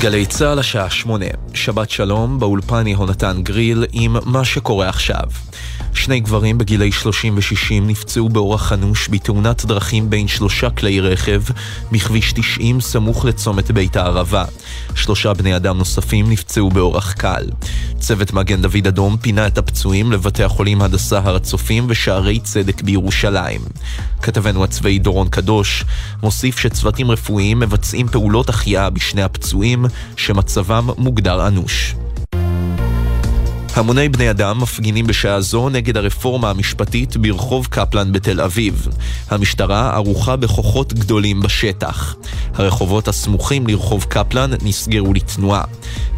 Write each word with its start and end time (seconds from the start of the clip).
גלי 0.00 0.26
צה"ל 0.26 0.58
השעה 0.58 0.90
שמונה, 0.90 1.26
שבת 1.54 1.90
שלום, 1.90 2.38
באולפן 2.40 2.86
יהונתן 2.86 3.42
גריל 3.42 3.84
עם 3.92 4.16
מה 4.24 4.44
שקורה 4.44 4.88
עכשיו. 4.88 5.22
שני 5.94 6.20
גברים 6.20 6.58
בגילי 6.58 6.92
30 6.92 7.36
ו-60 7.36 7.82
נפצעו 7.82 8.28
באורח 8.28 8.72
אנוש 8.72 9.08
בתאונת 9.08 9.64
דרכים 9.64 10.10
בין 10.10 10.28
שלושה 10.28 10.70
כלי 10.70 11.00
רכב 11.00 11.42
בכביש 11.92 12.32
90 12.32 12.80
סמוך 12.80 13.24
לצומת 13.24 13.70
בית 13.70 13.96
הערבה. 13.96 14.44
שלושה 14.94 15.34
בני 15.34 15.56
אדם 15.56 15.78
נוספים 15.78 16.30
נפצעו 16.30 16.70
באורח 16.70 17.12
קל. 17.12 17.44
צוות 17.98 18.32
מגן 18.32 18.62
דוד 18.62 18.86
אדום 18.86 19.16
פינה 19.16 19.46
את 19.46 19.58
הפצועים 19.58 20.12
לבתי 20.12 20.44
החולים 20.44 20.82
הדסה 20.82 21.18
הר 21.18 21.36
הצופים 21.36 21.86
ושערי 21.88 22.40
צדק 22.40 22.82
בירושלים. 22.82 23.60
כתבנו 24.22 24.64
הצבאי 24.64 24.98
דורון 24.98 25.28
קדוש 25.28 25.84
מוסיף 26.22 26.58
שצוותים 26.58 27.10
רפואיים 27.10 27.60
מבצעים 27.60 28.08
פעולות 28.08 28.48
החייאה 28.48 28.90
בשני 28.90 29.22
הפצועים 29.22 29.84
שמצבם 30.16 30.88
מוגדר 30.98 31.46
אנוש. 31.46 31.94
המוני 33.74 34.08
בני 34.08 34.30
אדם 34.30 34.60
מפגינים 34.60 35.06
בשעה 35.06 35.40
זו 35.40 35.68
נגד 35.68 35.96
הרפורמה 35.96 36.50
המשפטית 36.50 37.16
ברחוב 37.16 37.66
קפלן 37.66 38.12
בתל 38.12 38.40
אביב. 38.40 38.88
המשטרה 39.30 39.94
ערוכה 39.94 40.36
בכוחות 40.36 40.92
גדולים 40.92 41.40
בשטח. 41.40 42.14
הרחובות 42.54 43.08
הסמוכים 43.08 43.66
לרחוב 43.66 44.04
קפלן 44.04 44.50
נסגרו 44.62 45.14
לתנועה. 45.14 45.64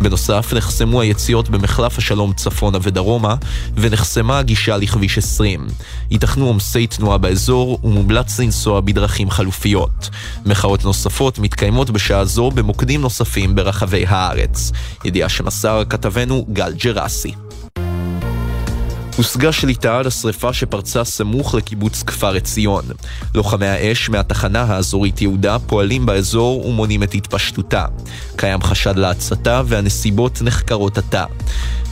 בנוסף, 0.01 0.53
נחסמו 0.57 1.01
היציאות 1.01 1.49
במחלף 1.49 1.99
השלום 1.99 2.33
צפונה 2.33 2.79
ודרומה, 2.83 3.35
ונחסמה 3.75 4.39
הגישה 4.39 4.77
לכביש 4.77 5.19
20. 5.19 5.67
ייתכנו 6.11 6.47
עומסי 6.47 6.87
תנועה 6.87 7.19
באזור, 7.19 7.79
ומומלץ 7.85 8.41
לנסוע 8.41 8.81
בדרכים 8.81 9.31
חלופיות. 9.31 10.11
מחאות 10.47 10.85
נוספות 10.85 11.39
מתקיימות 11.39 11.91
בשעה 11.91 12.25
זו 12.25 12.51
במוקדים 12.51 13.01
נוספים 13.01 13.55
ברחבי 13.55 14.05
הארץ. 14.09 14.73
ידיעה 15.05 15.29
שמסר 15.29 15.83
כתבנו 15.89 16.47
גל 16.53 16.73
ג'רסי. 16.73 17.33
הושגה 19.21 19.53
שליטה 19.53 19.99
על 19.99 20.07
השרפה 20.07 20.53
שפרצה 20.53 21.05
סמוך 21.05 21.55
לקיבוץ 21.55 22.03
כפר 22.03 22.35
עציון. 22.35 22.85
לוחמי 23.35 23.67
האש 23.67 24.09
מהתחנה 24.09 24.63
האזורית 24.63 25.23
יהודה 25.23 25.59
פועלים 25.59 26.07
באזור 26.07 26.67
ומונים 26.67 27.03
את 27.03 27.15
התפשטותה. 27.15 27.85
קיים 28.37 28.63
חשד 28.63 28.97
להצתה 28.97 29.63
והנסיבות 29.67 30.43
נחקרות 30.43 30.99
עתה. 30.99 31.25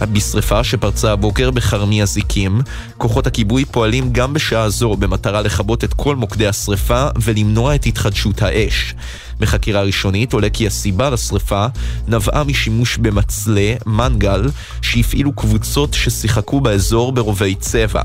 בשרפה 0.00 0.64
שפרצה 0.64 1.12
הבוקר 1.12 1.50
בכרמי 1.50 2.02
הזיקים, 2.02 2.60
כוחות 2.98 3.26
הכיבוי 3.26 3.64
פועלים 3.64 4.12
גם 4.12 4.34
בשעה 4.34 4.68
זו 4.68 4.96
במטרה 4.96 5.42
לכבות 5.42 5.84
את 5.84 5.94
כל 5.94 6.16
מוקדי 6.16 6.46
השרפה 6.46 7.06
ולמנוע 7.22 7.74
את 7.74 7.86
התחדשות 7.86 8.42
האש. 8.42 8.94
מחקירה 9.40 9.82
ראשונית 9.82 10.32
עולה 10.32 10.50
כי 10.50 10.66
הסיבה 10.66 11.10
לשרפה 11.10 11.66
נבעה 12.08 12.44
משימוש 12.44 12.96
במצלה, 12.96 13.74
מנגל, 13.86 14.42
שהפעילו 14.82 15.32
קבוצות 15.32 15.94
ששיחקו 15.94 16.60
באזור 16.60 17.12
ברובי 17.12 17.54
צבע. 17.54 18.02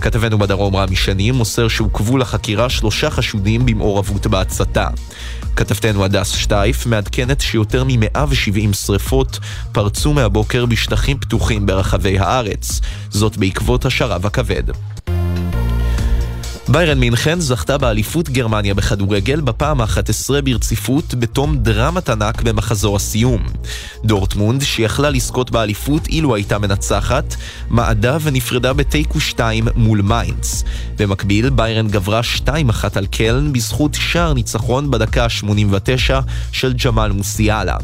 כתבנו 0.00 0.38
בדרום 0.38 0.76
רמי 0.76 0.96
שני 0.96 1.30
מוסר 1.30 1.68
שעוכבו 1.68 2.18
לחקירה 2.18 2.68
שלושה 2.68 3.10
חשודים 3.10 3.66
במעורבות 3.66 4.26
בהצתה. 4.26 4.88
כתבתנו 5.56 6.04
הדס 6.04 6.30
שטייף 6.30 6.86
מעדכנת 6.86 7.40
שיותר 7.40 7.84
מ-170 7.84 8.72
שרפות 8.72 9.38
פרצו 9.72 10.12
מהבוקר 10.12 10.66
בשטחים 10.66 11.18
פתוחים 11.18 11.66
ברחבי 11.66 12.18
הארץ, 12.18 12.80
זאת 13.10 13.36
בעקבות 13.36 13.86
השרב 13.86 14.26
הכבד. 14.26 14.62
ביירן 16.70 16.98
מינכן 16.98 17.40
זכתה 17.40 17.78
באליפות 17.78 18.28
גרמניה 18.28 18.74
בכדורגל 18.74 19.40
בפעם 19.40 19.80
ה-11 19.80 20.42
ברציפות 20.44 21.14
בתום 21.14 21.58
דרמת 21.58 22.10
ענק 22.10 22.42
במחזור 22.42 22.96
הסיום. 22.96 23.46
דורטמונד, 24.04 24.62
שיכלה 24.62 25.10
לזכות 25.10 25.50
באליפות 25.50 26.06
אילו 26.06 26.34
הייתה 26.34 26.58
מנצחת, 26.58 27.34
מעדה 27.70 28.16
ונפרדה 28.22 28.72
בתיקו 28.72 29.20
2 29.20 29.68
מול 29.74 30.02
מיינץ. 30.02 30.64
במקביל, 30.98 31.50
ביירן 31.50 31.88
גברה 31.88 32.20
2-1 32.36 32.50
על 32.94 33.06
קלן 33.06 33.52
בזכות 33.52 33.94
שער 33.94 34.34
ניצחון 34.34 34.90
בדקה 34.90 35.24
ה-89 35.24 36.14
של 36.52 36.72
ג'מאל 36.72 37.12
מוסיאלה. 37.12 37.76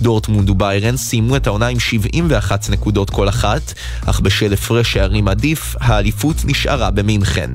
דורטמונד 0.00 0.50
וביירן 0.50 0.96
סיימו 0.96 1.36
את 1.36 1.46
העונה 1.46 1.66
עם 1.66 1.78
71 1.78 2.70
נקודות 2.70 3.10
כל 3.10 3.28
אחת, 3.28 3.72
אך 4.06 4.20
בשל 4.20 4.52
הפרש 4.52 4.92
שערים 4.92 5.28
עדיף, 5.28 5.74
האליפות 5.80 6.36
נשארה 6.44 6.90
במינכן. 6.90 7.50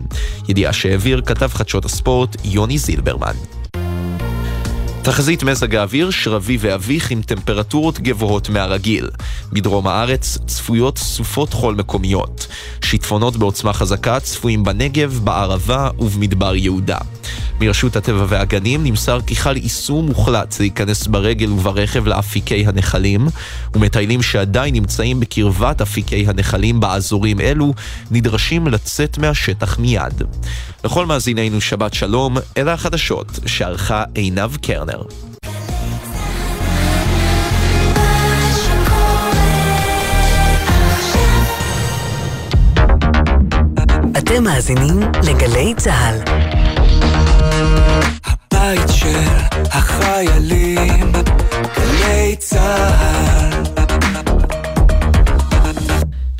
ידיעה 0.49 0.73
שהעביר 0.73 1.21
כתב 1.25 1.49
חדשות 1.53 1.85
הספורט 1.85 2.37
יוני 2.45 2.77
זילברמן. 2.77 3.60
תחזית 5.03 5.43
מזג 5.43 5.75
האוויר 5.75 6.09
שרבי 6.09 6.57
ואביך 6.59 7.11
עם 7.11 7.21
טמפרטורות 7.21 7.99
גבוהות 7.99 8.49
מהרגיל. 8.49 9.09
בדרום 9.53 9.87
הארץ 9.87 10.37
צפויות 10.47 10.97
סופות 10.97 11.53
חול 11.53 11.75
מקומיות. 11.75 12.47
שיטפונות 12.83 13.37
בעוצמה 13.37 13.73
חזקה 13.73 14.19
צפויים 14.19 14.63
בנגב, 14.63 15.19
בערבה 15.23 15.89
ובמדבר 15.99 16.55
יהודה. 16.55 16.97
מרשות 17.61 17.95
הטבע 17.95 18.25
והגנים 18.27 18.83
נמסר 18.83 19.19
כי 19.27 19.35
חל 19.35 19.55
איסור 19.55 20.03
מוחלט 20.03 20.59
להיכנס 20.59 21.07
ברגל 21.07 21.51
וברכב 21.51 22.07
לאפיקי 22.07 22.65
הנחלים, 22.65 23.27
ומטיילים 23.75 24.21
שעדיין 24.21 24.73
נמצאים 24.75 25.19
בקרבת 25.19 25.81
אפיקי 25.81 26.25
הנחלים 26.27 26.79
באזורים 26.79 27.39
אלו, 27.39 27.73
נדרשים 28.11 28.67
לצאת 28.67 29.17
מהשטח 29.17 29.79
מיד. 29.79 30.23
לכל 30.83 31.05
מאזינינו 31.05 31.61
שבת 31.61 31.93
שלום, 31.93 32.37
אלה 32.57 32.73
החדשות 32.73 33.39
שערכה 33.45 34.03
עינב 34.13 34.55
קרנר. 34.55 35.01
אתם 44.17 44.43
מאזינים 44.43 44.99
לגלי 45.23 45.73
צה"ל. 45.77 46.17
הבית 48.25 48.89
של 48.89 49.19
החיילים, 49.71 51.11
גלי 51.77 52.35
צה"ל. 52.39 53.80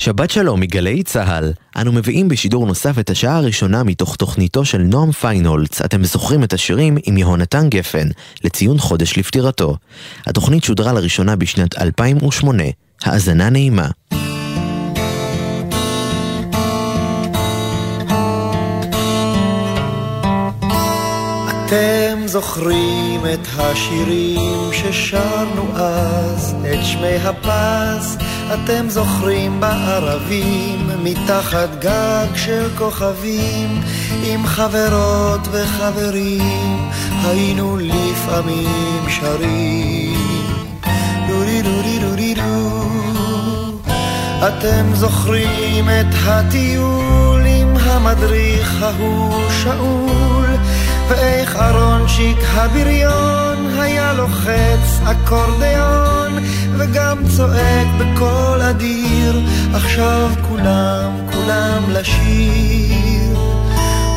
שבת 0.02 0.30
שלום 0.30 0.60
מגלי 0.60 1.04
צה"ל, 1.04 1.54
אנו 1.76 1.92
מביאים 1.92 2.28
בשידור 2.28 2.66
נוסף 2.66 3.00
את 3.00 3.10
השעה 3.10 3.38
הראשונה 3.38 3.84
מתוך 3.84 4.16
תוכניתו 4.16 4.66
של 4.66 4.78
נועם 4.78 5.12
פיינולץ, 5.12 5.82
אתם 5.82 6.04
זוכרים 6.04 6.44
את 6.44 6.54
השירים 6.54 6.98
עם 7.06 7.18
יהונתן 7.18 7.70
גפן, 7.70 8.08
לציון 8.44 8.78
חודש 8.78 9.18
לפטירתו. 9.18 9.78
התוכנית 10.28 10.64
שודרה 10.64 10.94
לראשונה 10.94 11.36
בשנת 11.36 11.78
2008, 11.78 12.64
האזנה 13.04 13.50
נעימה. 13.50 13.88
אתם 21.72 22.28
זוכרים 22.28 23.22
את 23.34 23.48
השירים 23.58 24.70
ששרנו 24.74 25.68
אז, 25.76 26.56
את 26.74 26.86
שמי 26.86 27.16
הפז, 27.24 28.18
אתם 28.54 28.90
זוכרים 28.90 29.60
בערבים, 29.60 30.90
מתחת 31.04 31.70
גג 31.80 32.36
של 32.36 32.68
כוכבים, 32.78 33.82
עם 34.24 34.48
חברות 34.48 35.42
וחברים, 35.52 36.90
היינו 37.24 37.78
לפעמים 37.78 39.10
שרים. 39.10 40.52
דורי 41.28 41.62
דורי 41.62 42.00
דורי 42.00 42.34
דו. 42.34 42.82
אתם 44.48 44.86
זוכרים 44.94 45.90
את 45.90 46.16
הטיול 46.26 47.46
עם 47.46 47.78
המדריך 47.78 48.84
ההוא 48.84 49.50
שאול, 49.64 50.41
ואיך 51.12 51.56
אהרונצ'יק 51.56 52.38
הבריון 52.54 53.80
היה 53.80 54.14
לוחץ 54.14 55.00
אקורדיון 55.04 56.44
וגם 56.78 57.18
צועק 57.38 57.88
בקול 58.00 58.62
אדיר 58.62 59.42
עכשיו 59.74 60.32
כולם, 60.50 61.12
כולם 61.34 61.84
לשיר. 61.90 63.38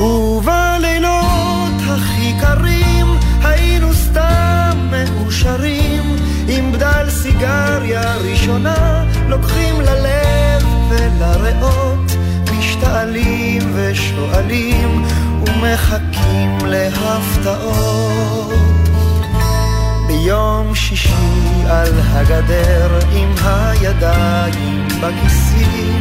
ובלילות 0.00 1.74
הכי 1.88 2.32
קרים 2.40 3.06
היינו 3.42 3.94
סתם 3.94 4.90
מאושרים 4.90 6.16
עם 6.48 6.72
בדל 6.72 7.10
סיגריה 7.10 8.16
ראשונה 8.16 9.04
לוקחים 9.28 9.80
ללב 9.80 10.64
ולריאות 10.88 12.03
משתעלים 12.94 13.62
ושואלים 13.74 15.04
ומחכים 15.40 16.58
להפתעות. 16.66 18.52
ביום 20.06 20.74
שישי 20.74 21.12
על 21.68 21.92
הגדר 22.12 22.98
עם 23.12 23.34
הידיים 23.44 24.88
בכיסים, 24.88 26.00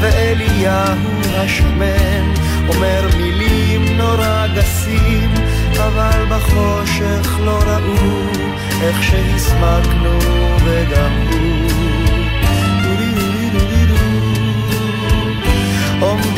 ואליהו 0.00 1.20
השמן 1.36 2.34
אומר 2.68 3.08
מילים 3.16 3.96
נורא 3.96 4.46
גסים, 4.56 5.34
אבל 5.78 6.24
בחושך 6.30 7.38
לא 7.44 7.58
ראו 7.66 8.22
איך 8.82 9.02
שהסמקנו 9.02 10.18
וגם 10.64 11.12
הוא. 11.30 11.87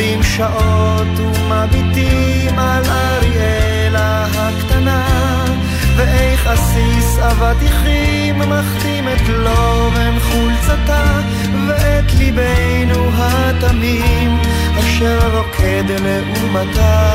עומדים 0.00 0.22
שעות 0.22 1.18
ומביטים 1.18 2.58
על 2.58 2.84
אריאלה 2.84 4.26
הקטנה 4.34 5.04
ואיך 5.96 6.46
עסיס 6.46 7.18
אבטיחים 7.18 8.38
מחתים 8.38 9.08
את 9.08 9.28
לובן 9.28 10.18
חולצתה 10.20 11.20
ואת 11.68 12.14
ליבנו 12.18 13.10
התמים 13.18 14.38
אשר 14.78 15.36
רוקד 15.36 15.84
לעומתה. 15.88 17.12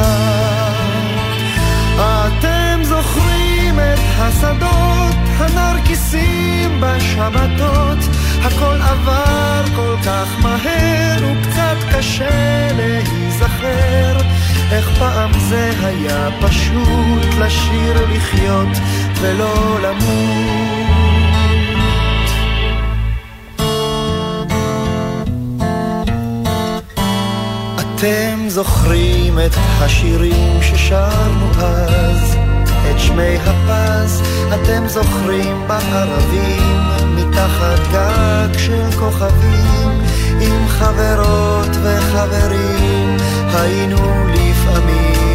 אתם 1.96 2.80
זוכרים 2.84 3.80
את 3.80 4.00
השדות, 4.20 5.16
הנרקיסים 5.38 6.82
בשבתות, 6.82 8.00
הכל 8.46 8.82
עבר 8.82 9.64
כל 9.76 9.96
כך 10.06 10.28
מהר 10.42 11.18
וקצת 11.24 11.78
קשה 11.92 12.68
להיזכר. 12.78 14.18
איך 14.72 14.90
פעם 15.00 15.32
זה 15.50 15.72
היה 15.84 16.30
פשוט 16.42 17.26
לשיר 17.40 18.08
לחיות 18.16 18.78
ולא 19.22 19.80
למות. 19.82 20.96
אתם 27.80 28.40
זוכרים 28.48 29.40
את 29.40 29.56
השירים 29.56 30.62
ששרנו 30.62 31.52
אז, 31.58 32.38
את 32.96 33.00
שמי 33.00 33.38
הפז, 33.38 34.22
אתם 34.54 34.88
זוכרים 34.88 35.68
בערבים, 35.68 36.80
מתחת 37.16 37.80
גג 37.92 38.58
של 38.58 38.92
כוכבים, 39.00 40.02
עם 40.42 40.68
חברות 40.68 41.70
וחברים, 41.84 43.18
היינו 43.54 44.28
לפעמים 44.28 45.35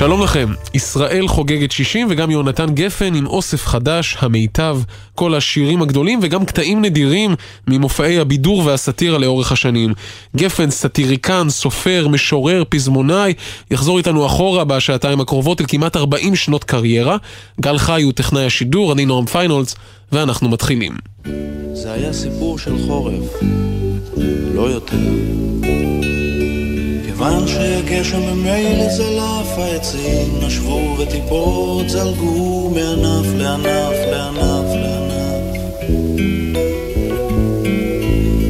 שלום 0.00 0.22
לכם, 0.22 0.48
ישראל 0.74 1.28
חוגגת 1.28 1.72
60 1.72 2.06
וגם 2.10 2.30
יונתן 2.30 2.74
גפן 2.74 3.14
עם 3.14 3.26
אוסף 3.26 3.66
חדש, 3.66 4.16
המיטב, 4.20 4.78
כל 5.14 5.34
השירים 5.34 5.82
הגדולים 5.82 6.18
וגם 6.22 6.44
קטעים 6.44 6.82
נדירים 6.82 7.34
ממופעי 7.68 8.18
הבידור 8.18 8.66
והסאטירה 8.66 9.18
לאורך 9.18 9.52
השנים. 9.52 9.94
גפן 10.36 10.70
סאטיריקן, 10.70 11.46
סופר, 11.48 12.08
משורר, 12.08 12.62
פזמונאי, 12.68 13.34
יחזור 13.70 13.98
איתנו 13.98 14.26
אחורה 14.26 14.64
בשעתיים 14.64 15.20
הקרובות 15.20 15.60
אל 15.60 15.66
כמעט 15.68 15.96
40 15.96 16.36
שנות 16.36 16.64
קריירה. 16.64 17.16
גל 17.60 17.78
חי 17.78 18.02
הוא 18.02 18.12
טכנאי 18.12 18.44
השידור, 18.44 18.92
אני 18.92 19.04
נועם 19.04 19.26
פיינהולץ, 19.26 19.76
ואנחנו 20.12 20.48
מתחילים. 20.48 20.92
זה 21.72 21.92
היה 21.92 22.12
סיפור 22.12 22.58
של 22.58 22.86
חורף, 22.86 23.42
לא 24.54 24.70
יותר. 24.70 24.96
כיוון 27.30 27.48
שהגשם 27.48 28.20
ממילא 28.20 28.88
זלף, 28.88 29.58
העצים 29.58 30.40
נשבו 30.46 30.96
וטיפות 30.98 31.88
זלגו 31.88 32.70
מענף 32.74 33.26
לענף 33.36 33.96
לענף 34.10 34.74
לענף. 34.74 35.56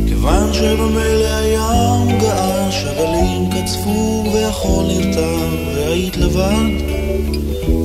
כיוון 0.09 0.53
שבמילא 0.53 1.35
הים 1.35 2.19
געש, 2.19 2.85
הגלים 2.85 3.51
קצפו 3.51 4.25
והחול 4.35 4.85
נרטב, 4.87 5.51
והיית 5.75 6.17
לבד 6.17 6.71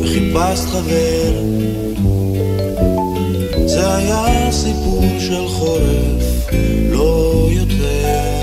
וחיפשת 0.01 0.65
חבר. 0.65 1.41
זה 3.65 3.95
היה 3.95 4.51
סיפור 4.51 5.03
של 5.19 5.48
חורף, 5.48 6.53
לא 6.91 7.48
יותר. 7.51 8.35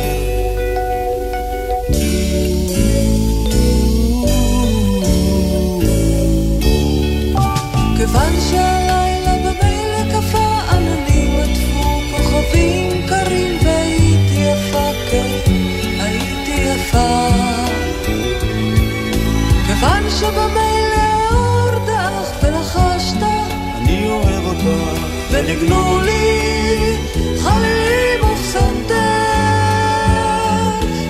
וניגנו 25.52 26.00
לי 26.00 26.96
חלילים 27.38 28.20
ופסנתר. 28.32 28.94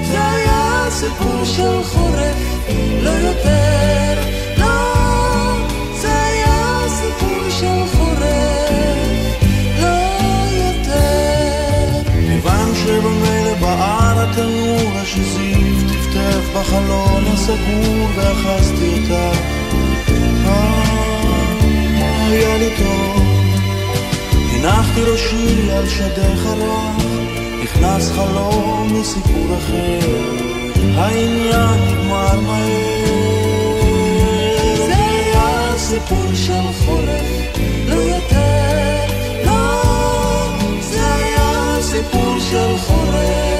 זה 0.02 0.30
היה 0.30 0.86
סיפור 0.90 1.44
של 1.44 1.82
חורף, 1.82 2.36
לא 3.02 3.10
יותר. 3.10 4.20
לא, 4.56 4.94
זה 6.00 6.22
היה 6.24 6.78
סיפור 6.88 7.50
של 7.50 7.96
חורף, 7.96 9.42
לא 9.80 9.98
יותר. 10.52 12.10
כיוון 12.28 12.74
שבמילא 12.74 13.54
בער 13.60 14.22
התנור 14.22 14.92
השזיף 14.94 15.82
טפטף 15.88 16.56
בחלון 16.56 17.24
הסגור 17.26 18.08
ואחזתי 18.16 19.00
אותה. 19.02 19.32
אה, 20.46 20.82
היה 22.30 22.58
לי 22.58 22.70
טוב, 22.78 23.41
הנחתי 24.64 25.02
ראשי 25.02 25.70
על 25.72 25.88
שדה 25.88 26.36
חרוך, 26.36 26.96
נכנס 27.62 28.10
חלום 28.10 29.00
מסיפור 29.00 29.56
אחר, 29.58 29.98
העניין 30.94 31.80
נגמר 31.88 32.40
מהר. 32.40 33.82
זה 34.86 34.94
היה 34.96 35.72
סיפור 35.76 36.34
של 36.34 36.72
חורף, 36.84 37.56
לא 37.86 37.94
יותר. 37.94 39.14
לא, 39.46 39.82
זה 40.80 41.14
היה 41.14 41.78
סיפור 41.80 42.36
של 42.50 42.78
חורף, 42.78 43.51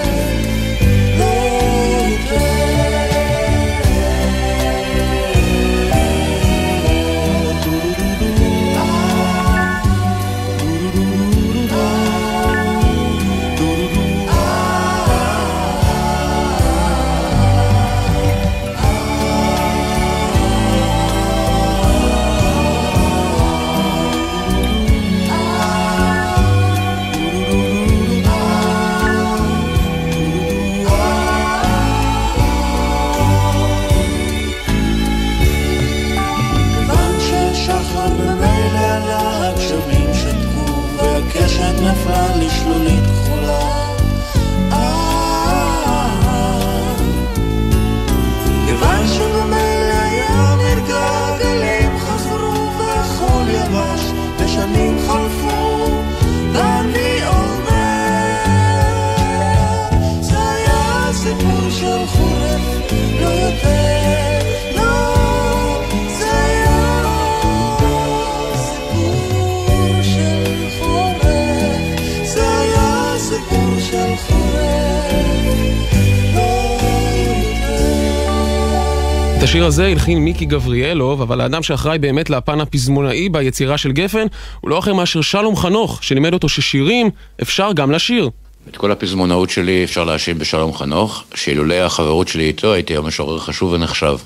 השיר 79.53 79.67
הזה 79.67 79.87
הלחין 79.87 80.19
מיקי 80.19 80.45
גבריאלוב, 80.45 81.23
אבל 81.23 81.41
האדם 81.41 81.63
שאחראי 81.63 81.99
באמת 81.99 82.31
לפן 82.31 82.61
הפזמונאי 82.61 83.29
ביצירה 83.29 83.79
של 83.79 83.93
גפן 83.93 84.27
הוא 84.61 84.71
לא 84.71 84.79
אחר 84.79 84.95
מאשר 84.95 85.21
שלום 85.21 85.57
חנוך, 85.57 86.03
שלימד 86.03 86.33
אותו 86.33 86.49
ששירים 86.49 87.11
אפשר 87.43 87.73
גם 87.73 87.91
לשיר. 87.91 88.31
את 88.69 88.77
כל 88.77 88.93
הפזמונאות 88.93 89.51
שלי 89.51 89.85
אפשר 89.85 90.05
להאשים 90.05 90.39
בשלום 90.39 90.75
חנוך, 90.75 91.25
שאילולא 91.35 91.75
החברות 91.75 92.29
שלי 92.29 92.45
איתו 92.45 92.73
הייתי 92.73 92.93
היום 92.93 93.07
משורר 93.07 93.39
חשוב 93.39 93.73
ונחשב. 93.73 94.17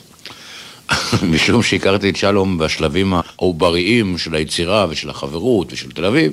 משום 1.33 1.62
שהכרתי 1.62 2.11
את 2.11 2.16
שלום 2.16 2.59
בשלבים 2.59 3.14
העובריים 3.14 4.18
של 4.18 4.35
היצירה 4.35 4.87
ושל 4.88 5.11
החברות 5.11 5.73
ושל 5.73 5.90
תל 5.90 6.04
אביב, 6.04 6.33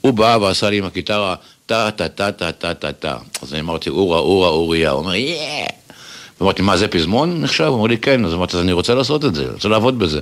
הוא 0.00 0.12
בא 0.12 0.38
ועשה 0.40 0.70
לי 0.70 0.78
עם 0.78 0.84
הקיטרה 0.84 1.34
טה 1.66 1.90
טה 1.90 2.08
טה 2.08 2.32
טה 2.32 2.52
טה 2.52 2.74
טה 2.74 2.92
טה. 2.92 3.16
אז 3.42 3.52
אני 3.52 3.60
אמרתי 3.60 3.90
אורה 3.90 4.18
אורה 4.18 4.48
אוריה, 4.48 4.90
הוא 4.90 4.98
אומר 4.98 5.14
יאה! 5.14 5.77
אמרתי 6.42 6.62
מה 6.62 6.76
זה 6.76 6.88
פזמון 6.88 7.42
נחשב? 7.42 7.64
הוא 7.64 7.78
אמר 7.78 7.86
לי 7.86 7.98
כן, 7.98 8.24
אז 8.24 8.34
אמרתי 8.34 8.56
אז 8.56 8.62
אני 8.62 8.72
רוצה 8.72 8.94
לעשות 8.94 9.24
את 9.24 9.34
זה, 9.34 9.52
רוצה 9.52 9.68
לעבוד 9.68 9.98
בזה. 9.98 10.20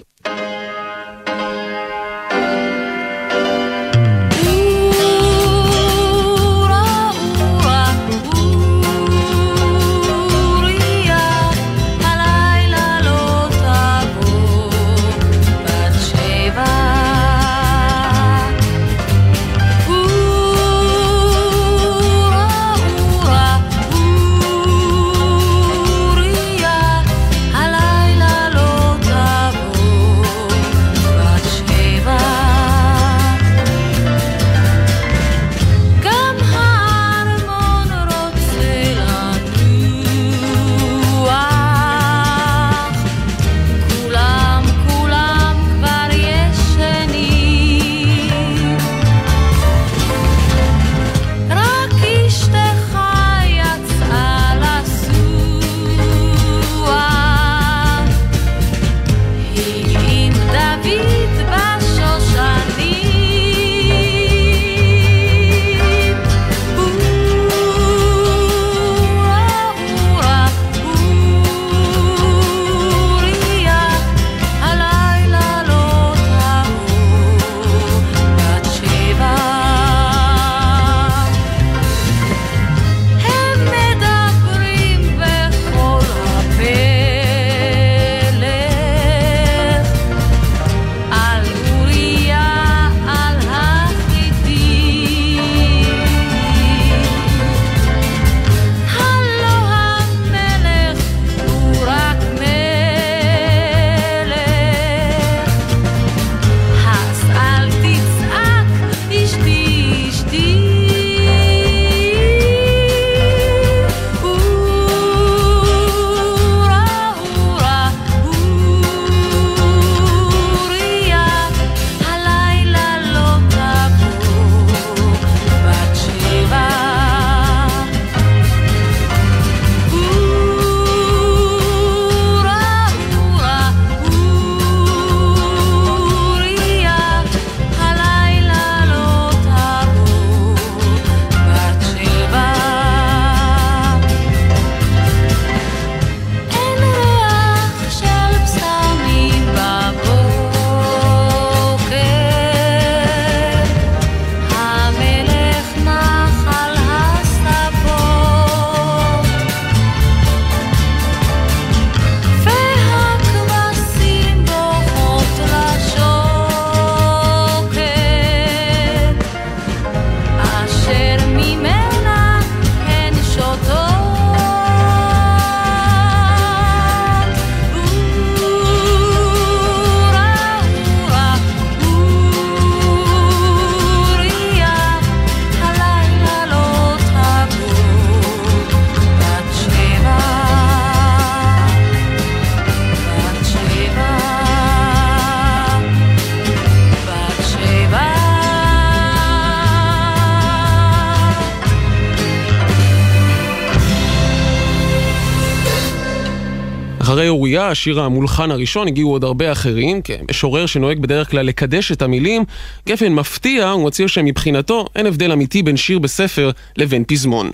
השיר 207.71 208.01
המולחן 208.01 208.51
הראשון, 208.51 208.89
הגיעו 208.89 209.11
עוד 209.11 209.25
הרבה 209.25 209.53
אחרים, 209.53 210.03
כמשורר 210.03 210.67
שנוהג 210.67 210.99
בדרך 210.99 211.31
כלל 211.31 211.47
לקדש 211.47 211.93
את 211.93 212.03
המילים, 212.03 212.45
גפן 212.89 213.13
מפתיע, 213.13 213.71
הוא 213.71 213.87
מציע 213.87 214.09
שמבחינתו 214.09 214.87
אין 214.97 215.07
הבדל 215.07 215.33
אמיתי 215.33 215.63
בין 215.63 215.77
שיר 215.77 215.99
בספר 215.99 216.51
לבין 216.77 217.05
פזמון. 217.05 217.53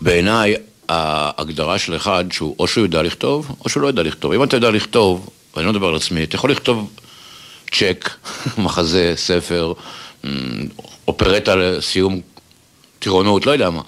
בעיניי, 0.00 0.54
ההגדרה 0.88 1.78
של 1.78 1.96
אחד 1.96 2.24
שהוא 2.32 2.56
או 2.58 2.66
שהוא 2.66 2.84
יודע 2.84 3.02
לכתוב, 3.02 3.56
או 3.64 3.68
שהוא 3.68 3.82
לא 3.82 3.86
יודע 3.86 4.02
לכתוב. 4.02 4.32
אם 4.32 4.42
אתה 4.42 4.56
יודע 4.56 4.70
לכתוב, 4.70 5.28
ואני 5.56 5.66
לא 5.66 5.72
מדבר 5.72 5.88
על 5.88 5.94
עצמי, 5.94 6.24
אתה 6.24 6.36
יכול 6.36 6.50
לכתוב 6.50 6.90
צ'ק, 7.72 8.10
מחזה, 8.64 9.12
ספר, 9.16 9.72
אופרטה 11.08 11.56
לסיום 11.56 12.20
טירונות, 12.98 13.46
לא 13.46 13.52
יודע 13.52 13.70
מה. 13.70 13.80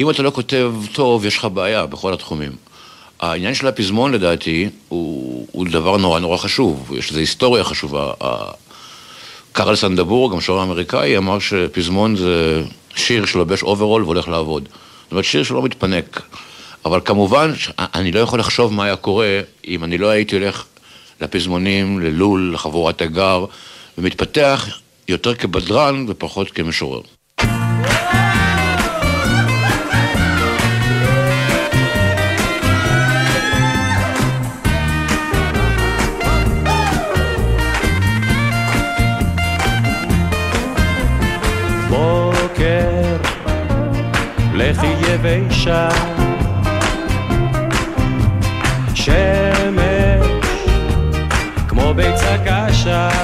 אם 0.00 0.10
אתה 0.10 0.22
לא 0.22 0.30
כותב 0.30 0.72
טוב, 0.92 1.24
יש 1.24 1.38
לך 1.38 1.44
בעיה 1.44 1.86
בכל 1.86 2.12
התחומים. 2.12 2.52
העניין 3.24 3.54
של 3.54 3.66
הפזמון 3.66 4.12
לדעתי 4.12 4.68
הוא, 4.88 5.46
הוא 5.52 5.66
דבר 5.66 5.96
נורא 5.96 6.20
נורא 6.20 6.36
חשוב, 6.36 6.92
יש 6.98 7.10
לזה 7.10 7.20
היסטוריה 7.20 7.64
חשובה. 7.64 8.12
קרל 9.52 9.76
סנדברג, 9.76 10.30
גם 10.32 10.40
משורר 10.40 10.62
אמריקאי, 10.62 11.16
אמר 11.16 11.38
שפזמון 11.38 12.16
זה 12.16 12.62
שיר 12.96 13.26
שלובש 13.26 13.62
אוברול 13.62 14.02
והולך 14.02 14.28
לעבוד. 14.28 14.68
זאת 15.02 15.10
אומרת, 15.10 15.24
שיר 15.24 15.42
שלא 15.42 15.62
מתפנק. 15.62 16.22
אבל 16.84 17.00
כמובן, 17.04 17.52
אני 17.78 18.12
לא 18.12 18.20
יכול 18.20 18.40
לחשוב 18.40 18.72
מה 18.72 18.84
היה 18.84 18.96
קורה 18.96 19.40
אם 19.68 19.84
אני 19.84 19.98
לא 19.98 20.08
הייתי 20.08 20.36
הולך 20.36 20.64
לפזמונים, 21.20 22.00
ללול, 22.00 22.50
לחבורת 22.54 23.02
הגר, 23.02 23.44
ומתפתח 23.98 24.68
יותר 25.08 25.34
כבדרן 25.34 26.06
ופחות 26.08 26.50
כמשורר. 26.50 27.00
יבשה 45.26 45.88
שמש 48.94 50.26
כמו 51.68 51.94
ביצה 51.94 52.36
קשה 52.46 53.23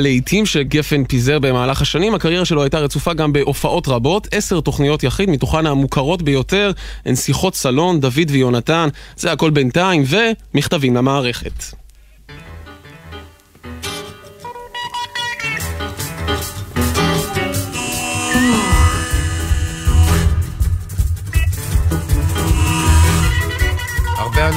מעבר 0.00 0.08
ללהיטים 0.08 0.46
שגפן 0.46 1.04
פיזר 1.04 1.38
במהלך 1.38 1.82
השנים, 1.82 2.14
הקריירה 2.14 2.44
שלו 2.44 2.62
הייתה 2.62 2.78
רצופה 2.78 3.14
גם 3.14 3.32
בהופעות 3.32 3.88
רבות, 3.88 4.28
עשר 4.32 4.60
תוכניות 4.60 5.02
יחיד, 5.02 5.30
מתוכן 5.30 5.66
המוכרות 5.66 6.22
ביותר 6.22 6.72
הן 7.04 7.16
שיחות 7.16 7.54
סלון, 7.54 8.00
דוד 8.00 8.30
ויונתן, 8.30 8.88
זה 9.16 9.32
הכל 9.32 9.50
בינתיים, 9.50 10.04
ומכתבים 10.06 10.96
למערכת. 10.96 11.64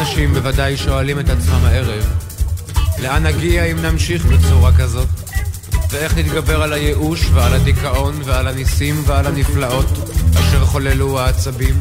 אנשים 0.02 0.34
בוודאי 0.34 0.78
שואלים 0.78 1.20
את 1.20 1.30
עצמם 1.30 1.66
הערב, 1.66 2.04
לאן 3.02 3.24
נגיע 3.24 3.66
אם 3.66 3.78
נמשיך 3.86 4.26
בצורה 4.26 4.72
כזאת? 4.78 5.23
ואיך 5.94 6.18
נתגבר 6.18 6.64
על 6.64 6.74
הייאוש 6.74 7.30
ועל 7.34 7.54
הדיכאון 7.54 8.22
ועל 8.26 8.48
הניסים 8.48 9.04
ועל 9.06 9.28
הנפלאות 9.28 9.86
אשר 10.34 10.66
חוללו 10.66 11.20
העצבים? 11.20 11.76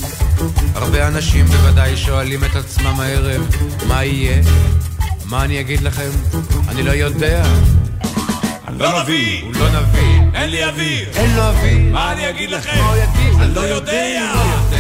הרבה 0.75 1.09
אנשים 1.09 1.46
בוודאי 1.46 1.96
שואלים 1.96 2.44
את 2.44 2.57
עצמם 2.57 3.01
הערב, 3.01 3.46
מה 3.88 4.05
יהיה? 4.05 4.42
מה 5.25 5.44
אני 5.44 5.61
אגיד 5.61 5.81
לכם? 5.81 6.11
אני 6.68 6.83
לא 6.83 6.90
יודע. 6.90 7.44
אני 8.68 8.79
לא 8.79 9.03
נביא. 9.03 9.42
הוא 9.42 9.53
לא 9.55 9.81
נביא. 9.81 10.20
אין 10.35 10.51
לי 10.51 10.64
אוויר. 10.64 11.09
אין 11.16 11.37
לו 11.37 11.42
אוויר. 11.42 11.92
מה 11.92 12.12
אני 12.12 12.31
אגיד 12.31 12.51
לכם? 12.51 12.85
הוא 12.85 12.96
יגיד? 12.96 13.40
אני 13.40 13.55
לא 13.55 13.61
יודע. 13.61 14.33
לא. 14.35 14.72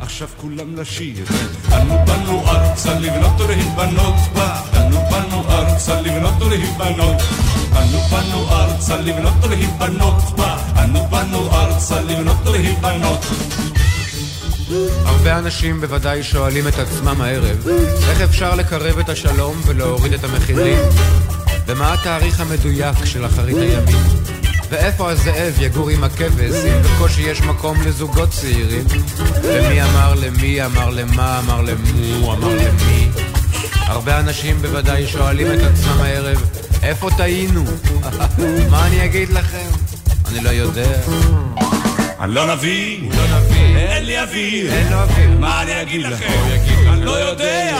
עכשיו 0.00 0.28
כולם 0.36 0.76
לשיר. 0.76 1.24
אנו 1.72 2.04
באנו 2.06 2.48
ארצה 2.48 2.98
לבנות 2.98 3.40
ולהיבנות 3.40 4.14
בה. 4.34 4.60
אנו 4.76 5.00
באנו 5.10 5.44
ארצה 5.48 5.53
לבנות 6.04 6.42
ולהיבנות. 6.42 7.22
אנו 7.72 7.98
באנו 8.10 8.50
ארצה 8.50 8.96
לבנות 8.96 9.34
ולהיבנות 9.42 10.22
בה. 10.36 10.56
אנו 10.84 11.06
באנו 11.10 11.52
ארצה 11.52 12.00
לבנות 12.00 12.36
ולהיבנות. 12.46 13.26
הרבה 15.04 15.38
אנשים 15.38 15.80
בוודאי 15.80 16.22
שואלים 16.22 16.68
את 16.68 16.78
עצמם 16.78 17.20
הערב, 17.20 17.68
איך 18.08 18.20
אפשר 18.20 18.54
לקרב 18.54 18.98
את 18.98 19.08
השלום 19.08 19.60
ולהוריד 19.66 20.12
את 20.12 20.24
המחירים? 20.24 20.78
ומה 21.66 21.92
התאריך 21.92 22.40
המדויק 22.40 23.04
של 23.04 23.26
אחרית 23.26 23.56
הימים? 23.56 23.98
ואיפה 24.70 25.10
הזאב 25.10 25.54
יגור 25.60 25.88
עם 25.90 26.04
הכבש 26.04 26.64
אם 26.64 26.82
בקושי 26.82 27.22
יש 27.22 27.40
מקום 27.40 27.82
לזוגות 27.82 28.30
צעירים? 28.30 28.84
ומי 29.42 29.82
אמר 29.82 30.14
למי, 30.14 30.64
אמר 30.64 30.90
למה, 30.90 31.38
אמר 31.38 31.60
למו, 31.60 32.32
אמר 32.32 32.48
למי? 32.48 33.08
הרבה 33.72 34.20
אנשים 34.20 34.56
בוודאי 34.62 35.06
שואלים 35.06 35.46
את 35.46 35.60
עצמם 35.60 36.00
הערב, 36.00 36.50
איפה 36.82 37.08
טעינו? 37.16 37.64
מה 38.70 38.86
אני 38.86 39.04
אגיד 39.04 39.30
לכם? 39.30 39.68
אני 40.28 40.40
לא 40.44 40.50
יודע. 40.50 41.00
אני 42.20 42.34
לא 42.34 42.54
נביא. 42.54 43.00
הוא 43.02 43.12
לא 43.16 43.38
נביא. 43.38 43.76
אין 43.76 44.04
לי 44.04 44.20
אוויר. 44.20 44.72
אין 44.72 44.92
לו 44.92 44.96
אוויר. 44.96 45.30
מה 45.38 45.62
אני 45.62 45.82
אגיד 45.82 46.06
לכם? 46.06 46.32
אני 46.92 47.04
לא 47.04 47.10
יודע. 47.10 47.76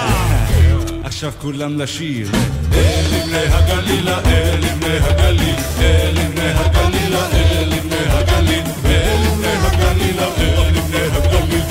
עכשיו 1.05 1.33
כולם 1.41 1.79
לשיר. 1.79 2.29
אל 2.73 3.05
לבני 3.13 3.39
הגלילה, 3.39 4.19
אל 4.27 4.59
לבני 4.61 4.99
הגליל, 5.03 5.55
אל 5.81 6.11
לבני 6.15 6.51
הגלילה, 6.51 7.27
אל 7.33 7.69
לבני 7.69 7.97
הגליל, 7.97 8.65
אל 8.85 9.17
לבני 9.23 9.49
הגלילה, 9.63 10.27
אל 10.37 10.63
לבני 10.67 11.03
הגליל, 11.07 11.65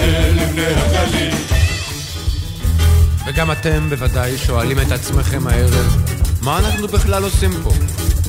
אל 0.00 0.32
לבני 0.36 1.53
וגם 3.26 3.52
אתם 3.52 3.90
בוודאי 3.90 4.38
שואלים 4.38 4.78
את 4.80 4.92
עצמכם 4.92 5.46
הערב, 5.46 5.96
מה 6.42 6.58
אנחנו 6.58 6.88
בכלל 6.88 7.24
עושים 7.24 7.50
פה? 7.62 7.70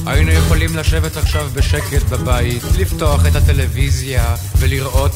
היינו 0.05 0.31
יכולים 0.31 0.75
לשבת 0.75 1.17
עכשיו 1.17 1.49
בשקט 1.53 2.03
בבית, 2.09 2.63
לפתוח 2.79 3.25
את 3.25 3.35
הטלוויזיה 3.35 4.35
ולראות 4.59 5.11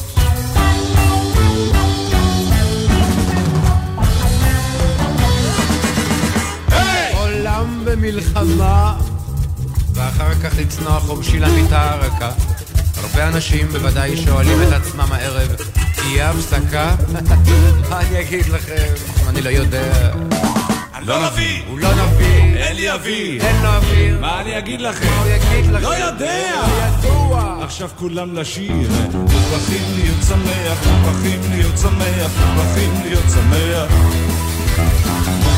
עולם 7.14 7.82
במלחמה 7.84 8.96
ואחר 9.94 10.34
כך 10.34 10.58
לצנוח 10.58 11.02
חופשי 11.02 11.40
למיטה 11.40 11.90
הרכה. 11.90 12.30
הרבה 12.96 13.28
אנשים 13.28 13.68
בוודאי 13.68 14.16
שואלים 14.16 14.62
את 14.62 14.72
עצמם 14.72 15.12
הערב, 15.12 15.56
תהיה 16.02 16.30
הפסקה? 16.30 16.94
מה 17.90 18.00
אני 18.00 18.20
אגיד 18.20 18.48
לכם? 18.48 18.94
אני 19.28 19.40
לא 19.40 19.48
יודע. 19.48 20.12
לא 21.06 21.26
נביא! 21.26 21.62
הוא 21.68 21.78
לא 21.78 21.88
נביא! 21.94 22.56
אין 22.56 22.76
לי 22.76 22.90
אוויר! 22.90 23.42
אין 23.42 23.62
לו 23.62 23.68
אוויר! 23.68 24.20
מה 24.20 24.40
אני 24.40 24.58
אגיד 24.58 24.80
לכם? 24.80 25.06
מה 25.06 25.22
הוא 25.22 25.28
יגיד 25.30 25.70
לכם? 25.70 25.82
לא 25.82 25.88
יודע! 25.88 26.62
ידוע! 26.98 27.58
עכשיו 27.62 27.90
כולם 27.98 28.34
לשיר 28.34 28.72
מוכרחים 29.12 29.82
להיות 29.94 30.22
שמח, 30.28 30.86
מוכרחים 30.86 31.40
להיות 31.50 31.78
שמח, 31.78 32.30
מוכרחים 32.54 32.92
להיות 33.04 33.24
שמח 33.34 33.92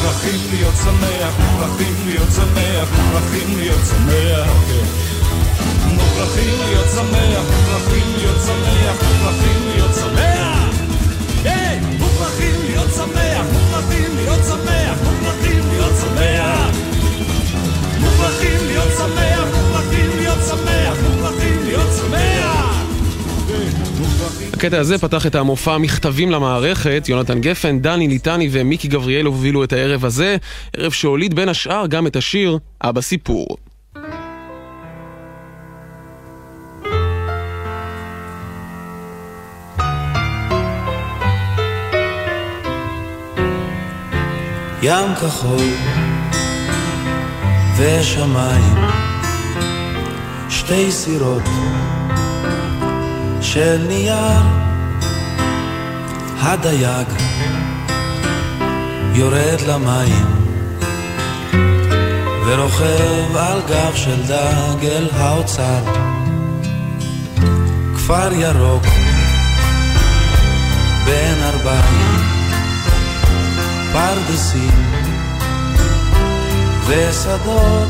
מוכרחים 0.03 0.41
להיות 0.51 0.75
שמח, 0.85 1.35
מוכרחים 1.39 1.95
להיות 2.07 2.29
שמח, 2.33 2.89
מוכרחים 2.99 3.59
להיות 3.59 3.81
שמח. 3.87 4.49
מוכרחים 6.13 6.55
להיות 6.69 6.89
שמח, 6.95 7.45
מוכרחים 7.51 8.07
להיות 8.17 8.41
שמח, 8.47 8.97
מוכרחים 9.03 9.69
להיות 9.75 9.95
שמח. 9.95 10.73
מוכרחים 11.99 12.55
להיות 12.67 12.91
שמח, 12.95 13.47
מוכרחים 13.53 14.17
להיות 20.17 20.39
שמח, 20.49 20.97
מוכרחים 21.05 21.59
להיות 21.67 21.89
שמח. 22.01 22.83
הקטע 24.53 24.79
הזה 24.79 24.99
פתח 24.99 25.27
את 25.27 25.35
המופע 25.35 25.79
מכתבים 25.79 26.31
למערכת, 26.31 27.05
יונתן 27.09 27.41
גפן, 27.41 27.79
דני 27.79 28.09
ליטני 28.09 28.49
ומיקי 28.53 28.89
גבריאל 28.89 29.27
הובילו 29.27 29.65
את 29.65 29.73
הערב 29.73 30.05
הזה, 30.05 30.37
ערב 30.77 30.93
שהוליד 30.93 31.35
בין 31.35 31.49
השאר 31.49 31.87
גם 31.87 32.07
את 32.07 32.17
השיר 32.17 32.59
"אבא 32.83 33.01
סיפור". 33.01 33.47
ים 44.85 45.15
כחול 45.15 45.61
ושמיים, 47.77 48.77
שתי 50.49 50.93
סירות 50.93 51.43
של 53.41 53.85
נייר, 53.89 54.43
הדייג 56.41 57.09
יורד 59.15 59.61
למים 59.69 60.27
ורוכב 62.47 63.37
על 63.37 63.61
גב 63.69 63.95
של 63.95 64.23
דג 64.23 64.85
אל 64.87 65.09
האוצר. 65.13 65.83
כפר 67.95 68.33
ירוק 68.33 68.87
בין 71.05 71.43
ארבעים, 71.43 72.12
פרדסים 73.93 74.93
ושדות, 76.87 77.89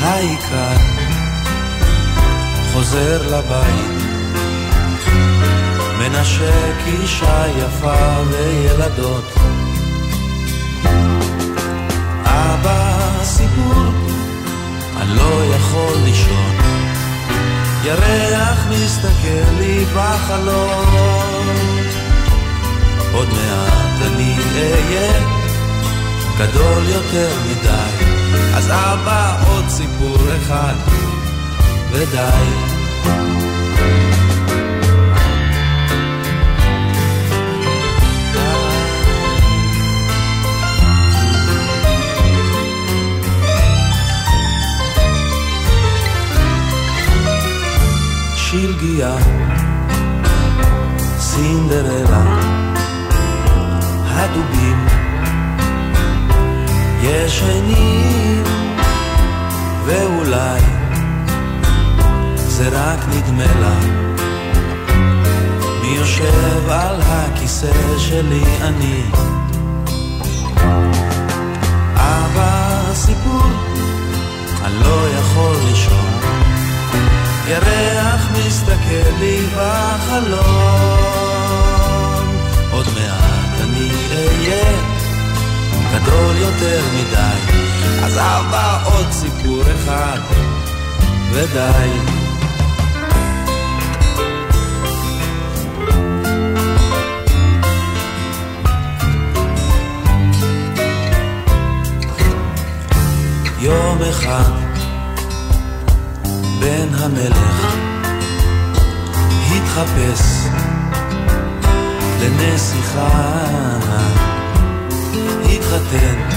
העיקר 0.00 0.76
חוזר 2.72 3.38
לבית, 3.38 4.02
מנשק 5.98 6.76
אישה 6.86 7.44
יפה 7.58 8.22
וילדות. 8.30 9.34
אבא 12.24 13.00
סיפור, 13.22 13.92
אני 14.96 15.16
לא 15.16 15.54
יכול 15.54 15.96
לישון, 16.04 16.56
ירח 17.84 18.66
מסתכל 18.70 19.50
לי 19.58 19.84
בחלום. 19.94 21.77
עוד 23.12 23.28
מעט 23.28 24.02
אני 24.06 24.34
אהיה 24.56 25.12
גדול 26.38 26.82
יותר 26.88 27.30
מדי, 27.46 28.04
אז 28.54 28.70
אבא 28.70 29.42
עוד 29.48 29.64
סיפור 29.68 30.16
אחד 30.36 30.74
ודי. 31.92 32.78
שלגיה, 48.36 49.16
סינדרלה, 51.18 52.57
הדובים 54.18 54.86
ישנים, 57.02 58.42
ואולי 59.84 60.60
זה 62.36 62.68
רק 62.72 62.98
נדמה 63.08 63.60
לה. 63.60 63.78
מי 65.82 65.88
יושב 65.88 66.68
על 66.68 67.00
הכיסא 67.06 67.98
שלי 67.98 68.44
אני? 68.62 69.02
אבא 71.94 72.80
סיפור, 72.94 73.42
אני 74.64 74.74
לא 74.80 75.08
יכול 75.18 75.56
לישון. 75.68 76.08
ירח 77.48 78.28
מסתכל 78.32 79.10
לי 79.20 79.46
בחלום. 79.56 81.27
אהיה 84.48 84.76
גדול 85.94 86.36
יותר 86.36 86.80
מדי, 86.94 87.58
אז 88.04 88.16
אבא 88.16 88.78
עוד 88.84 89.06
סיפור 89.10 89.62
אחד 89.62 90.18
ודי. 91.32 91.88
יום 103.60 103.98
אחד 104.10 104.52
בן 106.60 106.88
המלך 106.94 107.74
התחפש 109.50 110.48
לנסיכה, 112.20 113.08
התחתן 115.68 116.28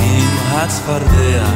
עם 0.00 0.28
הצפרדע, 0.50 1.46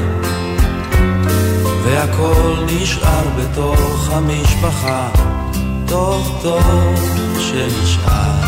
והכל 1.85 2.65
נשאר 2.67 3.25
בתוך 3.39 4.11
המשפחה, 4.13 5.09
טוב 5.89 6.39
טוב 6.43 6.95
שנשאר. 7.39 8.44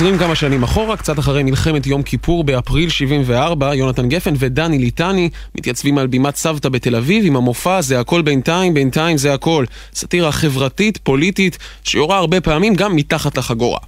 חוזרים 0.00 0.18
כמה 0.18 0.34
שנים 0.34 0.62
אחורה, 0.62 0.96
קצת 0.96 1.18
אחרי 1.18 1.42
מלחמת 1.42 1.86
יום 1.86 2.02
כיפור 2.02 2.44
באפריל 2.44 2.88
74, 2.88 3.74
יונתן 3.74 4.08
גפן 4.08 4.34
ודני 4.38 4.78
ליטני 4.78 5.30
מתייצבים 5.54 5.98
על 5.98 6.06
בימת 6.06 6.36
סבתא 6.36 6.68
בתל 6.68 6.96
אביב 6.96 7.24
עם 7.26 7.36
המופע 7.36 7.80
"זה 7.80 8.00
הכל 8.00 8.22
בינתיים, 8.22 8.74
בינתיים 8.74 9.18
זה 9.18 9.34
הכל". 9.34 9.64
סאטירה 9.94 10.32
חברתית, 10.32 10.98
פוליטית, 10.98 11.58
שיורה 11.84 12.16
הרבה 12.16 12.40
פעמים 12.40 12.74
גם 12.74 12.96
מתחת 12.96 13.38
לחגורה. 13.38 13.78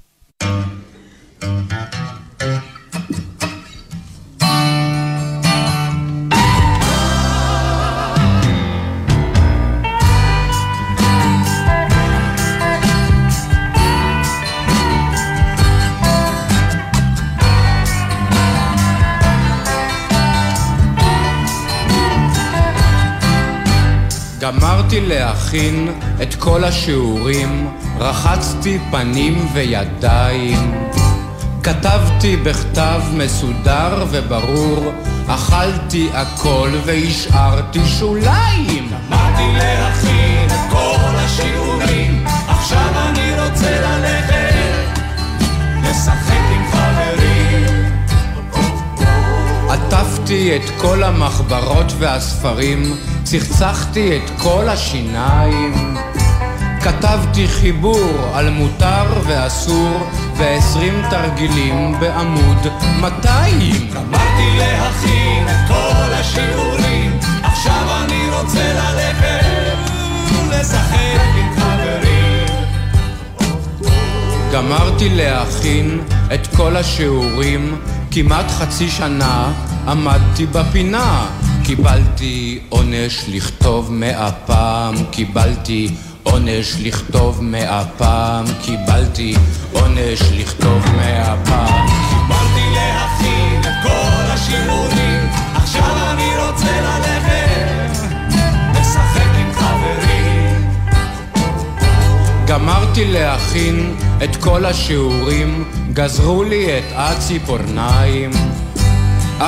גמרתי 24.43 25.01
להכין 25.01 25.89
את 26.23 26.35
כל 26.35 26.65
השיעורים, 26.65 27.69
רחצתי 27.99 28.79
פנים 28.91 29.47
וידיים. 29.53 30.75
כתבתי 31.63 32.37
בכתב 32.37 33.01
מסודר 33.13 34.05
וברור, 34.11 34.93
אכלתי 35.27 36.09
הכל 36.15 36.71
והשארתי 36.85 37.81
שוליים. 37.87 38.91
גמרתי 39.09 39.53
להכין 39.53 40.47
את 40.47 40.71
כל 40.71 41.15
השיעורים, 41.15 42.25
עכשיו 42.49 42.91
אני 43.09 43.31
רוצה 43.41 43.71
ללכת, 43.71 44.02
עטפתי 50.33 50.57
את 50.57 50.81
כל 50.81 51.03
המחברות 51.03 51.93
והספרים, 51.99 52.97
צחצחתי 53.23 54.17
את 54.17 54.31
כל 54.39 54.69
השיניים. 54.69 55.97
כתבתי 56.83 57.49
חיבור 57.49 58.31
על 58.35 58.51
מותר 58.51 59.05
ואסור 59.27 60.11
ועשרים 60.37 61.03
תרגילים 61.11 61.95
בעמוד 62.01 62.67
200. 63.01 63.91
גמרתי 63.95 64.59
להכין 64.59 65.49
את 65.49 65.69
כל 65.69 66.13
השיעורים, 66.13 67.19
עכשיו 67.43 68.05
אני 68.05 68.31
רוצה 68.31 68.73
ללכת, 68.73 69.91
לשחק 70.51 71.21
עם 71.39 71.61
חברים. 71.61 72.47
גמרתי 74.53 75.09
להכין 75.09 76.01
את 76.35 76.47
כל 76.57 76.77
השיעורים, 76.77 77.77
כמעט 78.11 78.51
חצי 78.51 78.91
שנה 78.91 79.53
עמדתי 79.89 80.47
בפינה. 80.47 81.27
קיבלתי 81.65 82.59
עונש 82.69 83.25
לכתוב 83.29 83.93
מאה 83.93 84.33
פעם, 84.33 84.95
קיבלתי 85.11 85.89
עונש 86.23 86.77
לכתוב 86.81 87.43
מאה 87.43 87.85
פעם, 87.97 88.45
קיבלתי 88.63 89.35
עונש 89.73 90.23
לכתוב 90.33 90.87
מאה 90.97 91.37
פעם. 91.45 91.87
גמרתי 92.29 92.65
להכין 92.75 93.61
את 93.61 93.83
כל 93.83 94.31
השיעורים, 94.33 95.29
עכשיו 95.55 95.97
אני 96.11 96.31
רוצה 96.47 96.81
ללכת, 96.81 98.07
לשחק 98.75 99.31
עם 99.39 99.53
חברים. 99.55 100.71
גמרתי 102.47 103.05
להכין 103.05 103.95
את 104.25 104.37
כל 104.37 104.65
השיעורים, 104.65 105.65
גזרו 105.93 106.45
לי 106.45 106.79
את 106.79 106.85
הציפורניים. 106.95 108.31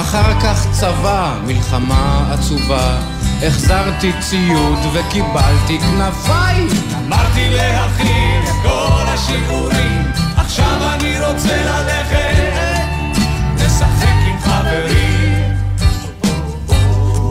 אחר 0.00 0.40
כך 0.40 0.66
צבא, 0.70 1.34
מלחמה 1.46 2.30
עצובה, 2.32 2.98
החזרתי 3.42 4.12
ציוד 4.20 4.78
וקיבלתי 4.92 5.78
כנפיים. 5.78 6.68
גמרתי 6.92 7.50
להכין 7.50 8.42
את 8.42 8.62
כל 8.62 9.02
השיעורים, 9.06 10.12
עכשיו 10.36 10.78
אני 10.94 11.20
רוצה 11.20 11.56
ללכת, 11.56 13.18
לשחק 13.56 14.16
עם 14.28 14.38
חברים. 14.40 15.54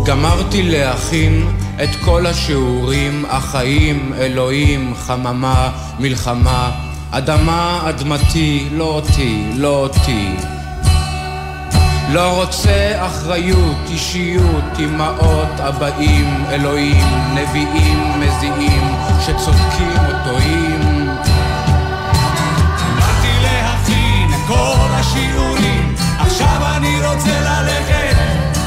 גמרתי 0.06 0.64
להכין 0.64 1.48
את 1.84 1.90
כל 2.06 2.26
השיעורים, 2.26 3.26
החיים, 3.30 4.14
אלוהים, 4.18 4.94
חממה, 4.96 5.70
מלחמה, 6.00 6.72
אדמה, 7.12 7.82
אדמתי, 7.90 8.68
לא 8.72 8.84
אותי, 8.84 9.52
לא 9.56 9.68
אותי. 9.68 10.36
לא 12.14 12.42
רוצה 12.42 13.06
אחריות, 13.08 13.78
אישיות, 13.90 14.64
אמהות, 14.80 15.60
אבאים, 15.60 16.46
אלוהים, 16.50 17.08
נביאים, 17.34 18.20
מזיעים, 18.20 18.96
שצודקים 19.22 19.98
או 19.98 20.12
טועים. 20.26 21.08
גמרתי 22.80 23.34
להכין 23.42 24.32
כל 24.48 24.90
השיעורים, 24.90 25.96
עכשיו 26.20 26.76
אני 26.78 26.96
רוצה 27.08 27.40
ללכת, 27.40 28.58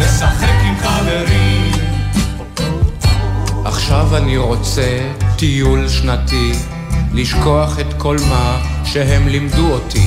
לשחק 0.00 0.56
עם 0.64 0.76
חברים. 0.78 1.72
עכשיו 3.64 4.16
אני 4.16 4.36
רוצה 4.36 4.98
טיול 5.36 5.88
שנתי, 5.88 6.52
לשכוח 7.12 7.80
את 7.80 7.94
כל 7.98 8.16
מה 8.30 8.58
שהם 8.84 9.28
לימדו 9.28 9.72
אותי. 9.72 10.06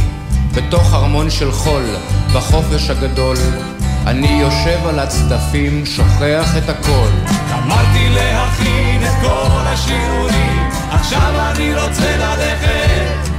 בתוך 0.56 0.94
ארמון 0.94 1.30
של 1.30 1.52
חול, 1.52 1.86
בחופש 2.34 2.90
הגדול, 2.90 3.38
אני 4.08 4.42
יושב 4.42 4.88
על 4.88 5.00
הצדפים, 5.00 5.86
שוכח 5.86 6.58
את 6.58 6.70
הכל. 6.70 7.10
גמרתי 7.52 8.10
להכין 8.10 9.04
את 9.04 9.14
כל 9.22 9.66
השיעורים, 9.66 10.70
עכשיו 10.92 11.52
אני 11.52 11.76
רוצה 11.76 12.18
ללכת, 12.18 13.30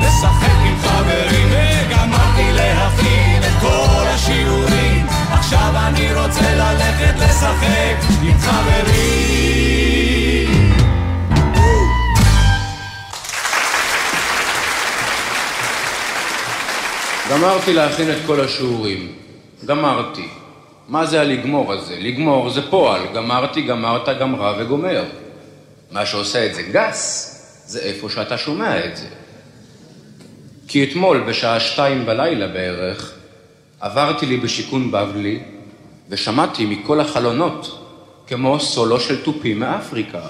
לשחק 0.00 0.58
עם 0.66 0.76
חברים. 0.82 1.52
גמרתי 1.90 2.52
להכין 2.52 3.42
את 3.42 3.60
כל 3.60 4.04
השיעורים, 4.14 5.06
עכשיו 5.32 5.74
אני 5.86 6.14
רוצה 6.14 6.54
ללכת 6.54 7.14
לשחק 7.18 7.96
עם 8.22 8.38
חברים. 8.38 9.91
גמרתי 17.32 17.72
להכין 17.72 18.10
את 18.10 18.16
כל 18.26 18.40
השיעורים. 18.40 19.12
גמרתי. 19.66 20.28
מה 20.88 21.06
זה 21.06 21.20
הלגמור 21.20 21.72
הזה? 21.72 21.96
לגמור 21.98 22.50
זה 22.50 22.70
פועל. 22.70 23.00
גמרתי, 23.14 23.62
גמרת, 23.62 24.08
גמרה 24.20 24.54
וגומר. 24.58 25.04
מה 25.90 26.06
שעושה 26.06 26.46
את 26.46 26.54
זה 26.54 26.62
גס, 26.62 27.28
זה 27.66 27.78
איפה 27.78 28.08
שאתה 28.08 28.38
שומע 28.38 28.84
את 28.86 28.96
זה. 28.96 29.06
כי 30.68 30.84
אתמול, 30.84 31.20
בשעה 31.20 31.60
שתיים 31.60 32.06
בלילה 32.06 32.48
בערך, 32.48 33.12
עברתי 33.80 34.26
לי 34.26 34.36
בשיכון 34.36 34.90
בבלי, 34.90 35.40
ושמעתי 36.08 36.66
מכל 36.66 37.00
החלונות, 37.00 37.86
כמו 38.26 38.60
סולו 38.60 39.00
של 39.00 39.24
תופים 39.24 39.60
מאפריקה. 39.60 40.20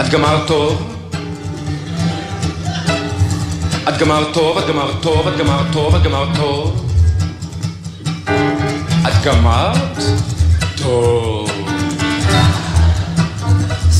את 0.00 0.08
גמרת 0.12 0.48
טוב? 0.48 1.01
את 3.88 3.98
גמרת 3.98 4.34
טוב, 4.34 4.58
את 4.58 4.66
גמרת 4.66 4.94
טוב, 5.00 5.28
את 5.28 5.38
גמרת 5.38 5.66
טוב, 5.72 5.94
את 5.94 6.02
גמרת 6.02 6.28
טוב. 6.36 6.90
את 9.08 9.24
גמרת? 9.24 9.98
טוב. 10.82 11.50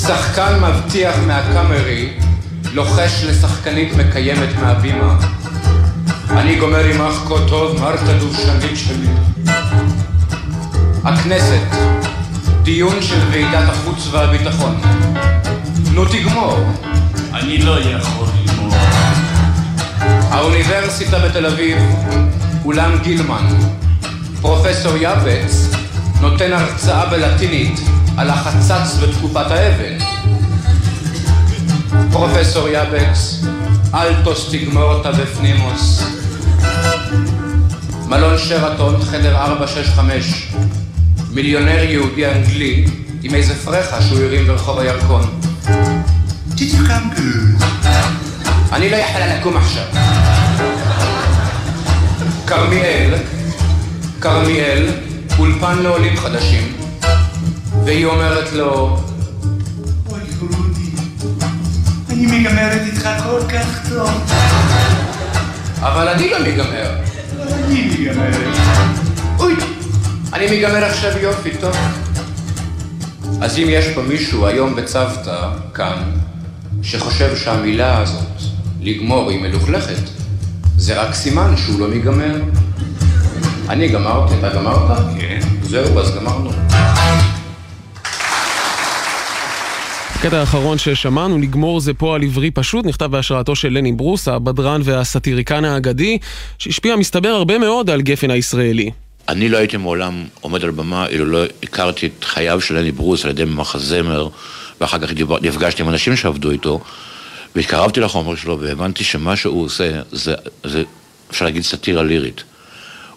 שחקן 0.07 0.61
מבטיח 0.61 1.15
מהקאמרי, 1.27 2.13
לוחש 2.73 3.25
לשחקנית 3.25 3.93
מקיימת 3.97 4.49
מהבימה. 4.61 5.17
אני 6.31 6.57
גומר 6.57 6.85
עמך 6.85 7.15
כה 7.29 7.35
טוב, 7.49 7.81
מרתה 7.81 8.13
דושנית 8.19 8.77
שלי. 8.77 9.09
הכנסת, 11.05 11.77
דיון 12.63 13.03
של 13.03 13.21
ועידת 13.31 13.69
החוץ 13.69 14.09
והביטחון. 14.11 14.81
נו 15.93 16.05
תגמור. 16.05 16.59
אני 17.33 17.59
לא 17.59 17.81
יכול. 17.81 18.42
האוניברסיטה 20.33 21.19
בתל 21.19 21.47
אביב, 21.47 21.79
אולם 22.65 22.99
גילמן. 23.03 23.47
פרופסור 24.41 24.93
יבץ 24.97 25.69
נותן 26.21 26.53
הרצאה 26.53 27.07
בלטינית 27.07 27.81
על 28.17 28.31
החצץ 28.31 28.99
בתקופת 29.03 29.51
האבן. 29.51 29.99
פרופסור 32.13 32.69
יבץ, 32.69 33.45
אלטוס 33.95 34.49
תגמורתא 34.51 35.11
בפנימוס. 35.11 36.03
מלון 38.07 38.39
שרתון, 38.39 39.03
חדר 39.03 39.37
465. 39.37 40.53
מיליונר 41.31 41.85
יהודי 41.85 42.27
אנגלי 42.27 42.87
עם 43.23 43.35
איזה 43.35 43.55
פרחה 43.65 44.03
שהוא 44.03 44.19
הרים 44.21 44.47
ברחוב 44.47 44.79
הירקון. 44.79 45.41
אני 48.73 48.91
לא 48.91 48.97
יכולה 48.97 49.37
לקום 49.37 49.57
עכשיו. 49.57 50.22
כרמיאל, 52.53 53.15
כרמיאל, 54.21 54.89
אולפן 55.39 55.79
לעולים 55.83 56.17
חדשים, 56.17 56.73
והיא 57.85 58.07
אומרת 58.07 58.53
לו, 58.53 59.01
אוי, 60.11 60.21
רודי, 60.41 60.91
אני 62.11 62.27
מגמרת 62.27 62.81
איתך 62.87 63.09
כל 63.25 63.41
כך 63.49 63.89
טוב. 63.89 64.11
אבל 65.81 66.09
אני 66.09 66.31
לא 66.31 66.39
מגמר. 66.39 66.91
אני 67.41 67.91
מגמרת. 67.91 68.57
אוי, 69.39 69.55
אני 70.33 70.59
מגמר 70.59 70.85
עכשיו 70.85 71.19
יופי, 71.19 71.51
טוב. 71.61 71.77
אז 73.41 73.59
אם 73.59 73.67
יש 73.69 73.87
פה 73.95 74.03
מישהו 74.03 74.47
היום 74.47 74.77
בצוותא, 74.77 75.49
כאן, 75.75 76.03
שחושב 76.83 77.37
שהמילה 77.37 77.99
הזאת, 77.99 78.43
לגמור, 78.81 79.31
היא 79.31 79.43
מלוכלכת, 79.43 80.22
זה 80.83 81.03
רק 81.03 81.15
סימן 81.15 81.55
שהוא 81.57 81.81
לא 81.81 81.89
מגמר. 81.89 82.37
אני 83.69 83.89
גמרתי, 83.89 84.35
אתה 84.39 84.55
גמרת? 84.55 84.99
כן. 85.21 85.41
זהו, 85.63 85.99
אז 85.99 86.17
גמרנו. 86.17 86.51
הקטע 90.17 90.41
האחרון 90.41 90.79
ששמענו, 90.79 91.39
לגמור 91.39 91.81
זה 91.81 91.95
פועל 91.95 92.23
עברי 92.23 92.51
פשוט, 92.51 92.87
נכתב 92.87 93.07
בהשראתו 93.07 93.57
של 93.57 93.69
לני 93.69 93.93
ברוס, 93.93 94.29
הבדרן 94.29 94.81
והסאטיריקן 94.85 95.65
האגדי, 95.65 96.19
שהשפיע 96.59 96.97
מסתבר 96.97 97.29
הרבה 97.29 97.59
מאוד 97.59 97.91
על 97.91 98.03
גפן 98.03 98.31
הישראלי. 98.31 98.91
אני 99.29 99.49
לא 99.49 99.59
הייתי 99.59 99.77
מעולם 99.77 100.25
עומד 100.41 100.65
על 100.65 100.71
במה, 100.71 101.07
אילו 101.07 101.25
לא 101.25 101.45
הכרתי 101.63 102.07
את 102.07 102.25
חייו 102.25 102.61
של 102.61 102.79
לני 102.79 102.93
ברוס 102.93 103.25
על 103.25 103.31
ידי 103.31 103.45
מחזמר, 103.45 104.29
ואחר 104.81 104.99
כך 104.99 105.13
נפגשתי 105.43 105.83
עם 105.83 105.89
אנשים 105.89 106.17
שעבדו 106.17 106.51
איתו, 106.51 106.81
והתקרבתי 107.57 108.01
לחומר 108.01 108.37
שלו, 108.37 108.61
והבנתי 108.61 109.05
שמה 109.05 109.37
שהוא 109.37 109.65
עושה, 109.65 110.01
זה, 110.13 110.35
זה 110.65 110.83
אפשר 111.31 111.45
להגיד 111.45 111.63
סאטירה 111.63 112.03
לירית. 112.03 112.45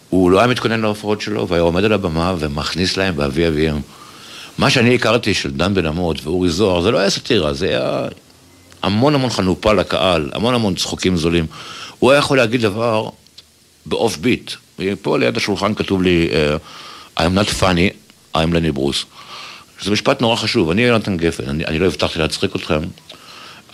הוא 0.10 0.32
לא 0.32 0.40
היה 0.40 0.48
מתכונן 0.48 0.82
להופעות 0.82 1.22
שלו, 1.22 1.48
והיה 1.48 1.62
עומד 1.62 1.84
על 1.84 1.94
הבמה 1.94 2.36
ומכניס 2.40 2.98
להם 2.98 3.16
באבי 3.16 3.48
אביהם. 3.48 3.82
מה 4.58 4.70
שאני 4.70 4.96
הכרתי 4.96 5.34
של 5.34 5.52
דן 5.52 5.74
בן 5.74 5.86
אמות 5.86 6.24
ואורי 6.24 6.50
זוהר, 6.50 6.82
זה 6.82 6.92
לא 6.92 6.98
היה 6.98 7.10
סאטירה, 7.10 7.54
זה 7.54 7.68
היה 7.68 8.08
המון 8.84 9.16
המון 9.16 9.30
חנופה 9.30 9.74
לקהל, 9.74 10.30
המון 10.34 10.56
המון 10.56 10.76
צחוקים 10.76 11.18
זולים. 11.18 11.46
הוא 12.00 12.12
היה 12.12 12.20
יכול 12.20 12.38
להגיד 12.38 12.62
דבר 12.62 13.10
באוף 13.86 14.18
ביט. 14.18 14.52
פה 15.02 15.18
ליד 15.18 15.38
השולחן 15.38 15.76
כתוב 15.76 16.04
לי, 16.04 16.30
uh, 17.18 17.20
I'm 17.20 17.38
not 17.38 17.62
funny, 17.62 18.18
I'm 18.36 18.54
Lenny 18.54 18.72
Bruce. 18.72 19.06
זה 19.82 19.92
משפט 19.92 20.22
נורא 20.22 20.36
חשוב, 20.36 20.70
אני 20.70 20.82
יונתן 20.82 21.18
גפן, 21.18 21.50
אני, 21.50 21.66
אני 21.66 21.80
לא 21.80 21.86
הבטחתי 21.86 22.20
להצחיק 22.20 22.56
אתכם. 22.56 22.80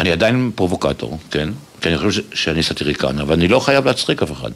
אני 0.01 0.11
עדיין 0.11 0.51
פרובוקטור, 0.55 1.19
כן? 1.31 1.49
כי 1.81 1.89
אני 1.89 1.97
חושב 1.97 2.21
שאני 2.33 2.63
סאטיריקן, 2.63 3.19
אבל 3.19 3.33
אני 3.33 3.47
לא 3.47 3.59
חייב 3.59 3.85
להצחיק 3.85 4.23
אף 4.23 4.31
אחד. 4.31 4.51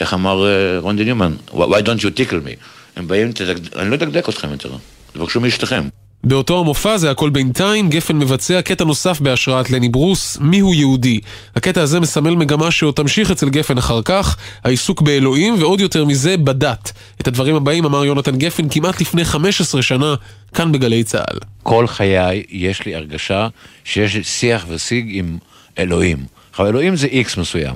איך 0.00 0.14
אמר 0.14 0.46
אה, 0.46 0.78
רנדי 0.78 1.04
ניומן? 1.04 1.34
Why 1.50 1.56
don't 1.58 2.00
you 2.00 2.18
tickle 2.18 2.46
me? 2.46 2.56
הם 2.96 3.08
באים. 3.08 3.30
אני 3.76 3.90
לא 3.90 3.94
אדגדג 3.94 4.28
אתכם 4.28 4.50
יותר, 4.50 4.72
תבקשו 5.12 5.40
מאשתכם. 5.40 5.88
באותו 6.26 6.60
המופע, 6.60 6.96
זה 6.96 7.10
הכל 7.10 7.30
בינתיים, 7.30 7.90
גפן 7.90 8.16
מבצע 8.16 8.62
קטע 8.62 8.84
נוסף 8.84 9.20
בהשראת 9.20 9.70
לני 9.70 9.88
ברוס, 9.88 10.38
מיהו 10.40 10.74
יהודי. 10.74 11.20
הקטע 11.56 11.82
הזה 11.82 12.00
מסמל 12.00 12.34
מגמה 12.34 12.70
שעוד 12.70 12.94
תמשיך 12.94 13.30
אצל 13.30 13.48
גפן 13.48 13.78
אחר 13.78 14.02
כך, 14.02 14.36
העיסוק 14.64 15.02
באלוהים, 15.02 15.54
ועוד 15.58 15.80
יותר 15.80 16.04
מזה, 16.04 16.36
בדת. 16.36 16.92
את 17.20 17.28
הדברים 17.28 17.54
הבאים 17.54 17.84
אמר 17.84 18.04
יונתן 18.04 18.36
גפן 18.36 18.68
כמעט 18.68 19.00
לפני 19.00 19.24
15 19.24 19.82
שנה, 19.82 20.14
כאן 20.54 20.72
בגלי 20.72 21.04
צה"ל. 21.04 21.38
כל 21.62 21.86
חיי 21.86 22.42
יש 22.48 22.86
לי 22.86 22.94
הרגשה 22.94 23.48
שיש 23.84 24.16
שיח 24.22 24.66
ושיג 24.68 25.06
עם 25.10 25.38
אלוהים. 25.78 26.18
עכשיו, 26.50 26.66
אלוהים 26.66 26.96
זה 26.96 27.06
איקס 27.06 27.36
מסוים. 27.36 27.74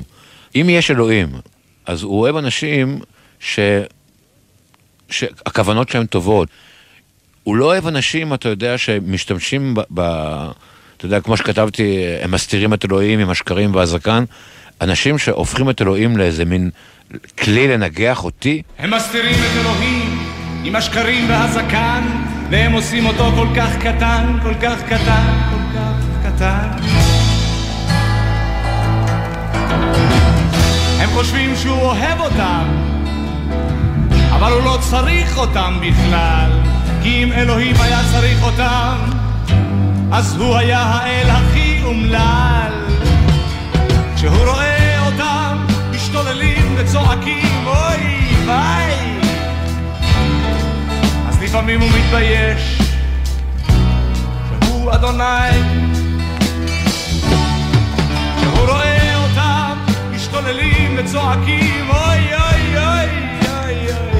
אם 0.54 0.66
יש 0.70 0.90
אלוהים, 0.90 1.28
אז 1.86 2.02
הוא 2.02 2.20
אוהב 2.20 2.36
אנשים 2.36 3.00
ש... 3.40 3.58
שהכוונות 5.10 5.88
שלהם 5.88 6.06
טובות. 6.06 6.48
הוא 7.48 7.56
לא 7.56 7.64
אוהב 7.64 7.86
אנשים, 7.86 8.34
אתה 8.34 8.48
יודע, 8.48 8.78
שמשתמשים 8.78 9.74
ב... 9.74 9.80
ב... 9.94 10.00
אתה 10.96 11.06
יודע, 11.06 11.20
כמו 11.20 11.36
שכתבתי, 11.36 12.04
הם 12.22 12.30
מסתירים 12.30 12.74
את 12.74 12.84
אלוהים 12.84 13.18
עם 13.18 13.30
השקרים 13.30 13.74
והזקן. 13.74 14.24
אנשים 14.80 15.18
שהופכים 15.18 15.70
את 15.70 15.82
אלוהים 15.82 16.16
לאיזה 16.16 16.44
מין 16.44 16.70
כלי 17.38 17.68
לנגח 17.68 18.24
אותי, 18.24 18.62
הם 18.78 18.94
מסתירים 18.94 19.34
את 19.34 19.60
אלוהים 19.60 20.18
עם 20.64 20.76
השקרים 20.76 21.30
והזקן, 21.30 22.02
והם 22.50 22.72
עושים 22.72 23.06
אותו 23.06 23.32
כל 23.36 23.48
כך 23.56 23.76
קטן, 23.76 24.38
כל 24.42 24.54
כך 24.62 24.82
קטן, 24.82 25.38
כל 25.50 25.78
כך 25.78 26.26
קטן. 26.26 26.68
הם 31.00 31.10
חושבים 31.10 31.56
שהוא 31.56 31.80
אוהב 31.80 32.20
אותם, 32.20 32.64
אבל 34.30 34.52
הוא 34.52 34.62
לא 34.64 34.78
צריך 34.80 35.38
אותם 35.38 35.80
בכלל, 35.80 36.77
אם 37.08 37.32
אלוהים 37.32 37.76
היה 37.80 38.00
צריך 38.12 38.42
אותם, 38.42 38.96
אז 40.12 40.36
הוא 40.36 40.56
היה 40.56 40.78
האל 40.78 41.30
הכי 41.30 41.80
אומלל. 41.84 42.72
כשהוא 44.16 44.44
רואה 44.44 45.06
אותם 45.06 45.56
משתוללים 45.90 46.74
וצועקים, 46.76 47.66
אוי 47.66 48.26
ויי, 48.46 49.20
אז 51.28 51.42
לפעמים 51.42 51.80
הוא 51.80 51.88
מתבייש 51.98 52.78
שהוא 54.62 54.94
אדוני. 54.94 55.50
כשהוא 58.38 58.66
רואה 58.66 59.16
אותם 59.16 59.76
משתוללים 60.14 60.96
וצועקים, 60.98 61.90
אוי 61.90 62.34
אוי 62.34 62.76
אוי 62.76 63.08
אוי 63.48 63.86
אוי, 63.86 64.17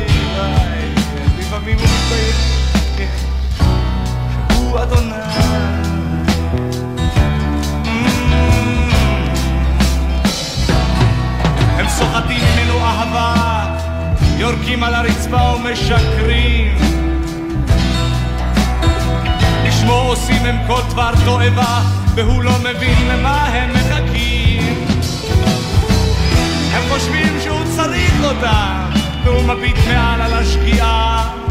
יורקים 14.38 14.82
על 14.82 14.94
הרצפה 14.94 15.36
ומשקרים. 15.36 16.76
לשמו 19.64 19.92
עושים 19.92 20.44
הם 20.44 20.56
כל 20.66 20.80
דבר 20.90 21.10
תועבה, 21.24 21.82
והוא 22.14 22.42
לא 22.42 22.52
מבין 22.58 23.08
למה 23.08 23.46
הם 23.46 23.70
מחכים. 23.70 24.74
הם 26.72 26.82
חושבים 26.88 27.40
שהוא 27.44 27.60
צריך 27.76 28.24
אותם, 28.24 28.90
והוא 29.24 29.42
מביט 29.42 29.76
מעל 29.88 30.22
על 30.22 30.32
השקיעה. 30.32 31.47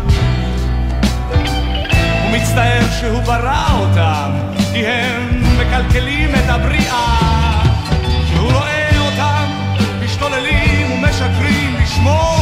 הוא 2.28 2.36
מצטער 2.36 2.82
שהוא 3.00 3.22
ברא 3.22 3.68
אותם, 3.80 4.32
כי 4.74 4.86
הם 4.88 5.44
מקלקלים 5.60 6.36
את 6.36 6.50
הבריאה. 6.50 7.18
שהוא 8.28 8.52
רואה 8.52 8.90
אותם 9.00 9.46
משתוללים 10.04 10.92
ומשקרים 10.92 11.76
בשמו. 11.84 12.38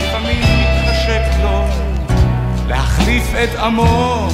לפעמים 0.00 0.42
מתחשק 0.42 1.42
לו 1.42 1.64
להחליף 2.68 3.34
את 3.44 3.58
עמו. 3.58 4.28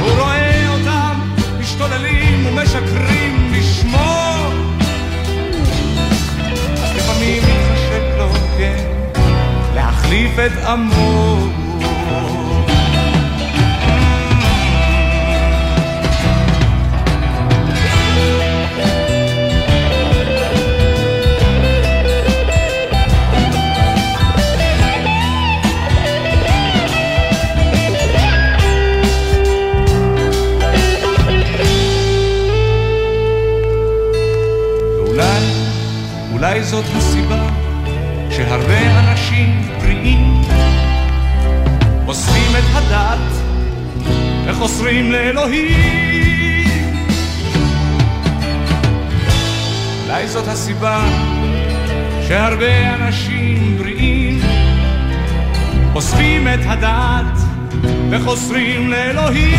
הוא 0.00 0.10
רואה 0.18 0.68
אותם 0.68 1.20
משתוללים 1.60 2.46
ומשקרים 2.46 3.52
בשמו. 3.52 4.27
להחליף 10.38 10.58
את 10.62 11.67
שהרבה 52.48 52.94
אנשים 52.94 53.76
בריאים 53.78 54.40
אוספים 55.94 56.48
את 56.48 56.60
הדת 56.64 57.38
וחוסרים 58.10 58.90
לאלוהים. 58.90 59.54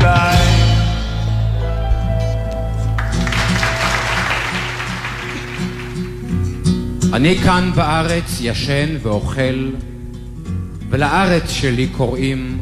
אולי 0.00 0.36
אני 7.12 7.36
כאן 7.36 7.70
בארץ 7.74 8.38
ישן 8.40 8.96
ואוכל, 9.02 9.70
ולארץ 10.90 11.50
שלי 11.50 11.86
קוראים 11.86 12.58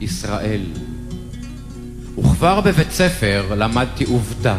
ישראל. 0.00 0.85
וכבר 2.36 2.60
בבית 2.60 2.90
ספר 2.90 3.54
למדתי 3.56 4.04
עובדה, 4.04 4.56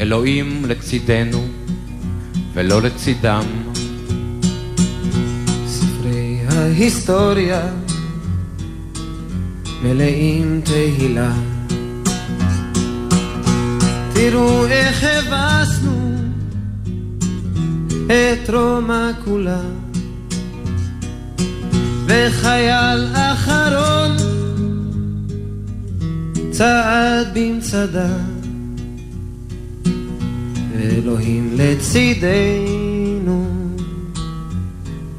אלוהים 0.00 0.64
לצידנו 0.68 1.48
ולא 2.54 2.82
לצידם. 2.82 3.44
ספרי 5.66 6.40
ההיסטוריה 6.48 7.62
מלאים 9.82 10.60
תהילה. 10.64 11.32
תראו 14.14 14.66
איך 14.66 15.04
הבסנו 15.04 16.14
את 18.06 18.50
רומא 18.50 19.10
כולה, 19.24 19.62
וחייל 22.06 23.06
אחרון 23.14 24.29
צעד 26.60 27.38
במצדה, 27.38 28.08
ואלוהים 30.72 31.50
לצידנו 31.56 33.48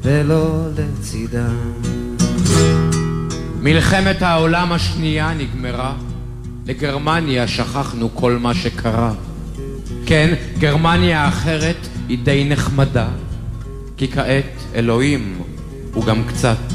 ולא 0.02 0.68
לצידם. 0.78 1.72
מלחמת 3.60 4.22
העולם 4.22 4.72
השנייה 4.72 5.34
נגמרה, 5.34 5.94
לגרמניה 6.66 7.48
שכחנו 7.48 8.14
כל 8.14 8.38
מה 8.40 8.54
שקרה. 8.54 9.12
כן, 10.06 10.34
גרמניה 10.58 11.24
האחרת 11.24 11.88
היא 12.08 12.18
די 12.24 12.46
נחמדה, 12.48 13.08
כי 13.96 14.08
כעת 14.08 14.64
אלוהים 14.74 15.42
הוא 15.94 16.04
גם 16.04 16.22
קצת 16.28 16.72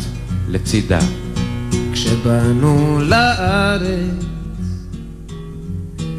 לצידה. 0.47 0.99
כשבאנו 1.93 2.99
לארץ 3.01 4.26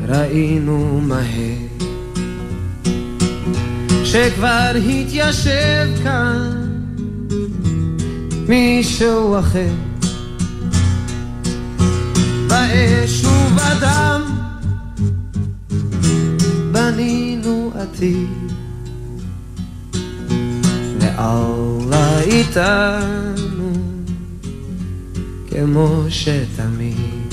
ראינו 0.09 1.01
מהר 1.03 1.69
שכבר 4.05 4.73
התיישב 4.91 5.89
כאן 6.03 6.69
מישהו 8.49 9.39
אחר. 9.39 9.75
באש 12.49 13.25
ובדם 13.25 14.23
בנינו 16.73 17.73
עתיד. 17.75 18.29
ואללה 21.01 22.21
איתנו 22.21 23.73
כמו 25.51 26.05
שתמיד 26.09 27.28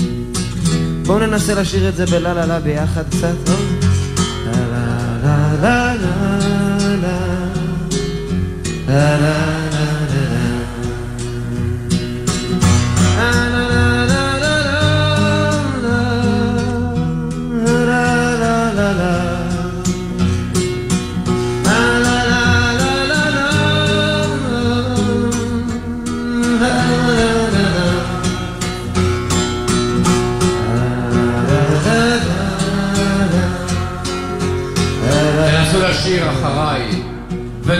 בואו 1.06 1.18
ננסה 1.18 1.54
לשיר 1.54 1.88
את 1.88 1.96
זה 1.96 2.06
בלה 2.06 2.34
לה 2.34 2.46
לה 2.46 2.60
ביחד 2.60 3.02
קצת, 3.08 3.48
לא? 3.48 3.54
לה 4.46 4.66
לה 5.22 5.52
לה 5.62 5.94
לה 5.94 5.94
לה 7.02 7.18
לה 8.88 9.18
לה 9.18 9.55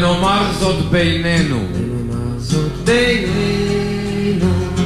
ונאמר 0.07 0.53
זאת 0.53 0.85
בינינו. 0.91 1.59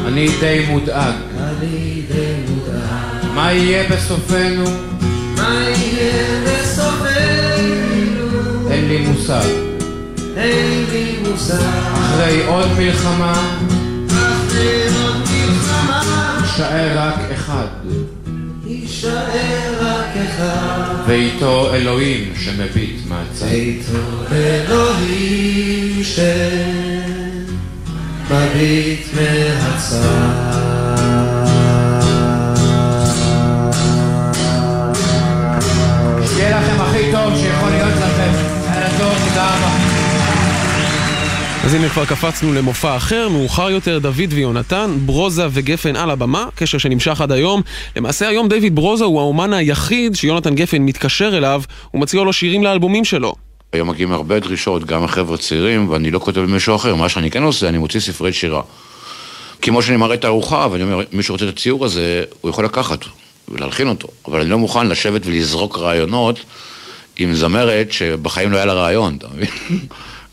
אני 0.06 0.28
די 0.40 0.66
מודאג. 0.68 1.14
מה 3.34 3.52
יהיה 3.52 3.88
בסופנו? 3.90 4.64
מה 5.36 5.60
יהיה 5.68 6.40
בסופנו? 6.46 7.10
אין 8.70 8.88
לי 8.88 8.98
מושג. 8.98 9.48
אין 10.36 10.84
לי 10.92 11.16
מושג. 11.28 11.54
אחרי 11.94 12.46
עוד 12.46 12.68
מלחמה, 12.78 13.32
אחרי 14.08 14.82
עוד 15.04 15.16
מלחמה 15.16 16.02
יישאר 16.42 16.98
רק 16.98 17.14
יישאר 18.66 19.74
רק 19.80 20.16
אחד. 20.16 20.94
ואיתו 21.06 21.74
אלוהים 21.74 22.32
שמביט 22.36 22.96
מהצד. 23.08 23.46
ואיתו 23.46 23.98
אלוהים 24.32 26.04
שמביט 28.28 29.06
מהצד. 29.14 30.59
אז 41.70 41.74
הנה 41.74 41.88
כבר 41.88 42.04
קפצנו 42.04 42.52
למופע 42.54 42.96
אחר, 42.96 43.28
מאוחר 43.28 43.70
יותר 43.70 43.98
דוד 43.98 44.28
ויונתן, 44.28 44.96
ברוזה 45.06 45.46
וגפן 45.50 45.96
על 45.96 46.10
הבמה, 46.10 46.46
קשר 46.54 46.78
שנמשך 46.78 47.20
עד 47.20 47.32
היום. 47.32 47.62
למעשה 47.96 48.28
היום 48.28 48.48
דיוויד 48.48 48.74
ברוזה 48.74 49.04
הוא 49.04 49.20
האומן 49.20 49.52
היחיד 49.52 50.16
שיונתן 50.16 50.54
גפן 50.54 50.82
מתקשר 50.82 51.36
אליו 51.36 51.62
ומציע 51.94 52.22
לו 52.22 52.32
שירים 52.32 52.64
לאלבומים 52.64 53.04
שלו. 53.04 53.34
היום 53.72 53.88
מגיעים 53.90 54.12
הרבה 54.12 54.40
דרישות, 54.40 54.84
גם 54.84 55.04
החבר'ה 55.04 55.36
צעירים, 55.36 55.90
ואני 55.90 56.10
לא 56.10 56.18
כותב 56.18 56.40
למישהו 56.40 56.76
אחר. 56.76 56.94
מה 56.94 57.08
שאני 57.08 57.30
כן 57.30 57.42
עושה, 57.42 57.68
אני 57.68 57.78
מוציא 57.78 58.00
ספרי 58.00 58.32
שירה. 58.32 58.62
כמו 59.62 59.82
שאני 59.82 59.96
מראה 59.96 60.14
את 60.14 60.24
הארוחה, 60.24 60.68
ואני 60.70 60.82
אומר, 60.82 61.04
מי 61.12 61.22
שרוצה 61.22 61.44
את 61.44 61.50
הציור 61.50 61.84
הזה, 61.84 62.24
הוא 62.40 62.50
יכול 62.50 62.64
לקחת 62.64 62.98
ולהלחין 63.48 63.88
אותו. 63.88 64.08
אבל 64.28 64.40
אני 64.40 64.50
לא 64.50 64.58
מוכן 64.58 64.86
לשבת 64.86 65.26
ולזרוק 65.26 65.78
רעיונות 65.78 66.40
עם 67.16 67.34
זמרת 67.34 67.92
שבחיים 67.92 68.52
לא 68.52 68.56
היה 68.56 68.66
לה 68.66 68.72
רעיון, 68.72 69.16
אתה 69.18 69.28
מבין? 69.34 69.48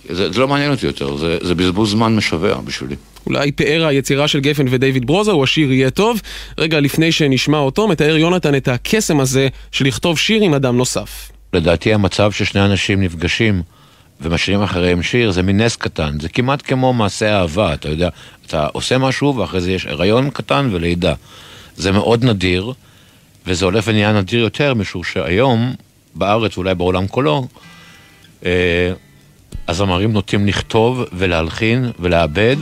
זה, 0.10 0.32
זה 0.32 0.40
לא 0.40 0.48
מעניין 0.48 0.72
אותי 0.72 0.86
יותר, 0.86 1.18
זה, 1.18 1.38
זה 1.42 1.56
בזבוז 1.56 1.92
זמן 1.92 2.16
משווע 2.16 2.62
בשבילי. 2.62 2.96
אולי 3.26 3.52
פאר 3.52 3.86
היצירה 3.86 4.28
של 4.28 4.40
גפן 4.40 4.66
ודייוויד 4.70 5.08
ברוזה 5.08 5.32
הוא 5.32 5.44
השיר 5.44 5.72
יהיה 5.72 5.90
טוב. 5.90 6.22
רגע 6.58 6.80
לפני 6.80 7.12
שנשמע 7.12 7.58
אותו, 7.58 7.88
מתאר 7.88 8.18
יונתן 8.18 8.56
את 8.56 8.68
הקסם 8.68 9.20
הזה 9.20 9.48
של 9.72 9.86
לכתוב 9.86 10.18
שיר 10.18 10.42
עם 10.42 10.54
אדם 10.54 10.78
נוסף. 10.78 11.32
לדעתי 11.54 11.94
המצב 11.94 12.32
ששני 12.32 12.66
אנשים 12.66 13.04
נפגשים 13.04 13.62
ומשאירים 14.22 14.64
אחריהם 14.64 15.04
שיר 15.04 15.32
זה 15.32 15.44
מין 15.44 15.62
נס 15.62 15.76
קטן, 15.76 16.20
זה 16.20 16.30
כמעט 16.30 16.62
כמו 16.66 16.94
מעשה 16.94 17.40
אהבה, 17.40 17.74
אתה 17.74 17.90
יודע, 17.90 18.10
אתה 18.46 18.68
עושה 18.68 18.98
משהו 18.98 19.36
ואחרי 19.36 19.62
זה 19.62 19.72
יש 19.72 19.86
הריון 19.86 20.30
קטן 20.30 20.70
ולידה. 20.72 21.14
זה 21.76 21.92
מאוד 21.92 22.26
נדיר, 22.26 22.74
וזה 23.48 23.66
הולך 23.66 23.84
ונהיה 23.88 24.14
נדיר 24.14 24.40
יותר, 24.40 24.74
משום 24.74 25.04
שהיום, 25.04 25.74
בארץ 26.16 26.58
ואולי 26.58 26.76
בעולם 26.76 27.08
כולו, 27.08 27.48
אה, 28.46 28.92
הזמרים 29.68 30.14
נוטים 30.14 30.48
לכתוב 30.48 31.04
ולהלחין 31.14 31.92
ולעבד, 32.00 32.56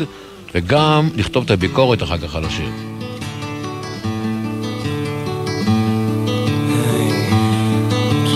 וגם 0.56 1.10
לכתוב 1.16 1.44
את 1.44 1.52
הביקורת 1.52 2.04
אחר 2.04 2.18
כך 2.18 2.36
על 2.36 2.46
השיר. 2.46 2.70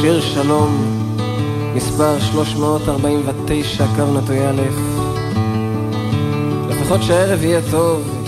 שיר 0.01 0.21
שלום, 0.21 0.99
מספר 1.75 2.19
349, 2.19 3.85
קו 3.95 4.19
נטוי 4.21 4.47
א', 4.47 4.61
לפחות 6.69 7.03
שהערב 7.03 7.43
יהיה 7.43 7.61
טוב, 7.71 8.18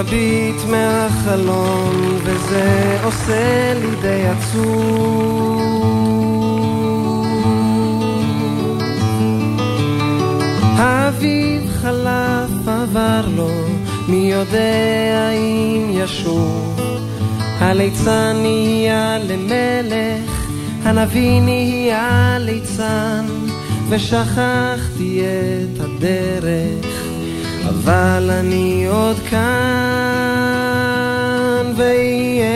מביט 0.00 0.64
מהחלון, 0.70 2.18
וזה 2.24 2.98
עושה 3.04 3.74
לי 3.80 3.96
די 4.02 4.22
עצוב. 4.26 5.60
האביב 10.62 11.70
חלף 11.82 12.68
עבר 12.68 13.28
לו, 13.36 13.50
מי 14.08 14.30
יודע 14.32 15.30
אם 15.30 15.90
ישוב. 15.90 16.80
הליצן 17.58 18.36
נהיה 18.42 19.18
למלך, 19.18 20.46
הנביא 20.84 21.40
נהיה 21.40 22.36
ליצן, 22.40 23.24
ושכחתי 23.88 25.20
את 25.20 25.80
הדרך, 25.80 26.99
אבל 27.68 28.30
אני 28.30 28.86
עוד 28.86 29.16
כאן, 29.30 29.40
ויהיה 31.76 32.50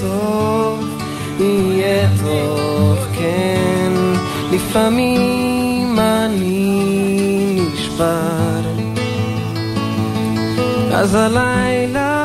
טוב, 0.00 1.00
יהיה 1.40 2.08
טוב, 2.24 2.98
כן, 3.18 3.92
לפעמים 4.52 5.98
אני 5.98 7.60
נשבר. 7.72 8.60
אז 10.92 11.14
הלילה, 11.14 12.24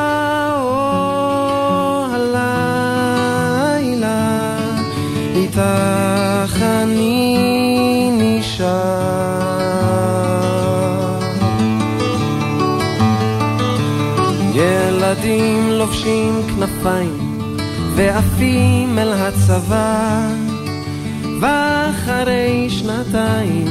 איתך 5.36 6.62
אני 6.62 8.10
נשאר. 8.18 9.29
ילדים 15.24 15.70
לובשים 15.70 16.42
כנפיים 16.48 17.36
ועפים 17.96 18.98
אל 18.98 19.12
הצבא. 19.12 20.28
ואחרי 21.40 22.70
שנתיים 22.70 23.66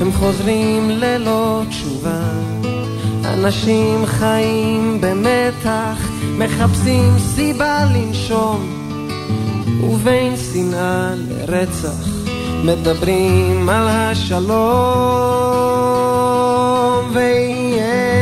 הם 0.00 0.12
חוזרים 0.12 0.90
ללא 0.90 1.62
תשובה. 1.68 2.20
אנשים 3.24 4.06
חיים 4.06 5.00
במתח, 5.00 6.10
מחפשים 6.38 7.18
סיבה 7.18 7.84
לנשום. 7.94 8.72
ובין 9.82 10.36
שנאה 10.36 11.10
לרצח 11.16 12.16
מדברים 12.64 13.68
על 13.68 13.88
השלום 13.88 14.46
ויהיה 17.12 18.16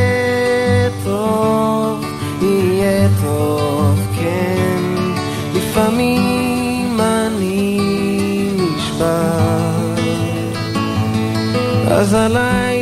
טוב, 1.05 1.74
יהיה 2.85 3.09
טוב, 3.23 4.01
כן. 4.17 4.83
לפעמים 5.55 7.01
אני 7.01 7.81
נשבר. 8.57 9.95
אז 11.91 12.15
הלילה, 12.15 12.74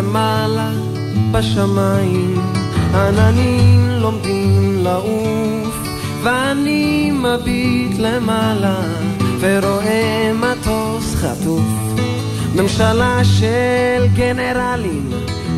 למעלה 0.00 0.70
בשמיים. 1.32 2.40
עננים 2.94 3.88
לומדים 3.90 4.84
לעוף 4.84 5.76
ואני 6.22 7.10
מביט 7.10 7.98
למעלה 7.98 8.80
ורואה 9.40 10.32
מטוס 10.34 11.14
חטוף. 11.14 11.64
ממשלה 12.54 13.20
של 13.24 14.06
גנרלים 14.14 15.10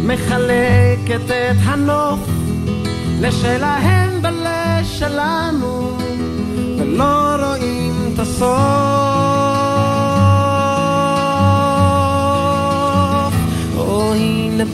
מחלקת 0.04 1.30
את 1.30 1.56
הנוף 1.64 2.20
לשלהם 3.20 4.10
ולשלנו 4.22 5.96
ולא 6.78 7.36
רואים 7.46 8.10
את 8.14 8.18
הסוף 8.18 9.51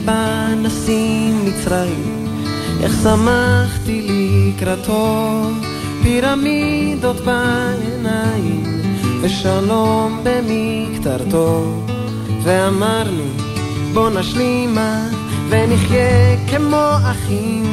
בא 0.05 0.47
נשיא 0.57 1.33
מצרים. 1.45 2.27
איך 2.83 2.93
שמחתי 3.03 4.07
לקראתו 4.07 5.41
פירמידות 6.03 7.17
בעיניים 7.19 8.63
ושלום 9.21 10.23
במקטרתו. 10.23 11.83
ואמרנו 12.43 13.23
בוא 13.93 14.09
נשלימה 14.09 15.07
ונחיה 15.49 16.47
כמו 16.47 16.89
אחים. 17.11 17.69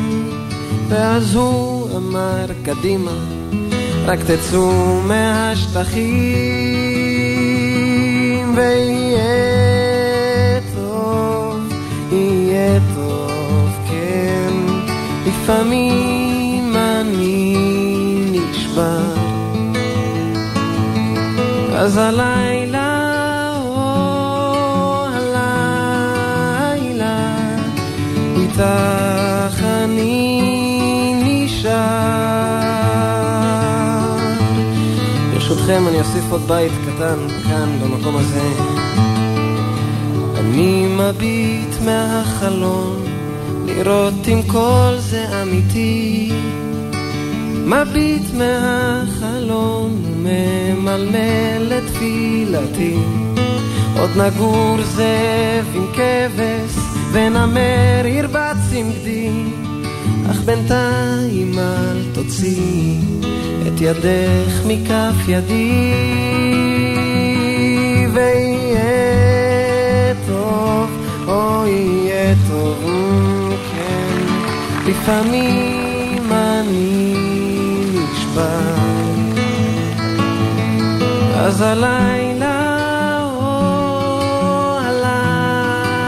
ואז 0.88 1.34
הוא 1.34 1.96
אמר 1.96 2.46
קדימה 2.64 3.12
רק 4.06 4.18
תצאו 4.20 5.00
מהשטחים 5.02 5.96
ויהיה 8.56 9.55
לפעמים 15.46 16.76
אני 16.76 17.56
נשבר 18.32 19.14
אז 21.72 21.96
הלילה, 21.96 23.52
או 23.64 25.06
הלילה 25.12 26.16
איתך 28.36 29.62
אני 29.62 30.42
נשאר. 31.24 31.70
ברשותכם 35.34 35.88
אני 35.88 35.98
אוסיף 35.98 36.24
עוד 36.30 36.42
בית 36.48 36.72
קטן 36.72 37.28
כאן 37.44 37.78
במקום 37.82 38.16
הזה. 38.16 38.48
אני 40.36 40.86
מביט 40.98 41.80
מהחלון 41.84 43.05
לראות 43.76 44.28
אם 44.28 44.42
כל 44.46 44.94
זה 44.98 45.42
אמיתי. 45.42 46.32
מביט 47.66 48.22
מהחלון 48.34 50.02
וממלמל 50.04 51.72
את 51.78 51.82
תפילתי. 51.86 52.96
עוד 53.98 54.10
נגור 54.16 54.76
זאב 54.82 55.66
עם 55.74 55.86
כבש 55.92 56.84
ונמר 57.12 58.06
ירבץ 58.06 58.72
עם 58.72 58.92
גדי. 58.92 59.30
אך 60.30 60.40
בינתיים 60.40 61.58
אל 61.58 62.02
תוציאי 62.14 62.98
את 63.66 63.80
ידך 63.80 64.66
מכף 64.66 65.28
ידי 65.28 65.92
ויהיה 68.12 70.14
טוב, 70.26 70.90
או 71.28 71.66
יהיה 71.66 72.34
טוב, 72.34 72.45
לפעמים 74.86 76.32
אני 76.32 77.14
נשבר 78.12 78.74
אז 81.36 81.60
הלילה, 81.60 83.24
או 83.24 84.78
הלילה 84.78 86.04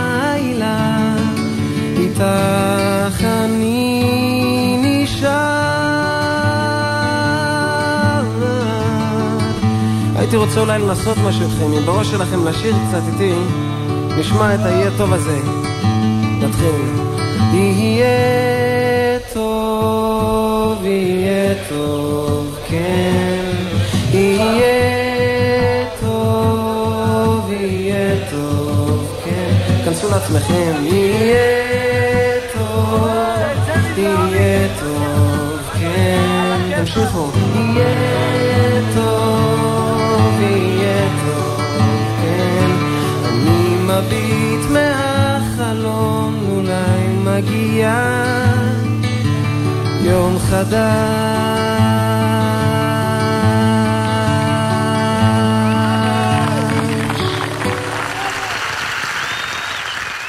איתך 1.96 3.24
אני 3.24 4.76
נשאר. 4.82 5.28
הייתי 10.16 10.36
רוצה 10.36 10.60
אולי 10.60 10.78
לנסות 10.78 11.18
משהו 11.18 11.42
איתכם, 11.42 11.72
אם 11.72 11.86
בראש 11.86 12.10
שלכם 12.10 12.46
לשיר 12.46 12.74
קצת 12.88 13.02
איתי, 13.12 13.34
נשמע 14.18 14.54
את 14.54 14.60
ה"יהיה 14.60 14.90
טוב" 14.98 15.12
הזה. 15.12 15.38
נתחיל. 16.40 16.98
יהיה 17.52 18.57
יהיה 20.88 21.54
טוב, 21.68 22.56
כן. 22.68 23.44
יהיה 24.12 25.86
טוב, 26.00 27.52
יהיה 27.52 28.14
טוב, 28.30 29.20
כן. 29.24 29.54
כנסו 29.84 30.10
לעצמכם, 30.10 30.72
יהיה 30.82 32.40
טוב, 32.54 33.08
יהיה 33.96 34.68
טוב, 34.80 35.58
כן. 35.80 36.58
תמשיכו. 36.76 37.30
יהיה 37.54 38.80
טוב, 38.94 40.40
יהיה 40.40 41.08
טוב, 41.24 41.60
כן. 42.22 42.70
אני 43.24 43.76
מביט 43.84 44.70
מהחלון, 44.70 46.34
אולי 46.50 47.06
מגיע 47.24 48.18
יום. 50.02 50.37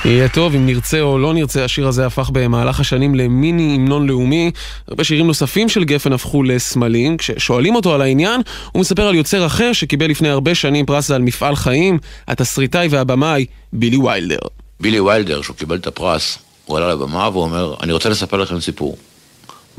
יהיה 0.06 0.30
טוב, 0.30 0.56
אם 0.56 0.66
נרצה 0.66 1.02
או 1.02 1.20
לא 1.20 1.34
נרצה, 1.34 1.66
השיר 1.66 1.88
הזה 1.88 2.06
הפך 2.06 2.30
במהלך 2.34 2.80
השנים 2.80 3.16
למיני 3.16 3.76
המנון 3.76 4.08
לאומי. 4.08 4.52
הרבה 4.88 5.04
שירים 5.04 5.28
נוספים 5.28 5.70
של 5.70 5.84
גפן 5.84 6.14
הפכו 6.14 6.44
לסמלים. 6.44 7.18
כששואלים 7.18 7.76
אותו 7.76 7.94
על 7.94 8.02
העניין, 8.02 8.42
הוא 8.72 8.80
מספר 8.80 9.08
על 9.08 9.16
יוצר 9.16 9.46
אחר 9.46 9.74
שקיבל 9.74 10.10
לפני 10.10 10.30
הרבה 10.30 10.56
שנים 10.56 10.86
פרס 10.86 11.12
על 11.12 11.22
מפעל 11.22 11.56
חיים, 11.56 12.00
התסריטאי 12.28 12.88
והבמאי 12.88 13.46
בילי 13.74 13.98
ויילדר. 13.98 14.40
בילי 14.80 15.00
ויילדר, 15.00 15.42
שהוא 15.42 15.56
קיבל 15.56 15.76
את 15.76 15.88
הפרס, 15.88 16.38
הוא 16.66 16.78
עלה 16.78 16.92
לבמה 16.94 17.30
והוא 17.30 17.44
אומר, 17.44 17.76
אני 17.84 17.92
רוצה 17.92 18.10
לספר 18.10 18.38
לכם 18.38 18.60
סיפור. 18.60 18.98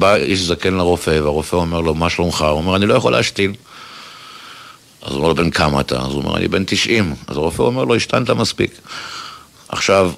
בא 0.01 0.15
איש 0.17 0.41
זקן 0.41 0.75
לרופא, 0.75 1.11
והרופא 1.11 1.57
אומר 1.57 1.81
לו, 1.81 1.95
מה 1.95 2.11
שלומך? 2.11 2.43
הוא 2.43 2.51
אומר, 2.51 2.77
אני 2.77 2.87
לא 2.87 2.95
יכול 2.95 3.13
להשתין. 3.13 3.55
אז 5.03 5.11
הוא 5.11 5.17
אומר 5.17 5.29
לו, 5.29 5.35
בן 5.35 5.51
כמה 5.51 5.81
אתה? 5.81 5.97
אז 5.97 6.13
הוא 6.13 6.23
אומר, 6.23 6.37
אני 6.37 6.49
בן 6.49 6.65
90. 6.67 7.15
אז 7.27 7.37
הרופא 7.37 7.63
אומר 7.63 7.85
לו, 7.85 7.95
השתנת 7.95 8.31
מספיק. 8.31 8.81
עכשיו, 9.69 10.13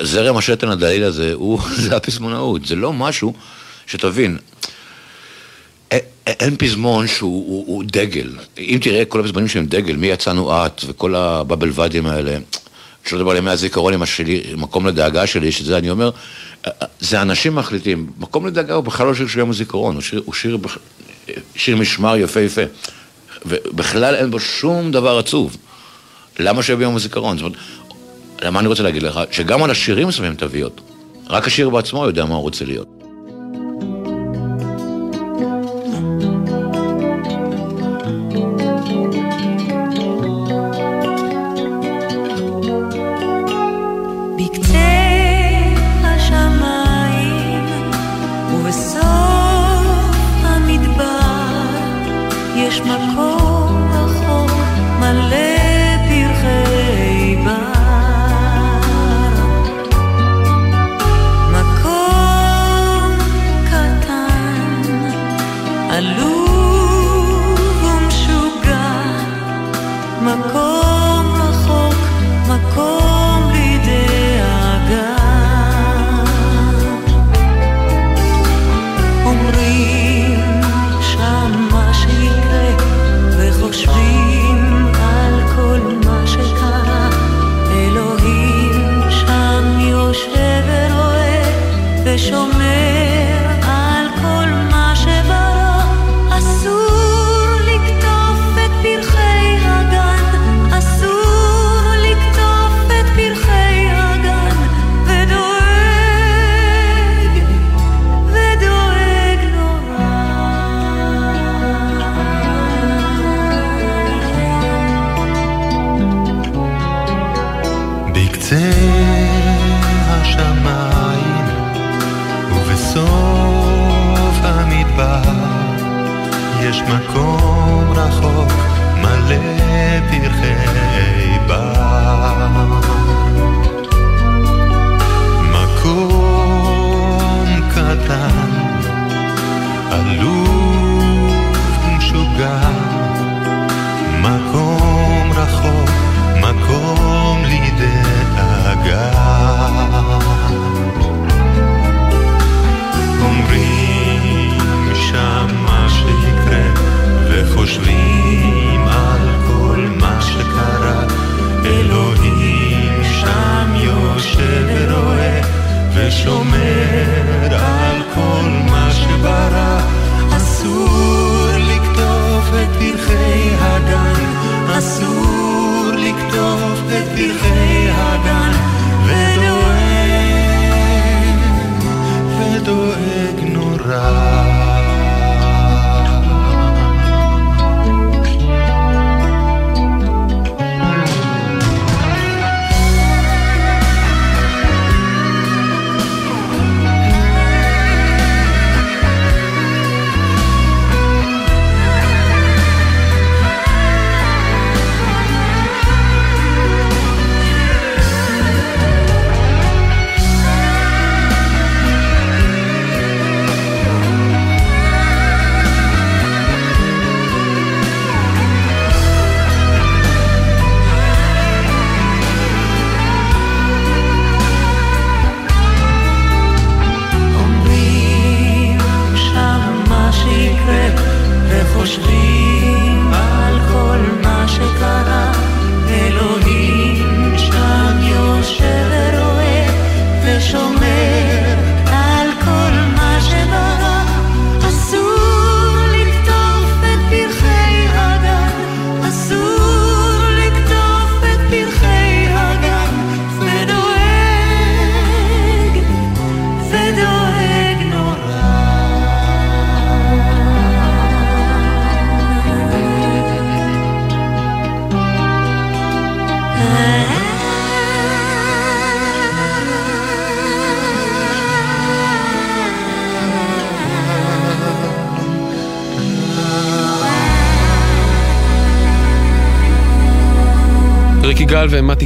זרם 0.00 0.36
השתן 0.36 0.68
הדליל 0.68 1.04
הזה, 1.04 1.32
הוא, 1.34 1.60
זה 1.82 1.96
הפזמונאות, 1.96 2.66
זה 2.66 2.76
לא 2.76 2.92
משהו 2.92 3.34
שתבין. 3.86 4.38
אין 6.26 6.56
פזמון 6.56 7.06
שהוא 7.06 7.48
הוא, 7.48 7.64
הוא 7.66 7.84
דגל. 7.86 8.30
אם 8.58 8.78
תראה 8.82 9.04
כל 9.04 9.20
הפזמונים 9.20 9.48
שהם 9.48 9.66
דגל, 9.66 9.96
מי 9.96 10.06
יצאנו 10.06 10.66
את 10.66 10.84
וכל 10.86 11.14
הבבל 11.14 11.70
ואדים 11.74 12.06
האלה, 12.06 12.38
שלא 13.06 13.18
לדבר 13.18 13.30
על 13.30 13.36
ימי 13.36 13.50
הזיכרון 13.50 13.94
עם 13.94 14.02
השלי, 14.02 14.42
מקום 14.56 14.86
לדאגה 14.86 15.26
שלי, 15.26 15.52
שזה 15.52 15.78
אני 15.78 15.90
אומר, 15.90 16.10
זה 17.00 17.22
אנשים 17.22 17.54
מחליטים, 17.54 18.06
מקום 18.18 18.46
לדאגה 18.46 18.74
הוא 18.74 18.84
בכלל 18.84 19.06
לא 19.06 19.14
שיר 19.14 19.26
של 19.26 19.38
יום 19.38 19.50
הזיכרון, 19.50 19.94
הוא 19.94 20.02
שיר, 20.02 20.22
הוא 20.24 20.34
שיר, 20.34 20.58
שיר 21.56 21.76
משמר 21.76 22.16
יפהפה, 22.16 22.62
ובכלל 23.46 24.14
אין 24.14 24.30
בו 24.30 24.40
שום 24.40 24.92
דבר 24.92 25.18
עצוב. 25.18 25.56
למה 26.38 26.62
שיהיה 26.62 26.76
ביום 26.76 26.96
הזיכרון? 26.96 27.38
זאת 27.38 27.44
אומרת, 27.44 27.58
למה 28.42 28.60
אני 28.60 28.68
רוצה 28.68 28.82
להגיד 28.82 29.02
לך? 29.02 29.20
שגם 29.30 29.62
על 29.62 29.70
השירים 29.70 30.10
שמים 30.10 30.34
תוויות. 30.34 30.80
רק 31.26 31.46
השיר 31.46 31.70
בעצמו 31.70 32.04
יודע 32.04 32.24
מה 32.24 32.34
הוא 32.34 32.42
רוצה 32.42 32.64
להיות. 32.64 33.01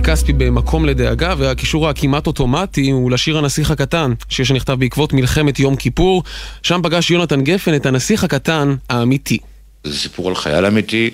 כספי 0.07 0.32
במקום 0.32 0.84
לדאגה, 0.84 1.34
והקישור 1.38 1.88
הכמעט 1.88 2.26
אוטומטי 2.26 2.90
הוא 2.90 3.11
לשיר 3.11 3.38
הנסיך 3.38 3.70
הקטן, 3.70 4.12
שיר 4.28 4.44
שנכתב 4.44 4.72
בעקבות 4.72 5.12
מלחמת 5.12 5.59
יום 5.59 5.76
כיפור. 5.76 6.22
שם 6.62 6.80
פגש 6.82 7.11
יונתן 7.11 7.42
גפן 7.42 7.74
את 7.74 7.86
הנסיך 7.86 8.24
הקטן 8.24 8.74
האמיתי. 8.90 9.38
זה 9.84 9.98
סיפור 9.98 10.28
על 10.28 10.34
חייל 10.34 10.66
אמיתי, 10.66 11.11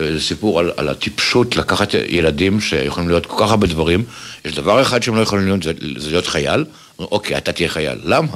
אה, 0.00 0.12
זה 0.12 0.20
סיפור 0.20 0.60
על, 0.60 0.72
על 0.76 0.88
הטיפשות 0.88 1.56
לקחת 1.56 1.94
ילדים 2.08 2.60
שיכולים 2.60 3.08
להיות 3.08 3.26
כל 3.26 3.44
כך 3.44 3.50
הרבה 3.50 3.66
דברים. 3.66 4.04
יש 4.44 4.54
דבר 4.54 4.82
אחד 4.82 5.02
שהם 5.02 5.16
לא 5.16 5.20
יכולים 5.20 5.46
להיות, 5.46 5.62
זה, 5.62 5.72
זה 5.96 6.10
להיות 6.10 6.26
חייל. 6.26 6.64
אוקיי, 6.98 7.36
אתה 7.36 7.52
תהיה 7.52 7.68
חייל. 7.68 7.98
למה? 8.04 8.28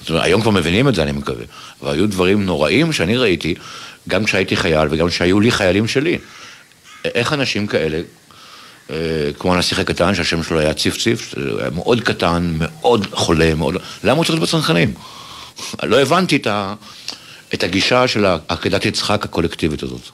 זאת 0.00 0.10
אומרת, 0.10 0.24
היום 0.24 0.40
כבר 0.40 0.50
מבינים 0.50 0.88
את 0.88 0.94
זה, 0.94 1.02
אני 1.02 1.12
מקווה. 1.12 1.44
והיו 1.82 2.08
דברים 2.08 2.46
נוראים 2.46 2.92
שאני 2.92 3.16
ראיתי, 3.16 3.54
גם 4.08 4.24
כשהייתי 4.24 4.56
חייל 4.56 4.88
וגם 4.90 5.08
כשהיו 5.08 5.40
לי 5.40 5.50
חיילים 5.50 5.88
שלי. 5.88 6.18
איך 7.04 7.32
אנשים 7.32 7.66
כאלה 7.66 8.00
כמו 9.38 9.54
הנסיך 9.54 9.78
הקטן, 9.78 10.14
שהשם 10.14 10.42
שלו 10.42 10.58
היה 10.58 10.74
ציף 10.74 10.96
ציף, 10.98 11.34
היה 11.60 11.70
מאוד 11.70 12.00
קטן, 12.00 12.54
מאוד 12.58 13.06
חולה, 13.12 13.54
מאוד... 13.54 13.76
למה 14.04 14.16
הוא 14.16 14.24
צריך 14.24 14.38
להיות 14.38 14.48
בצנחנים? 14.48 14.94
לא 15.82 16.00
הבנתי 16.00 16.36
את, 16.36 16.46
ה... 16.46 16.74
את 17.54 17.62
הגישה 17.62 18.08
של 18.08 18.26
עקדת 18.48 18.84
יצחק 18.84 19.24
הקולקטיבית 19.24 19.82
הזאת. 19.82 20.10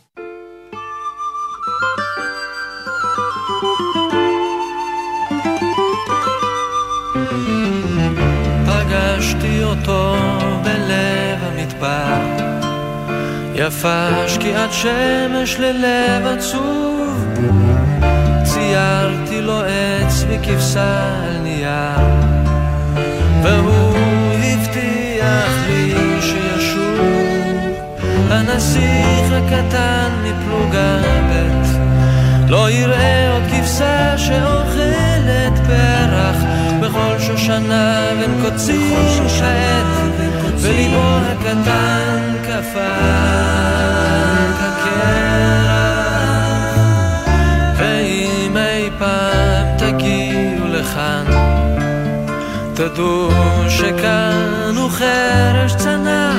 יפה 13.67 14.29
שקיעת 14.29 14.73
שמש 14.73 15.57
ללב 15.59 16.27
עצוב, 16.27 17.27
ציירתי 18.61 19.41
לו 19.41 19.63
עץ 19.63 20.25
וכבשה 20.29 21.15
על 21.25 21.39
נייר, 21.43 22.07
והוא 23.43 23.97
הבטיח 24.33 25.53
לי 25.69 25.95
שישוב, 26.21 27.47
הנסיך 28.31 29.33
הקטן 29.33 30.09
מפלוגה 30.23 30.97
ב', 31.31 32.51
לא 32.51 32.71
יראה 32.71 33.33
עוד 33.33 33.43
כבשה 33.51 34.19
שאוכלת 34.19 35.59
פרח. 35.67 36.37
בכל 36.81 37.19
שושנה 37.19 38.11
בין 38.21 38.43
קוצים 38.43 39.29
כעת, 39.41 39.87
וליבו 40.57 41.19
הקטן 41.31 42.35
קפא 42.43 42.97
כקרח. 44.59 45.90
תדעו 52.81 53.31
שכאן 53.69 54.75
הוא 54.77 54.91
חרש 54.91 55.75
צנח, 55.75 56.37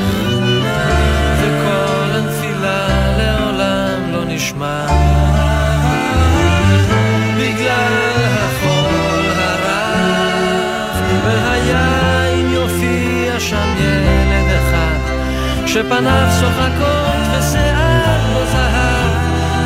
וכל 1.40 2.12
הנפילה 2.14 2.88
לעולם 3.18 4.12
לא 4.12 4.26
נשמע. 4.26 4.86
בגלל 7.38 8.26
החול 8.26 9.26
הרב, 9.38 10.96
והיה 11.26 12.24
יופיע 12.54 13.40
שם 13.40 13.76
ילד 13.78 14.58
אחד, 14.58 15.00
שפניו 15.68 16.28
שוחקות 16.40 17.38
ושיער 17.38 18.34
לא 18.34 18.46
זהב, 18.46 19.12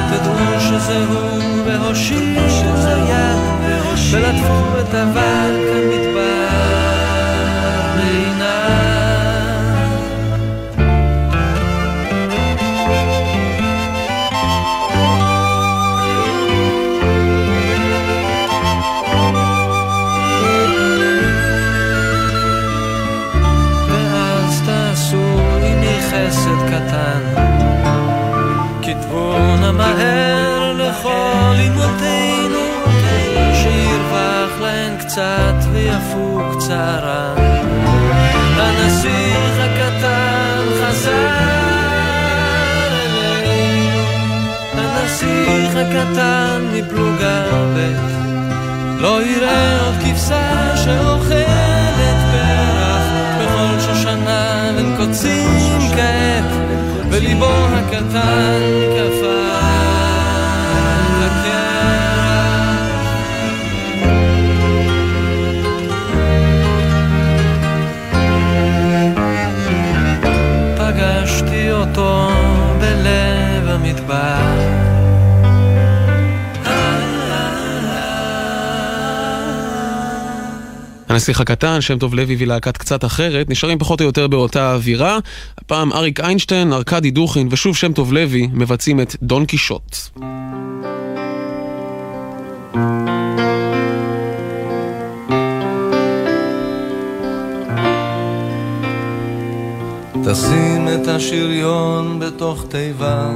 תדעו 0.09 0.59
שזה 0.59 1.05
הוא 1.05 1.41
והושיטו 1.65 2.49
יד, 3.09 3.39
ולטפו 4.11 4.79
את 4.79 4.95
אבק 4.95 5.65
המדבר 5.75 6.34
קצת 35.15 35.67
ויפוג 35.71 36.59
צערם. 36.59 37.37
הנסיך 38.57 39.59
הקטן 39.59 40.63
חזר 40.81 41.29
אלינו, 42.91 43.99
הנסיך 44.73 45.75
הקטן 45.75 46.61
מפלוגה 46.73 47.43
ב' 47.75 47.95
לא 49.01 49.21
יראה 49.23 49.85
עוד 49.85 49.95
כבשה 50.03 50.77
שאוכלת 50.77 52.17
פרח. 52.31 53.03
בכל 53.41 53.79
שושנה 53.79 54.71
בין 54.75 54.95
קוצים 54.97 55.79
כעת 55.95 56.51
וליבו 57.09 57.67
הקטן 57.73 58.61
קפא 58.95 59.54
הנסיך 81.15 81.41
הקטן, 81.41 81.81
שם 81.81 81.99
טוב 81.99 82.15
לוי 82.15 82.35
ולהקת 82.39 82.77
קצת 82.77 83.05
אחרת, 83.05 83.49
נשארים 83.49 83.79
פחות 83.79 84.01
או 84.01 84.05
יותר 84.05 84.27
באותה 84.27 84.73
אווירה. 84.73 85.17
הפעם 85.57 85.93
אריק 85.93 86.19
איינשטיין, 86.19 86.73
ארכדי 86.73 87.11
דוכין 87.11 87.47
ושוב 87.51 87.75
שם 87.75 87.93
טוב 87.93 88.13
לוי 88.13 88.49
מבצעים 88.53 89.01
את 89.01 89.15
דון 89.21 89.45
קישוט. 89.45 89.95
תשים 100.31 100.87
את 100.87 101.07
השריון 101.07 102.19
בתוך 102.19 102.65
תיבה. 102.69 103.31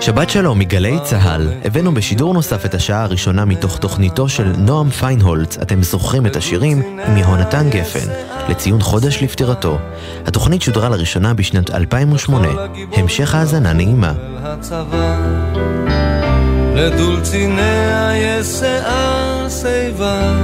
שבת 0.00 0.30
שלום 0.30 0.58
מגלי 0.58 0.98
צה"ל, 1.04 1.48
הבאנו 1.64 1.94
בשידור 1.94 2.34
נוסף 2.34 2.64
את 2.64 2.74
השעה 2.74 3.02
הראשונה 3.02 3.44
מתוך 3.44 3.78
תוכניתו 3.78 4.28
של 4.28 4.52
נועם 4.58 4.90
פיינהולץ, 4.90 5.58
אתם 5.58 5.82
זוכרים 5.82 6.26
את 6.26 6.36
השירים, 6.36 6.82
עם 7.06 7.16
יהונתן 7.16 7.70
גפן, 7.70 8.12
לציון 8.48 8.80
חודש 8.80 9.22
לפטירתו. 9.22 9.78
התוכנית 10.26 10.62
שודרה 10.62 10.88
לראשונה 10.88 11.34
בשנת 11.34 11.70
2008, 11.70 12.48
המשך 12.92 13.34
האזנה 13.34 13.72
נעימה. 13.72 14.12
לדולציניה 16.74 18.10
יש 18.16 18.46
שיער 18.46 19.48
שיבה. 19.48 20.42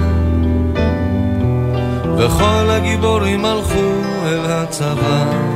וכל 2.19 2.71
הגיבורים 2.71 3.45
הלכו 3.45 3.93
אל 4.25 4.51
הצבא 4.51 5.56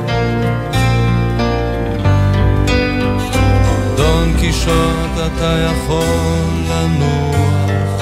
קישוט 4.51 5.11
אתה 5.15 5.55
יכול 5.59 6.47
לנוח. 6.69 8.01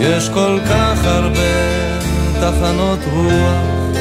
יש 0.00 0.28
כל 0.28 0.58
כך 0.70 1.04
הרבה 1.04 1.54
תחנות 2.40 2.98
רוח. 3.12 3.96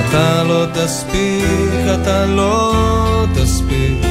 אתה 0.00 0.42
לא 0.42 0.66
תספיק, 0.74 1.84
אתה 1.94 2.26
לא 2.26 2.74
תספיק. 3.34 4.04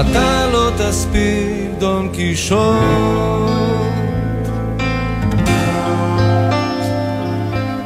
אתה 0.00 0.46
לא 0.52 0.70
תספיק, 0.78 1.70
דון 1.78 2.08
קישוט. 2.12 2.78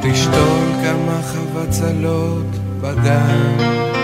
תשתול 0.01 0.67
כמה 0.83 1.19
חבצלות 1.23 2.45
בגן 2.81 4.02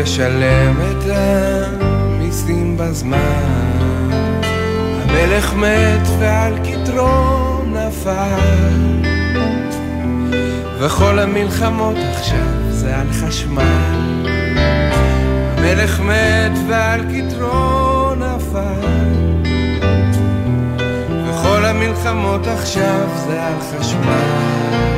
ותשלם 0.00 0.76
את 0.80 1.04
המיסים 1.10 2.76
בזמן. 2.76 3.78
המלך 5.02 5.54
מת 5.54 6.08
ועל 6.18 6.54
כתרו 6.64 7.62
נפל. 7.66 9.02
וכל 10.78 11.18
המלחמות 11.18 11.96
עכשיו 12.16 12.70
זה 12.70 12.96
על 12.96 13.06
חשמל. 13.12 14.26
המלך 15.56 16.00
מת 16.00 16.58
ועל 16.68 17.00
כתרו 17.00 18.14
נפל. 18.14 19.46
וכל 21.28 21.64
המלחמות 21.64 22.46
עכשיו 22.46 23.08
זה 23.26 23.42
על 23.42 23.60
חשמל 23.60 24.95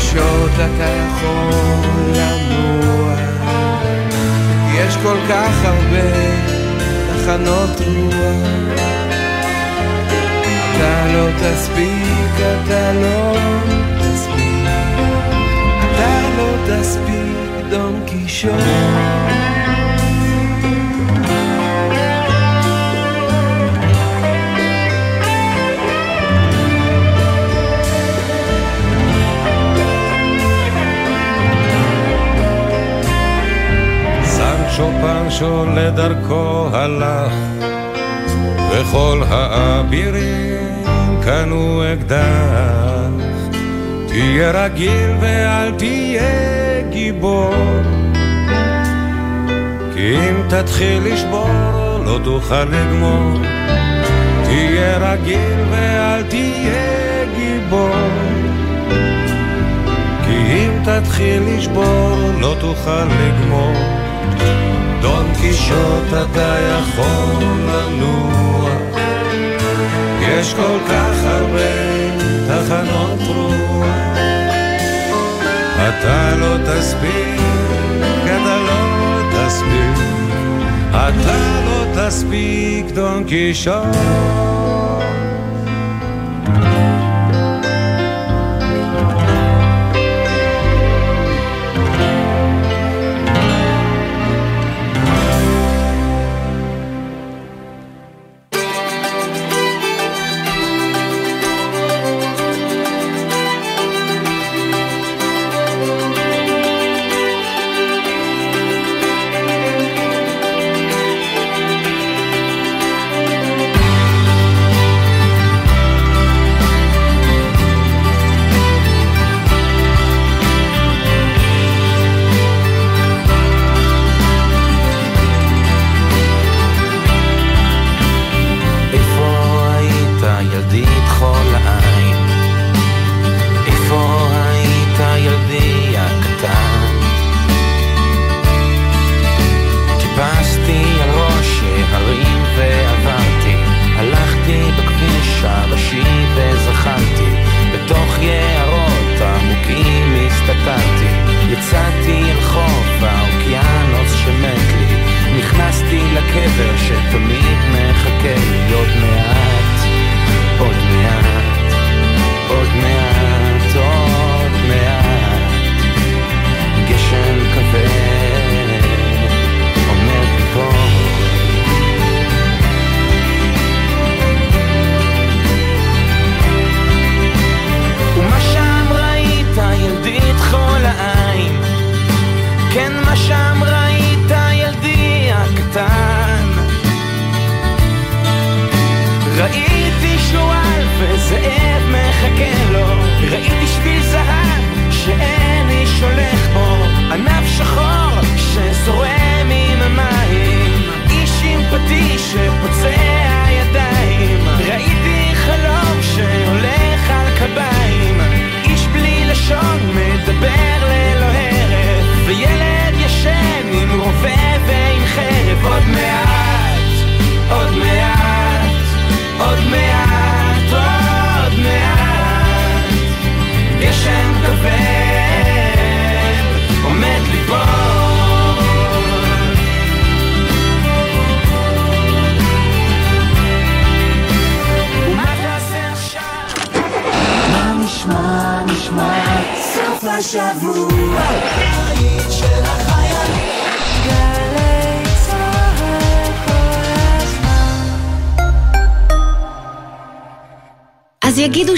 קישוט 0.00 0.52
אתה 0.54 0.88
יכול 0.88 1.52
לנוע. 2.14 3.14
יש 4.74 4.96
כל 5.02 5.16
כך 5.28 5.64
הרבה 5.64 6.10
תחנות 7.16 7.80
רוח. 7.80 8.80
אתה 10.76 11.06
לא 11.14 11.26
תספיק, 11.40 12.34
אתה 12.36 12.92
לא 12.92 13.36
תספיק. 13.98 14.68
אתה 15.80 16.20
לא 16.36 16.50
תספיק, 16.66 17.70
דון 17.70 18.00
קישוט 18.06 19.59
שופנשו 34.80 35.64
לדרכו 35.76 36.68
הלך, 36.72 37.32
וכל 38.70 39.22
האבירים 39.28 40.84
קנו 41.24 41.82
אקדח. 41.92 43.10
תהיה 44.08 44.50
רגיל 44.50 45.10
ואל 45.20 45.70
תהיה 45.70 46.82
גיבור, 46.90 47.54
כי 49.94 50.16
אם 50.16 50.48
תתחיל 50.48 51.02
לשבור 51.04 51.48
לא 52.04 52.18
תוכל 52.24 52.64
לגמור. 52.64 53.40
תהיה 54.44 54.98
רגיל 54.98 55.58
ואל 55.70 56.22
תהיה 56.22 57.24
גיבור, 57.36 57.96
כי 60.24 60.36
אם 60.36 60.72
תתחיל 60.84 61.42
לשבור 61.46 62.16
לא 62.40 62.54
תוכל 62.60 63.04
לגמור. 63.04 63.99
קישוט 65.50 66.08
אתה 66.12 66.56
יכול 66.60 67.44
לנוע, 67.44 68.70
יש 70.20 70.54
כל 70.54 70.78
כך 70.88 71.24
הרבה 71.24 71.70
תחנות 72.46 73.36
רוח. 73.36 73.86
אתה 75.76 76.36
לא 76.36 76.56
תספיק, 76.56 77.40
אתה 78.24 78.56
לא 78.58 79.22
תספיק, 79.32 80.04
אתה 80.90 81.62
לא 81.66 81.84
תספיק, 81.94 82.86
דון 82.94 83.24
קישוט. 83.24 83.96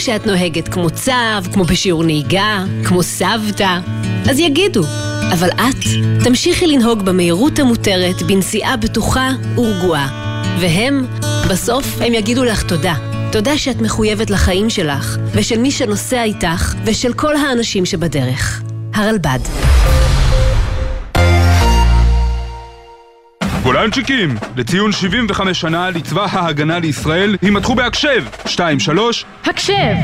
שאת 0.02 0.26
נוהגת 0.26 0.68
כמו 0.68 0.90
צב, 0.90 1.44
כמו 1.52 1.64
בשיעור 1.64 2.04
נהיגה, 2.04 2.64
כמו 2.84 3.02
סבתא. 3.02 3.78
אז 4.30 4.38
יגידו. 4.38 4.82
אבל 5.32 5.50
את 5.50 5.84
תמשיכי 6.24 6.66
לנהוג 6.66 7.02
במהירות 7.02 7.58
המותרת 7.58 8.22
בנסיעה 8.22 8.76
בטוחה 8.76 9.30
ורגועה. 9.56 10.08
והם, 10.60 11.06
בסוף 11.50 11.86
הם 12.00 12.14
יגידו 12.14 12.44
לך 12.44 12.62
תודה. 12.62 12.94
תודה 13.32 13.58
שאת 13.58 13.80
מחויבת 13.80 14.30
לחיים 14.30 14.70
שלך, 14.70 15.16
ושל 15.32 15.58
מי 15.58 15.70
שנוסע 15.70 16.22
איתך, 16.22 16.74
ושל 16.84 17.12
כל 17.12 17.36
האנשים 17.36 17.86
שבדרך. 17.86 18.62
הרלב"ד. 18.94 19.40
גולנצ'יקים, 23.62 24.36
לציון 24.56 24.92
75 24.92 25.60
שנה 25.60 25.90
לצבא 25.90 26.26
ההגנה 26.30 26.78
לישראל, 26.78 27.36
יימתחו 27.42 27.74
בהקשב! 27.74 28.24
2-3 28.46 28.58
הקשב! 29.52 29.94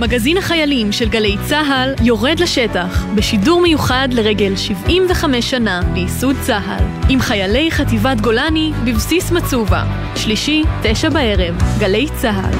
מגזין 0.00 0.36
החיילים 0.36 0.92
של 0.92 1.08
גלי 1.08 1.36
צה"ל 1.48 1.94
יורד 2.02 2.40
לשטח 2.40 3.04
בשידור 3.14 3.60
מיוחד 3.60 4.08
לרגל 4.12 4.56
75 4.56 5.50
שנה 5.50 5.80
לייסוד 5.94 6.36
צה"ל 6.42 6.84
עם 7.08 7.20
חיילי 7.20 7.70
חטיבת 7.70 8.20
גולני 8.20 8.72
בבסיס 8.84 9.32
מצובה 9.32 9.84
שלישי, 10.16 10.62
תשע 10.82 11.08
בערב, 11.08 11.54
גלי 11.78 12.06
צה"ל 12.16 12.54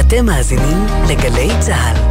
אתם 0.00 0.26
מאזינים 0.26 0.86
לגלי 1.08 1.48
צה"ל. 1.60 2.03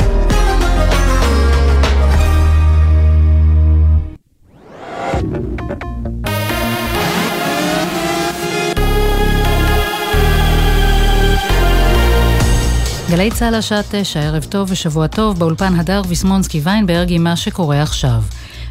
גלי 13.23 13.31
צה"ל 13.31 13.55
השעה 13.55 13.81
תשע, 13.91 14.19
ערב 14.19 14.43
טוב 14.43 14.71
ושבוע 14.71 15.07
טוב, 15.07 15.39
באולפן 15.39 15.79
הדר 15.79 16.01
ויסמונסקי 16.07 16.59
ויינברג 16.63 17.07
עם 17.09 17.23
מה 17.23 17.35
שקורה 17.35 17.81
עכשיו. 17.81 18.23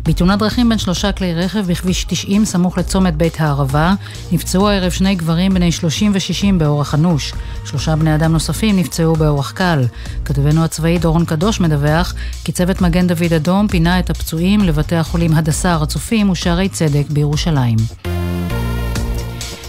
בתאונת 0.03 0.39
דרכים 0.39 0.69
בין 0.69 0.79
שלושה 0.79 1.13
כלי 1.13 1.35
רכב 1.35 1.67
בכביש 1.67 2.05
90 2.05 2.45
סמוך 2.45 2.79
לצומת 2.79 3.17
בית 3.17 3.41
הערבה, 3.41 3.95
נפצעו 4.33 4.69
הערב 4.69 4.91
שני 4.91 5.15
גברים 5.15 5.55
בני 5.55 5.73
30 5.73 6.13
ו-60 6.15 6.59
באורח 6.59 6.95
אנוש. 6.95 7.33
שלושה 7.65 7.97
בני 7.97 8.15
אדם 8.15 8.33
נוספים 8.33 8.77
נפצעו 8.77 9.17
באורח 9.17 9.51
קל. 9.51 9.85
כתבנו 10.25 10.65
הצבאי 10.65 10.99
דורון 10.99 11.25
קדוש 11.25 11.61
מדווח 11.61 12.15
כי 12.45 12.53
צוות 12.53 12.81
מגן 12.81 13.07
דוד 13.07 13.33
אדום 13.37 13.69
פינה 13.69 13.99
את 13.99 14.11
הפצועים 14.11 14.61
לבתי 14.61 14.97
החולים 14.97 15.33
הדסה 15.35 15.73
הר 15.73 15.83
הצופים 15.83 16.31
ושערי 16.31 16.69
צדק 16.69 17.05
בירושלים. 17.11 18.12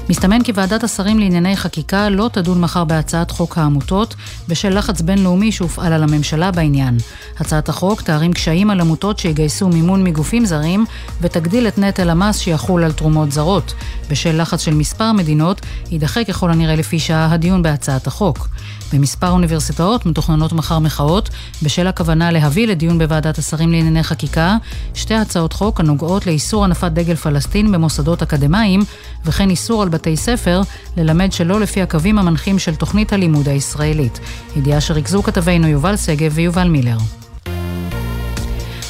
מסתמן 0.09 0.43
כי 0.43 0.51
ועדת 0.55 0.83
השרים 0.83 1.19
לענייני 1.19 1.57
חקיקה 1.57 2.09
לא 2.09 2.29
תדון 2.33 2.61
מחר 2.61 2.83
בהצעת 2.83 3.31
חוק 3.31 3.57
העמותות 3.57 4.15
בשל 4.47 4.77
לחץ 4.77 5.01
בינלאומי 5.01 5.51
שהופעל 5.51 5.93
על 5.93 6.03
הממשלה 6.03 6.51
בעניין. 6.51 6.97
הצעת 7.39 7.69
החוק 7.69 8.01
תערים 8.01 8.33
קשיים 8.33 8.69
על 8.69 8.81
עמותות 8.81 9.19
שיגייסו 9.19 9.67
מימון 9.67 10.03
מגופים 10.03 10.45
זרים 10.45 10.85
ותגדיל 11.21 11.67
את 11.67 11.77
נטל 11.77 12.09
המס 12.09 12.37
שיחול 12.39 12.83
על 12.83 12.91
תרומות 12.91 13.31
זרות. 13.31 13.73
בשל 14.09 14.41
לחץ 14.41 14.61
של 14.61 14.73
מספר 14.73 15.11
מדינות 15.11 15.61
יידחה 15.91 16.23
ככל 16.23 16.51
הנראה 16.51 16.75
לפי 16.75 16.99
שעה 16.99 17.33
הדיון 17.33 17.63
בהצעת 17.63 18.07
החוק. 18.07 18.47
במספר 18.93 19.29
אוניברסיטאות 19.29 20.05
מתוכננות 20.05 20.53
מחר 20.53 20.79
מחאות 20.79 21.29
בשל 21.63 21.87
הכוונה 21.87 22.31
להביא 22.31 22.67
לדיון 22.67 22.99
בוועדת 22.99 23.37
השרים 23.37 23.71
לענייני 23.71 24.03
חקיקה 24.03 24.57
שתי 24.93 25.13
הצעות 25.13 25.53
חוק 25.53 25.79
הנוגעות 25.79 26.27
לאיסור 26.27 26.63
הנפת 26.63 26.91
דגל 26.91 27.15
פלסטין 27.15 27.71
במוסדות 27.71 28.21
אקדמיים 28.21 28.81
וכן 29.25 29.49
איסור 29.49 29.81
על 29.81 29.89
בתי 29.89 30.17
ספר 30.17 30.61
ללמד 30.97 31.31
שלא 31.31 31.59
לפי 31.59 31.81
הקווים 31.81 32.19
המנחים 32.19 32.59
של 32.59 32.75
תוכנית 32.75 33.13
הלימוד 33.13 33.49
הישראלית. 33.49 34.19
ידיעה 34.55 34.81
שריכזו 34.81 35.23
כתבינו 35.23 35.67
יובל 35.67 35.97
שגב 35.97 36.31
ויובל 36.35 36.67
מילר. 36.67 37.22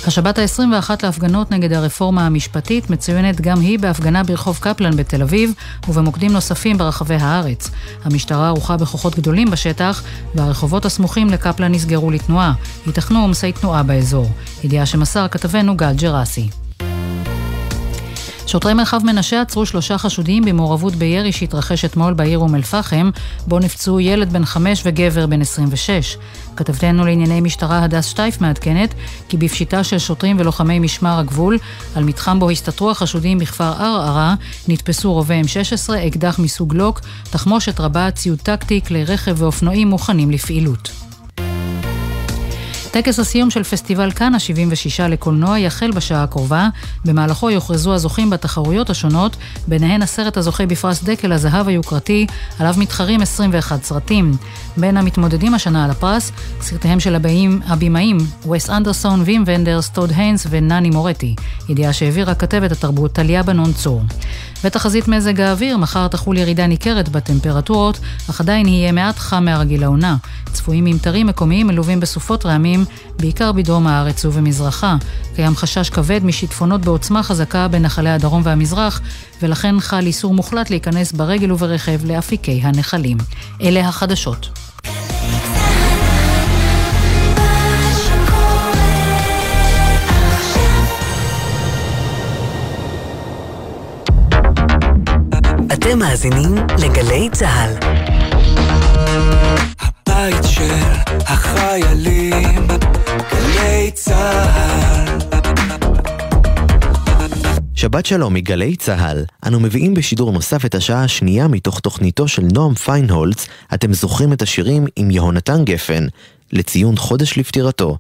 השבת 0.08 0.40
ה-21 0.40 0.90
להפגנות 1.04 1.52
נגד 1.52 1.74
הרפורמה 1.74 2.26
המשפטית 2.26 2.90
מצוינת 2.90 3.42
גם 3.42 3.60
היא 3.60 3.80
בהפגנה 3.80 4.24
ברחוב 4.24 4.60
קפלן 4.62 4.98
בתל 4.98 5.22
אביב 5.22 5.54
ובמוקדים 5.88 6.32
נוספים 6.32 6.78
ברחבי 6.78 7.16
הארץ. 7.16 7.70
המשטרה 8.04 8.48
ערוכה 8.48 8.78
בכוחות 8.78 9.16
גדולים 9.16 9.52
בשטח 9.52 10.04
והרחובות 10.36 10.86
הסמוכים 10.86 11.30
לקפלן 11.30 11.72
נסגרו 11.72 12.12
לתנועה. 12.12 12.54
ייתכנו 12.88 13.22
עומסי 13.22 13.52
תנועה 13.52 13.84
באזור. 13.84 14.30
ידיעה 14.64 14.86
שמסר 14.86 15.28
כתבנו 15.28 15.78
גל 15.78 15.94
ג'רסי. 15.94 16.63
שוטרי 18.48 18.74
מרחב 18.74 19.00
מנשה 19.04 19.42
עצרו 19.42 19.66
שלושה 19.66 19.98
חשודים 19.98 20.46
במעורבות 20.46 20.96
בירי 20.96 21.32
שהתרחש 21.32 21.86
אתמול 21.86 22.14
בעיר 22.14 22.40
אום 22.40 22.56
אל-פחם, 22.56 23.10
בו 23.48 23.60
נפצעו 23.60 24.00
ילד 24.00 24.34
בן 24.34 24.46
חמש 24.46 24.82
וגבר 24.86 25.28
בן 25.28 25.42
26. 25.42 26.18
כתבתנו 26.56 27.06
לענייני 27.06 27.42
משטרה 27.42 27.84
הדס 27.84 28.06
שטייף 28.06 28.42
מעדכנת 28.42 28.94
כי 29.30 29.38
בפשיטה 29.38 29.84
של 29.84 29.98
שוטרים 29.98 30.40
ולוחמי 30.40 30.80
משמר 30.80 31.20
הגבול, 31.20 31.58
על 31.96 32.04
מתחם 32.04 32.40
בו 32.40 32.50
הסתתרו 32.50 32.92
החשודים 32.92 33.40
בכפר 33.40 33.74
ערערה, 33.84 34.36
נתפסו 34.68 35.14
רובה 35.14 35.42
M16, 35.42 35.94
אקדח 36.08 36.40
מסוג 36.40 36.74
לוק, 36.74 37.02
תחמושת 37.24 37.80
רבה, 37.80 38.12
ציוד 38.12 38.40
טקטי, 38.40 38.82
כלי 38.88 39.04
רכב 39.04 39.42
ואופנועים 39.42 39.88
מוכנים 39.88 40.32
לפעילות. 40.32 41.03
טקס 42.94 43.20
הסיום 43.20 43.50
של 43.50 43.64
פסטיבל 43.64 44.12
כאן 44.12 44.36
ה-76 44.36 45.08
לקולנוע 45.10 45.60
יחל 45.60 45.92
בשעה 45.92 46.24
הקרובה, 46.24 46.70
במהלכו 47.06 47.50
יוכרזו 47.50 47.94
הזוכים 47.94 48.30
בתחרויות 48.30 48.90
השונות, 48.90 49.36
ביניהן 49.68 50.02
הסרט 50.02 50.38
הזוכה 50.38 50.66
בפרס 50.66 51.04
דקל 51.04 51.32
הזהב 51.32 51.68
היוקרתי, 51.68 52.28
עליו 52.60 52.74
מתחרים 52.78 53.22
21 53.22 53.84
סרטים. 53.84 54.32
בין 54.78 54.98
המתמודדים 54.98 55.54
השנה 55.54 55.86
על 55.86 55.92
הפרס, 55.92 56.32
סרטיהם 56.62 57.00
של 57.00 57.16
הבאים, 57.16 57.62
הבימאים, 57.68 58.18
וס 58.52 58.70
אנדרסון, 58.70 59.22
וים 59.26 59.44
ונדרס, 59.46 59.90
טוד 59.90 60.12
היינס 60.16 60.48
ונני 60.50 60.90
מורטי. 60.90 61.36
ידיעה 61.70 61.94
שהעבירה 61.94 62.36
כתבת 62.36 62.72
התרבות 62.72 63.12
טליה 63.12 63.44
בנון 63.44 63.74
צור. 63.74 64.02
ותחזית 64.64 65.08
מזג 65.08 65.42
האוויר, 65.42 65.78
מחר 65.78 66.08
תחול 66.08 66.38
ירידה 66.38 66.68
ניכרת 66.68 67.10
בטמפרטורות, 67.10 68.00
אך 68.30 68.42
עדיין 68.42 68.68
יהיה 68.68 68.92
מעט 68.92 69.20
חם 69.20 69.46
מהרגיל 69.46 69.82
לעונה. 69.82 70.16
צפויים 70.54 70.86
ממטרים 70.86 71.28
מקומיים 71.28 71.68
מלווים 71.68 72.00
בסופות 72.00 72.46
רעמים, 72.46 72.86
בעיקר 73.20 73.52
בדרום 73.52 73.88
הארץ 73.88 74.26
ובמזרחה. 74.26 74.96
קיים 75.36 75.56
חשש 75.56 75.90
כבד 75.90 76.24
משיטפונות 76.24 76.82
בעוצמה 76.82 77.24
חזקה 77.24 77.68
בנחלי 77.68 78.10
הדרום 78.10 78.42
והמזרח, 78.46 79.02
ולכן 79.42 79.80
חל 79.80 80.06
איסור 80.06 80.34
מוחלט 80.34 80.70
להיכנס 80.70 81.12
ברגל 81.12 81.52
וברכב 81.52 82.06
לאפיקי 82.06 82.62
הנחלים. 82.64 83.18
אלה 83.62 83.88
החדשות. 83.88 84.50
אתם 95.74 96.00
מאזינים 96.00 96.56
לגלי 96.56 97.30
צה"ל. 97.32 97.74
הבית 99.80 100.44
של 100.44 100.74
החיילים, 101.20 102.68
גלי 103.32 103.92
צה"ל. 103.94 105.18
שבת 107.76 108.06
שלום 108.06 108.34
מגלי 108.34 108.76
צה"ל, 108.76 109.26
אנו 109.48 109.60
מביאים 109.60 109.94
בשידור 109.94 110.32
נוסף 110.32 110.66
את 110.66 110.76
השעה 110.76 111.04
השנייה 111.04 111.48
מתוך 111.48 111.80
תוכניתו 111.80 112.28
של 112.28 112.44
נועם 112.54 112.74
פיינהולץ, 112.74 113.48
אתם 113.74 113.94
זוכרים 113.94 114.34
את 114.34 114.42
השירים 114.42 114.86
עם 114.96 115.12
יהונתן 115.12 115.66
גפן, 115.66 116.06
לציון 116.52 116.98
חודש 116.98 117.38
לפטירתו. 117.38 117.98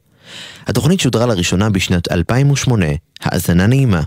התוכנית 0.67 0.99
שודרה 0.99 1.25
לראשונה 1.25 1.69
בשנת 1.69 2.11
2008, 2.11 2.85
האזנה 3.23 3.67
נעימה. 3.67 4.01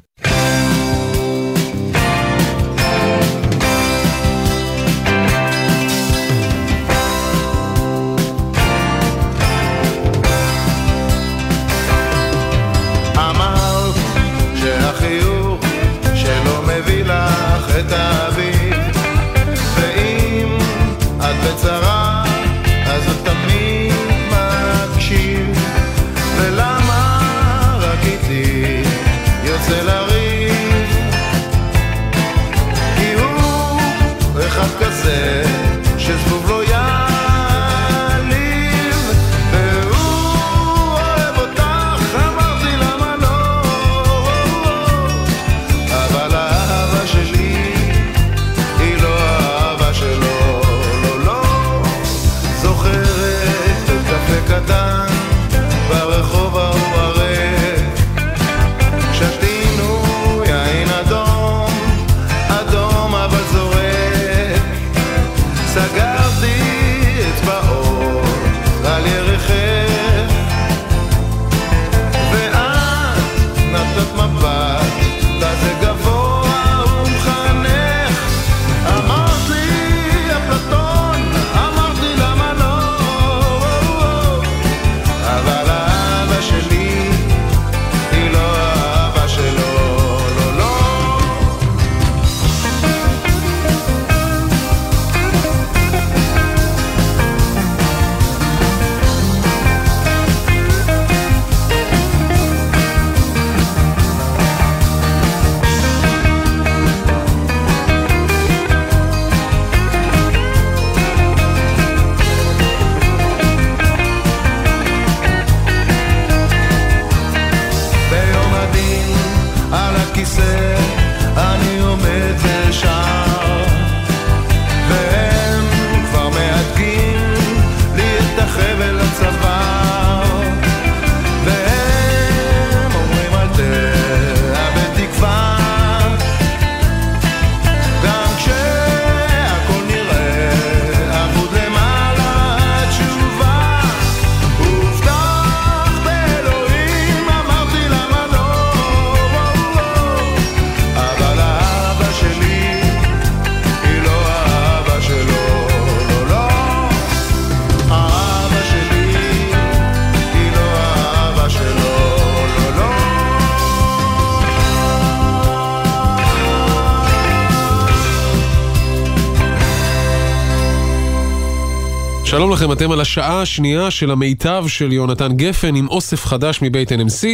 לכם, 172.57 172.73
אתם 172.73 172.93
על 172.93 173.01
השעה 173.01 173.43
השנייה 173.43 173.91
של 173.91 174.11
המיטב 174.11 174.65
של 174.69 174.93
יונתן 174.93 175.33
גפן 175.37 175.75
עם 175.75 175.89
אוסף 175.89 176.25
חדש 176.25 176.59
מבית 176.63 176.93
NMC. 176.93 177.27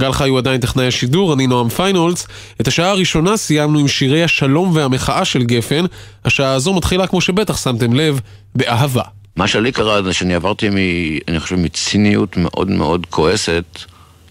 גל 0.00 0.12
חי 0.12 0.28
הוא 0.28 0.38
עדיין 0.38 0.60
טכנאי 0.60 0.86
השידור, 0.86 1.34
אני 1.34 1.46
נועם 1.46 1.68
פיינולס. 1.68 2.26
את 2.60 2.68
השעה 2.68 2.90
הראשונה 2.90 3.36
סיימנו 3.36 3.78
עם 3.78 3.88
שירי 3.88 4.24
השלום 4.24 4.70
והמחאה 4.76 5.24
של 5.24 5.42
גפן. 5.42 5.84
השעה 6.24 6.52
הזו 6.52 6.74
מתחילה, 6.74 7.06
כמו 7.06 7.20
שבטח 7.20 7.56
שמתם 7.64 7.92
לב, 7.92 8.20
באהבה. 8.54 9.02
מה 9.36 9.48
שלי 9.48 9.72
קרה 9.72 10.02
זה 10.02 10.12
שאני 10.12 10.34
עברתי, 10.34 10.68
מ, 10.68 10.76
אני 11.28 11.40
חושב, 11.40 11.56
מציניות 11.56 12.36
מאוד 12.36 12.70
מאוד 12.70 13.06
כועסת 13.10 13.64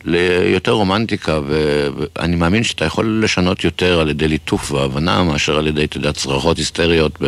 ליותר 0.03 0.71
רומנטיקה, 0.71 1.39
ואני 1.47 2.35
מאמין 2.35 2.63
שאתה 2.63 2.85
יכול 2.85 3.21
לשנות 3.23 3.63
יותר 3.63 3.99
על 3.99 4.09
ידי 4.09 4.27
ליטוף 4.27 4.71
והבנה 4.71 5.23
מאשר 5.23 5.57
על 5.57 5.67
ידי, 5.67 5.83
אתה 5.83 5.97
יודע, 5.97 6.11
צרחות 6.11 6.57
היסטריות 6.57 7.19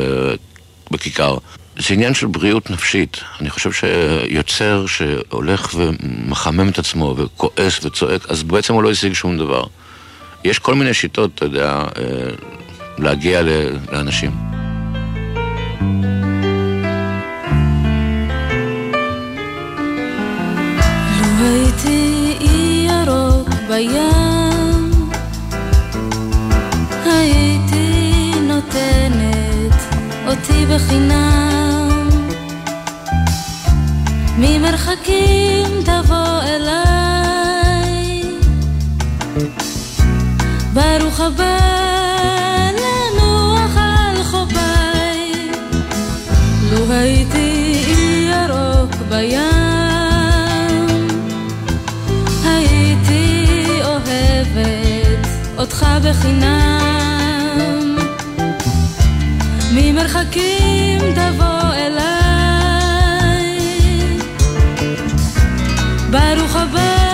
בכיכר. 0.91 1.38
זה 1.80 1.93
עניין 1.93 2.13
של 2.13 2.28
בריאות 2.28 2.69
נפשית. 2.69 3.17
אני 3.41 3.49
חושב 3.49 3.71
שיוצר 3.71 4.86
שהולך 4.86 5.76
ומחמם 5.76 6.69
את 6.69 6.80
עצמו 6.80 7.15
וכועס 7.17 7.86
וצועק, 7.86 8.30
אז 8.30 8.43
בעצם 8.43 8.73
הוא 8.73 8.84
לא 8.84 8.91
השיג 8.91 9.13
שום 9.13 9.38
דבר. 9.38 9.63
יש 10.43 10.59
כל 10.59 10.76
מיני 10.76 10.93
שיטות, 10.93 11.32
אתה 11.36 11.45
יודע, 11.45 11.69
אה, 11.71 11.84
להגיע 12.97 13.41
לאנשים. 13.91 14.32
בים, 23.76 24.91
הייתי 27.05 28.32
נותנת 28.47 29.73
אותי 30.28 30.65
בחינם. 30.65 31.55
ממרחקים 34.38 35.65
תבוא 35.86 36.41
אליי, 36.43 38.21
ברוך 40.73 41.19
הבא 41.19 41.57
לנוח 42.71 43.77
על 43.77 44.23
חופיי. 44.23 45.49
לו 46.71 46.91
הייתי 46.91 47.81
ירוק 48.31 48.91
בים, 49.09 49.47
הייתי 52.45 53.55
אוהבת 53.83 55.27
אותך 55.57 55.86
בחינם. 56.03 57.95
ממרחקים 59.71 60.99
תבוא 61.15 61.73
אליי, 61.73 62.14
ברוך 66.12 66.56
הבא 66.56 67.05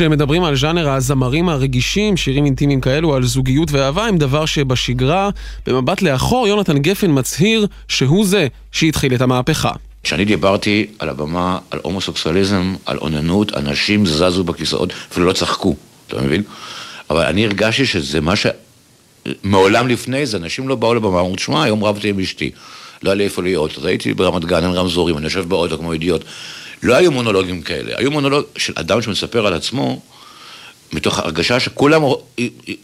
כשמדברים 0.00 0.44
על 0.44 0.56
ז'אנר 0.56 0.90
הזמרים 0.90 1.48
הרגישים, 1.48 2.16
שירים 2.16 2.44
אינטימיים 2.44 2.80
כאלו 2.80 3.14
על 3.14 3.22
זוגיות 3.22 3.72
ואהבה, 3.72 4.06
הם 4.06 4.18
דבר 4.18 4.46
שבשגרה, 4.46 5.30
במבט 5.66 6.02
לאחור, 6.02 6.48
יונתן 6.48 6.78
גפן 6.78 7.18
מצהיר 7.18 7.66
שהוא 7.88 8.26
זה 8.26 8.46
שהתחיל 8.72 9.14
את 9.14 9.20
המהפכה. 9.20 9.70
כשאני 10.02 10.24
דיברתי 10.24 10.86
על 10.98 11.08
הבמה, 11.08 11.58
על 11.70 11.80
הומוסקסואליזם, 11.82 12.74
על 12.86 12.98
אוננות, 12.98 13.56
אנשים 13.56 14.06
זזו 14.06 14.44
בכיסאות, 14.44 14.92
אפילו 15.12 15.26
לא 15.26 15.32
צחקו, 15.32 15.76
אתה 16.06 16.22
מבין? 16.22 16.42
אבל 17.10 17.24
אני 17.24 17.44
הרגשתי 17.46 17.86
שזה 17.86 18.20
מה 18.20 18.36
ש... 18.36 18.46
מעולם 19.42 19.88
לפני 19.88 20.26
זה, 20.26 20.36
אנשים 20.36 20.68
לא 20.68 20.74
באו 20.74 20.94
לבמה, 20.94 21.20
אמרו, 21.20 21.36
תשמע, 21.36 21.62
היום 21.62 21.84
רבתי 21.84 22.08
עם 22.08 22.20
אשתי. 22.20 22.50
לא 23.02 23.10
היה 23.10 23.14
לי 23.14 23.24
איפה 23.24 23.42
להיות, 23.42 23.78
אז 23.78 23.84
הייתי 23.84 24.14
ברמת 24.14 24.44
גן, 24.44 24.64
אין 24.64 24.72
רמזורים, 24.72 25.16
אני 25.16 25.24
יושב 25.24 25.48
באוטו 25.48 25.78
כמו 25.78 25.92
אידיוט. 25.92 26.24
לא 26.82 26.94
היו 26.94 27.12
מונולוגים 27.12 27.62
כאלה, 27.62 27.92
היו 27.96 28.10
מונולוג 28.10 28.44
של 28.56 28.72
אדם 28.76 29.02
שמספר 29.02 29.46
על 29.46 29.54
עצמו, 29.54 30.00
מתוך 30.92 31.18
הרגשה 31.18 31.60
שכולם 31.60 32.02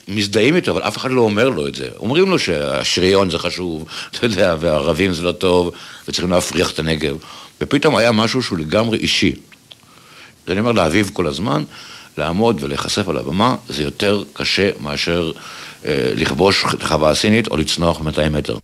מזדהים 0.09 0.57
איתו, 0.57 0.71
אבל 0.71 0.83
אף 0.83 0.97
אחד 0.97 1.11
לא 1.11 1.21
אומר 1.21 1.49
לו 1.49 1.67
את 1.67 1.75
זה. 1.75 1.89
אומרים 1.97 2.31
לו 2.31 2.39
שהשריון 2.39 3.31
זה 3.31 3.39
חשוב, 3.39 3.85
אתה 4.11 4.27
יודע, 4.27 4.55
והערבים 4.61 5.13
זה 5.13 5.23
לא 5.23 5.33
טוב, 5.33 5.71
וצריכים 6.09 6.31
להפריח 6.31 6.71
את 6.71 6.79
הנגב. 6.79 7.17
ופתאום 7.61 7.97
היה 7.97 8.13
משהו 8.13 8.43
שהוא 8.43 8.59
לגמרי 8.59 8.99
אישי. 8.99 9.33
אני 10.49 10.61
אומר 10.61 10.73
לאביב 10.73 11.11
כל 11.13 11.27
הזמן, 11.27 11.65
לעמוד 12.19 12.63
ולהיחשף 12.63 13.09
על 13.09 13.17
הבמה, 13.17 13.57
זה 13.69 13.83
יותר 13.83 14.23
קשה 14.33 14.71
מאשר 14.81 15.33
אה, 15.85 16.13
לכבוש 16.17 16.65
חווה 16.83 17.15
סינית 17.15 17.49
או 17.49 17.57
לצנוח 17.57 18.01
200 18.01 18.33
מטר. 18.33 18.57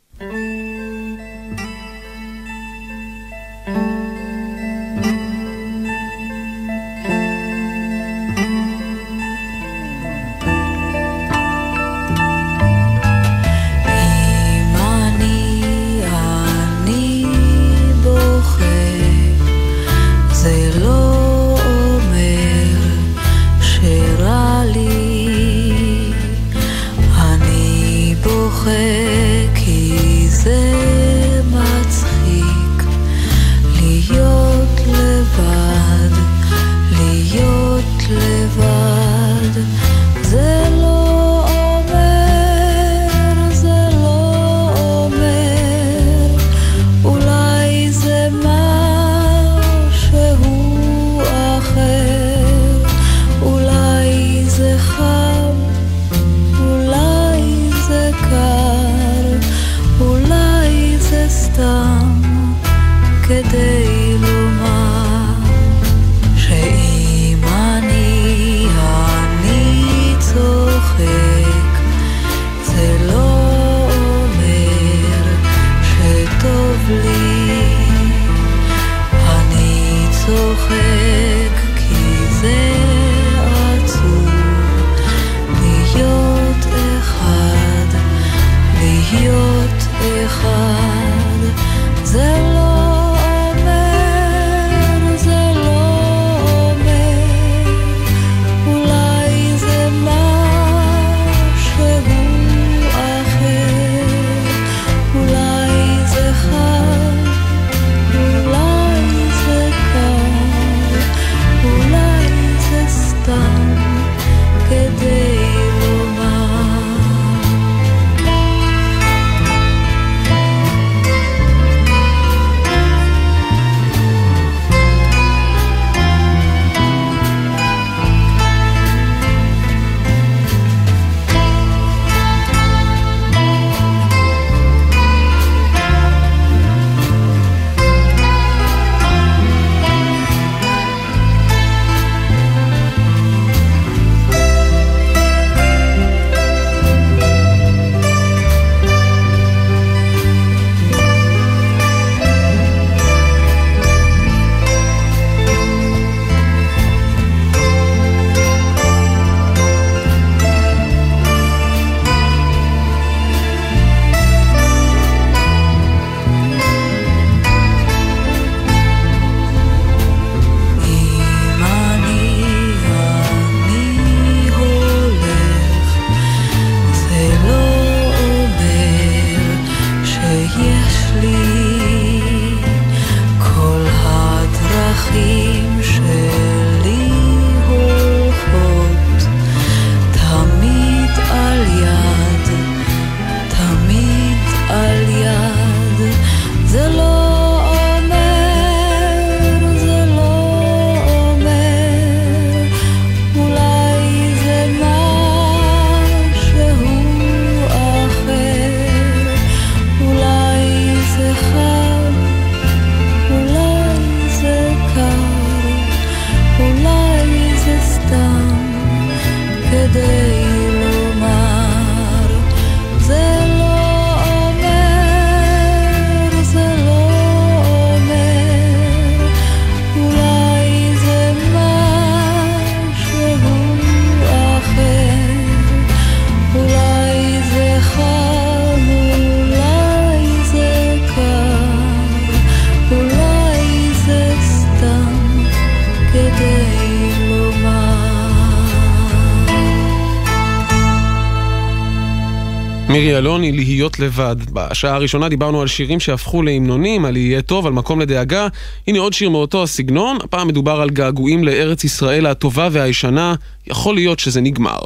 אלוני, 253.23 253.53
להיות 253.53 253.99
לבד. 253.99 254.37
בשעה 254.53 254.95
הראשונה 254.95 255.29
דיברנו 255.29 255.61
על 255.61 255.67
שירים 255.67 256.01
שהפכו 256.01 256.43
להמנונים, 256.43 257.05
על 257.05 257.17
יהיה 257.17 257.43
טוב, 257.43 257.67
על 257.67 257.73
מקום 257.73 258.01
לדאגה. 258.01 258.49
הנה 258.87 258.99
עוד 258.99 259.13
שיר 259.13 259.31
מאותו 259.31 259.63
הסגנון, 259.63 260.19
הפעם 260.25 260.49
מדובר 260.49 260.81
על 260.81 260.91
געגועים 260.91 261.45
לארץ 261.45 261.85
ישראל 261.85 262.27
הטובה 262.27 262.69
והישנה. 262.73 263.35
יכול 263.67 263.95
להיות 263.95 264.19
שזה 264.19 264.41
נגמר. 264.41 264.79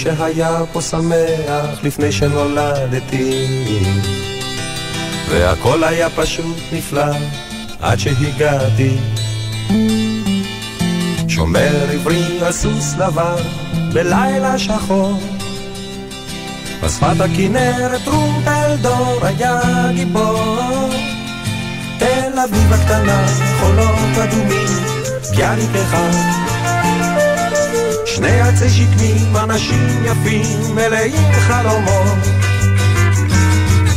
שהיה 0.00 0.60
פה 0.72 0.80
שמח 0.80 1.82
לפני 1.82 2.12
שנולדתי. 2.12 3.46
והכל 5.28 5.84
היה 5.84 6.10
פשוט 6.10 6.56
נפלא 6.72 7.12
עד 7.80 7.98
שהגעתי. 7.98 8.96
שומר 11.28 11.90
עברי 11.92 12.40
על 12.46 12.52
סוס 12.52 12.94
לבן 12.98 13.42
בלילה 13.92 14.58
שחור. 14.58 15.20
בשפת 16.82 17.20
הכנרת 17.20 18.06
רוטלדור 18.06 19.18
היה 19.22 19.60
גיבור. 19.94 20.90
תל 21.98 22.38
אביב 22.44 22.72
הקטנה, 22.72 23.26
חולות 23.60 24.18
אדומים, 24.18 24.68
ביאליק 25.30 25.70
אחד 25.74 26.49
שני 28.14 28.40
עצי 28.40 28.70
שקמים, 28.70 29.36
אנשים 29.36 30.04
יפים, 30.04 30.74
מלאים 30.74 31.32
חלומות. 31.32 32.18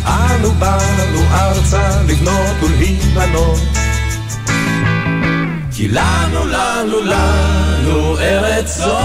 אנו 0.06 0.52
באנו 0.52 1.22
ארצה 1.32 2.02
לבנות 2.08 2.64
ולהיבנות. 2.64 3.60
כי 5.72 5.88
לנו, 5.88 6.46
לנו, 6.46 7.02
לנו 7.02 8.18
ארץ 8.18 8.78
זו. 8.78 8.98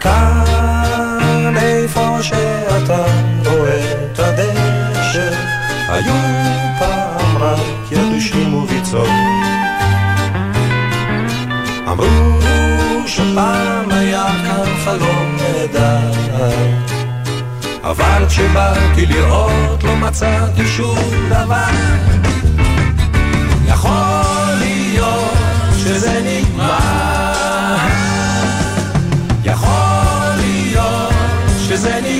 כאן 0.00 1.54
איפה 1.56 2.18
שאתה 2.22 3.04
רואה 3.46 3.92
את 3.92 4.18
הדשא, 4.18 5.34
היו 5.88 6.14
פעם 6.78 7.36
רק 7.36 7.92
יתושים 7.92 8.54
וביצות. 8.54 9.41
אמרו 11.92 13.06
שפעם 13.06 13.90
היה 13.90 14.26
כאן 14.44 14.76
חלום 14.84 15.36
נהדר 15.36 16.12
אבל 17.82 18.26
כשבאתי 18.28 19.06
לראות 19.06 19.84
לא 19.84 19.96
מצאתי 19.96 20.66
שום 20.66 20.98
דבר. 21.28 21.70
יכול 23.66 24.58
להיות 24.58 25.36
שזה 25.76 26.22
נגמר. 26.24 27.76
יכול 29.44 30.36
להיות 30.36 31.12
שזה 31.68 32.00
נגמר 32.02 32.11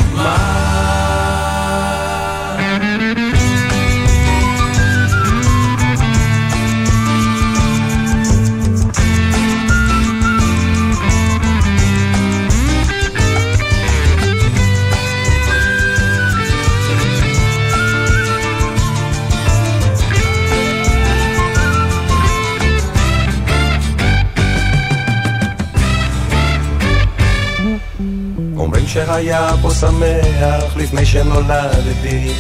שהיה 28.93 29.51
פה 29.63 29.71
שמח 29.71 30.77
לפני 30.77 31.07
שנולדתי. 31.07 32.33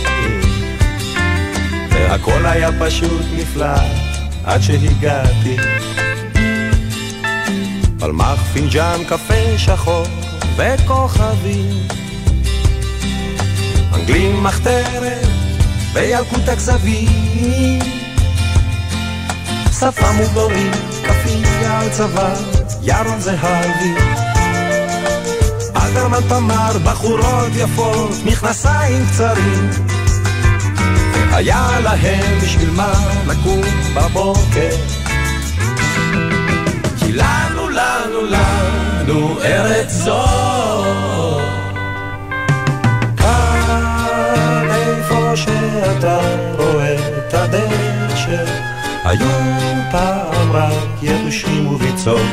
והכל 1.91 2.47
היה 2.47 2.69
פשוט 2.81 3.23
נפלא 3.37 3.75
עד 4.45 4.61
שהגעתי. 4.61 5.57
פלמח 7.99 8.43
פינג'אן 8.53 9.05
קפה 9.09 9.59
שחור 9.59 10.07
וכוכבים 10.57 11.87
אנגלים 13.95 14.45
מחתרת 14.45 15.27
וילקוט 15.93 16.49
הכזבים. 16.49 17.79
שפה 19.79 20.13
מוגדורית, 20.13 20.77
כפייה 21.05 21.81
על 21.81 21.89
צבא, 21.91 22.35
ירון 22.83 23.21
זהבי 23.21 24.32
אלתרמן 25.97 26.29
תמר, 26.29 26.79
בחורות 26.85 27.53
יפות, 27.55 28.11
מכנסיים 28.25 29.07
קצרים. 29.07 29.71
היה 31.33 31.69
להם 31.83 32.39
בשביל 32.43 32.71
מה 32.71 32.93
לקום 33.27 33.61
בבוקר. 33.95 34.77
כי 36.99 37.13
לנו, 37.13 37.69
לנו, 37.69 38.27
לנו 38.31 39.41
ארץ 39.45 39.91
זו. 39.93 40.25
כאן 43.17 44.67
איפה 44.71 45.37
שאתה 45.37 46.19
רואה 46.59 46.95
את 46.95 47.35
הדשא, 47.35 48.45
היו 49.05 49.29
פעם 49.91 50.53
רק 50.53 51.03
יתושים 51.03 51.67
וביצות. 51.67 52.27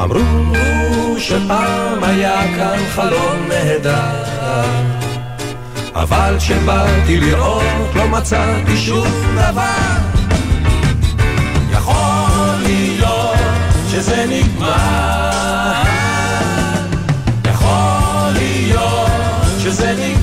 אמרו 0.00 0.77
שפעם 1.18 2.04
היה 2.04 2.40
כאן 2.56 2.78
חלום 2.94 3.48
נהדר. 3.48 4.24
אבל 5.94 6.34
כשבאתי 6.38 7.20
לראות 7.20 7.94
לא 7.94 8.08
מצאתי 8.08 8.76
שום 8.76 9.08
דבר. 9.34 9.98
יכול 11.72 12.62
להיות 12.62 13.38
שזה 13.90 14.26
נגמר. 14.28 15.82
יכול 17.44 18.32
להיות 18.32 19.10
שזה 19.58 19.94
נגמר 19.98 20.17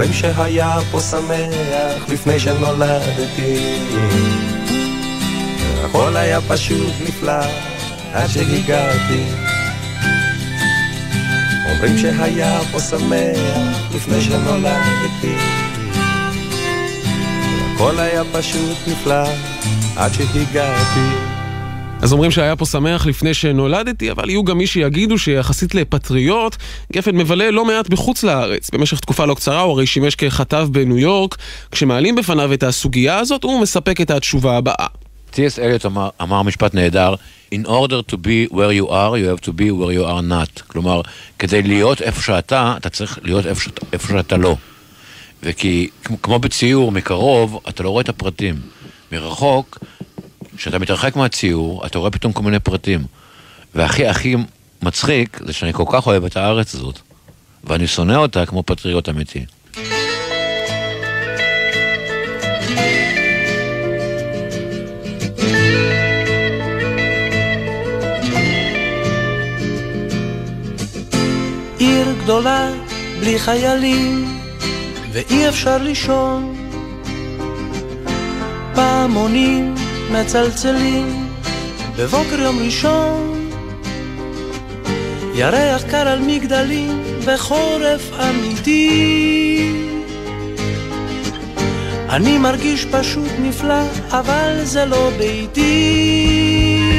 אומרים 0.00 0.14
שהיה 0.14 0.76
פה 0.90 1.00
שמח 1.00 2.08
לפני 2.08 2.40
שנולדתי. 2.40 3.76
הכל 5.84 6.16
היה 6.16 6.40
פשוט 6.40 6.92
נפלא 7.08 7.42
עד 8.12 8.26
שהגעתי. 8.26 9.24
אומרים 11.70 11.98
שהיה 11.98 12.60
פה 12.72 12.80
שמח 12.80 13.94
לפני 13.94 14.20
שנולדתי. 14.20 15.34
הכל 17.74 17.98
היה 17.98 18.22
פשוט 18.32 18.78
נפלא 18.86 19.24
עד 19.96 20.12
שהגעתי 20.12 21.29
אז 22.02 22.12
אומרים 22.12 22.30
שהיה 22.30 22.56
פה 22.56 22.66
שמח 22.66 23.06
לפני 23.06 23.34
שנולדתי, 23.34 24.10
אבל 24.10 24.30
יהיו 24.30 24.44
גם 24.44 24.58
מי 24.58 24.66
שיגידו 24.66 25.18
שיחסית 25.18 25.74
לפטריוט, 25.74 26.56
גפן 26.92 27.16
מבלה 27.16 27.50
לא 27.50 27.64
מעט 27.64 27.88
בחוץ 27.88 28.22
לארץ. 28.22 28.70
במשך 28.70 29.00
תקופה 29.00 29.24
לא 29.24 29.34
קצרה 29.34 29.60
הוא 29.60 29.72
הרי 29.72 29.86
שימש 29.86 30.14
ככתב 30.14 30.68
בניו 30.72 30.98
יורק. 30.98 31.36
כשמעלים 31.70 32.14
בפניו 32.14 32.52
את 32.52 32.62
הסוגיה 32.62 33.18
הזאת, 33.18 33.44
הוא 33.44 33.62
מספק 33.62 34.00
את 34.00 34.10
התשובה 34.10 34.56
הבאה. 34.56 34.86
טי.אס. 35.30 35.58
אליוט 35.58 35.86
אמר, 35.86 36.08
אמר 36.22 36.42
משפט 36.42 36.74
נהדר, 36.74 37.14
In 37.54 37.66
order 37.66 38.12
to 38.12 38.16
be 38.16 38.48
where 38.52 38.72
you 38.72 38.86
are, 38.88 39.16
you 39.18 39.26
have 39.26 39.40
to 39.40 39.52
be 39.52 39.70
where 39.70 39.92
you 39.92 40.04
are 40.04 40.22
not. 40.30 40.62
כלומר, 40.66 41.00
כדי 41.38 41.62
להיות 41.62 42.02
איפה 42.02 42.22
שאתה, 42.22 42.74
אתה 42.76 42.90
צריך 42.90 43.18
להיות 43.22 43.46
איפה, 43.46 43.60
שאת, 43.60 43.80
איפה 43.92 44.08
שאתה 44.08 44.36
לא. 44.36 44.56
וכי 45.42 45.88
כמו 46.22 46.38
בציור, 46.38 46.92
מקרוב, 46.92 47.60
אתה 47.68 47.82
לא 47.82 47.90
רואה 47.90 48.02
את 48.02 48.08
הפרטים. 48.08 48.54
מרחוק, 49.12 49.78
כשאתה 50.60 50.78
מתרחק 50.78 51.16
מהציור, 51.16 51.86
אתה 51.86 51.98
רואה 51.98 52.10
פתאום 52.10 52.32
כל 52.32 52.42
מיני 52.42 52.58
פרטים. 52.58 53.04
והכי 53.74 54.06
הכי 54.06 54.36
מצחיק, 54.82 55.40
זה 55.46 55.52
שאני 55.52 55.72
כל 55.72 55.84
כך 55.92 56.06
אוהב 56.06 56.24
את 56.24 56.36
הארץ 56.36 56.74
הזאת. 56.74 56.98
ואני 57.64 57.86
שונא 57.86 58.12
אותה 58.12 58.46
כמו 58.46 58.62
פטריוט 58.66 59.08
אמיתי. 59.08 59.44
עיר 71.78 72.14
גדולה 72.22 72.70
בלי 73.20 73.38
חיילים 73.38 74.38
ואי 75.12 75.48
אפשר 75.48 75.78
לישון 75.78 76.56
פעמונים 78.74 79.74
מצלצלים. 80.10 81.28
בבוקר 81.96 82.40
יום 82.40 82.58
ראשון 82.58 83.50
ירח 85.34 85.82
קר 85.90 86.08
על 86.08 86.20
מגדלים 86.26 87.02
וחורף 87.24 88.10
אמיתי. 88.20 89.72
אני 92.08 92.38
מרגיש 92.38 92.84
פשוט 92.84 93.30
נפלא 93.40 93.82
אבל 94.10 94.60
זה 94.64 94.84
לא 94.84 95.10
ביתי 95.18 96.89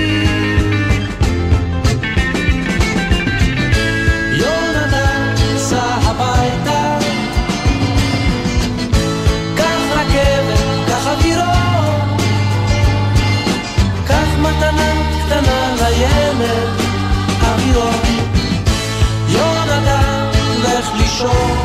לישון. 21.22 21.57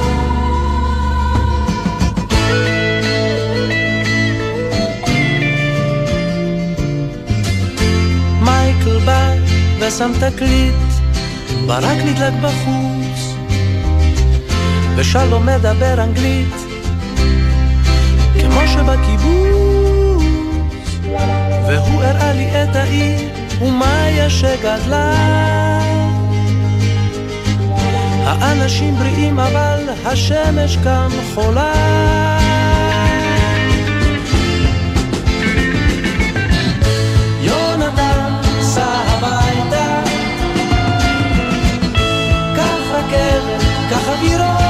מייקל 8.40 8.98
בא 9.04 9.32
ושם 9.80 10.12
תקליט 10.20 10.74
ברק 11.66 11.98
נדלק 12.04 12.32
בחוץ, 12.42 13.34
ושלום 14.96 15.46
מדבר 15.46 16.02
אנגלית, 16.02 16.54
כמו 18.40 18.60
שבקיבוץ, 18.66 20.24
והוא 21.68 22.02
הראה 22.02 22.32
לי 22.32 22.62
את 22.62 22.76
העיר, 22.76 23.28
ומאיה 23.60 24.30
שגדלה. 24.30 25.95
האנשים 28.26 28.94
בריאים 28.96 29.38
אבל 29.38 29.80
השמש 30.04 30.76
כאן 30.76 31.08
חולה. 31.34 31.72
יונתן, 37.40 38.32
סע 38.60 38.84
הביתה 38.84 40.02
קח 42.56 42.80
רכבת, 42.92 43.62
קח 43.90 44.08
אווירון, 44.08 44.65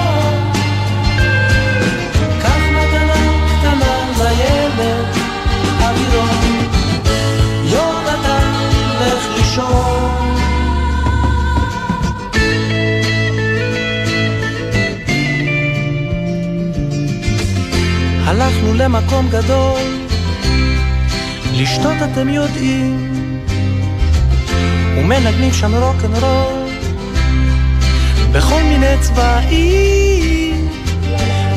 הלכנו 18.26 18.74
למקום 18.74 19.28
גדול, 19.28 19.80
לשתות 21.52 21.96
אתם 22.12 22.28
יודעים, 22.28 23.10
ומנגנים 24.96 25.52
שם 25.52 25.74
רוקנרול. 25.74 26.66
בכל 28.32 28.62
מיני 28.62 28.94
צבעים. 29.00 30.68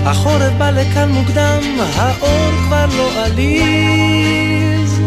החורף 0.06 0.54
בא 0.58 0.70
לכאן 0.70 1.10
מוקדם, 1.12 1.60
האור 1.96 2.52
כבר 2.66 2.86
לא 2.98 3.26
עליז. 3.26 5.00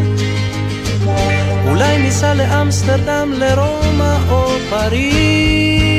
אולי 1.68 1.98
ניסע 1.98 2.34
לאמסטרדם, 2.34 3.32
לרומא 3.32 4.16
או 4.30 4.48
פריז. 4.70 5.91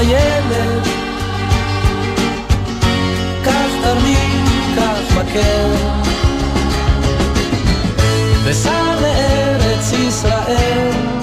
לילד. 0.00 0.86
קח 3.44 3.70
תרמיל, 3.82 4.46
קח 4.76 5.16
מקל. 5.16 5.70
וסע 8.44 8.94
לארץ 9.00 9.92
ישראל. 9.92 11.19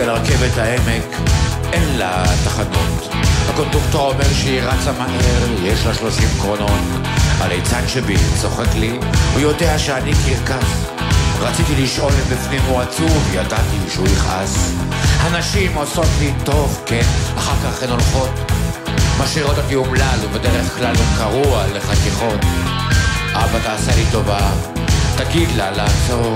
עליתי 0.00 0.10
על 0.10 0.16
רכבת 0.16 0.58
העמק, 0.58 1.30
אין 1.72 1.98
לה 1.98 2.24
תחנות. 2.44 3.08
הקונדוקטור 3.48 4.12
אומר 4.12 4.32
שהיא 4.32 4.60
רצה 4.62 4.92
מהר, 4.92 5.48
יש 5.62 5.86
לה 5.86 5.94
שלושים 5.94 6.28
קרונות. 6.40 6.80
הליצן 7.38 7.88
שבי 7.88 8.16
צוחק 8.40 8.74
לי, 8.74 8.98
הוא 9.32 9.40
יודע 9.40 9.78
שאני 9.78 10.12
קרקס. 10.12 10.66
רציתי 11.40 11.82
לשאול 11.82 12.12
אם 12.12 12.34
בפנים 12.36 12.60
הוא 12.68 12.80
עצוב, 12.80 13.30
ידעתי 13.32 13.90
שהוא 13.92 14.06
יכעס. 14.06 14.72
הנשים 15.20 15.74
עושות 15.74 16.08
לי 16.18 16.32
טוב, 16.44 16.82
כן, 16.86 17.06
אחר 17.36 17.70
כך 17.70 17.82
הן 17.82 17.90
הולכות. 17.90 18.30
משאירות 19.20 19.58
אותי 19.58 19.74
אומלל, 19.74 20.18
ובדרך 20.22 20.78
כלל 20.78 20.94
הוא 20.96 21.06
קרוע 21.18 21.64
לחתיכות. 21.74 22.40
אבא 23.34 23.58
תעשה 23.64 23.96
לי 23.96 24.04
טובה, 24.12 24.50
תגיד 25.16 25.48
לה 25.56 25.70
לעצור. 25.70 26.34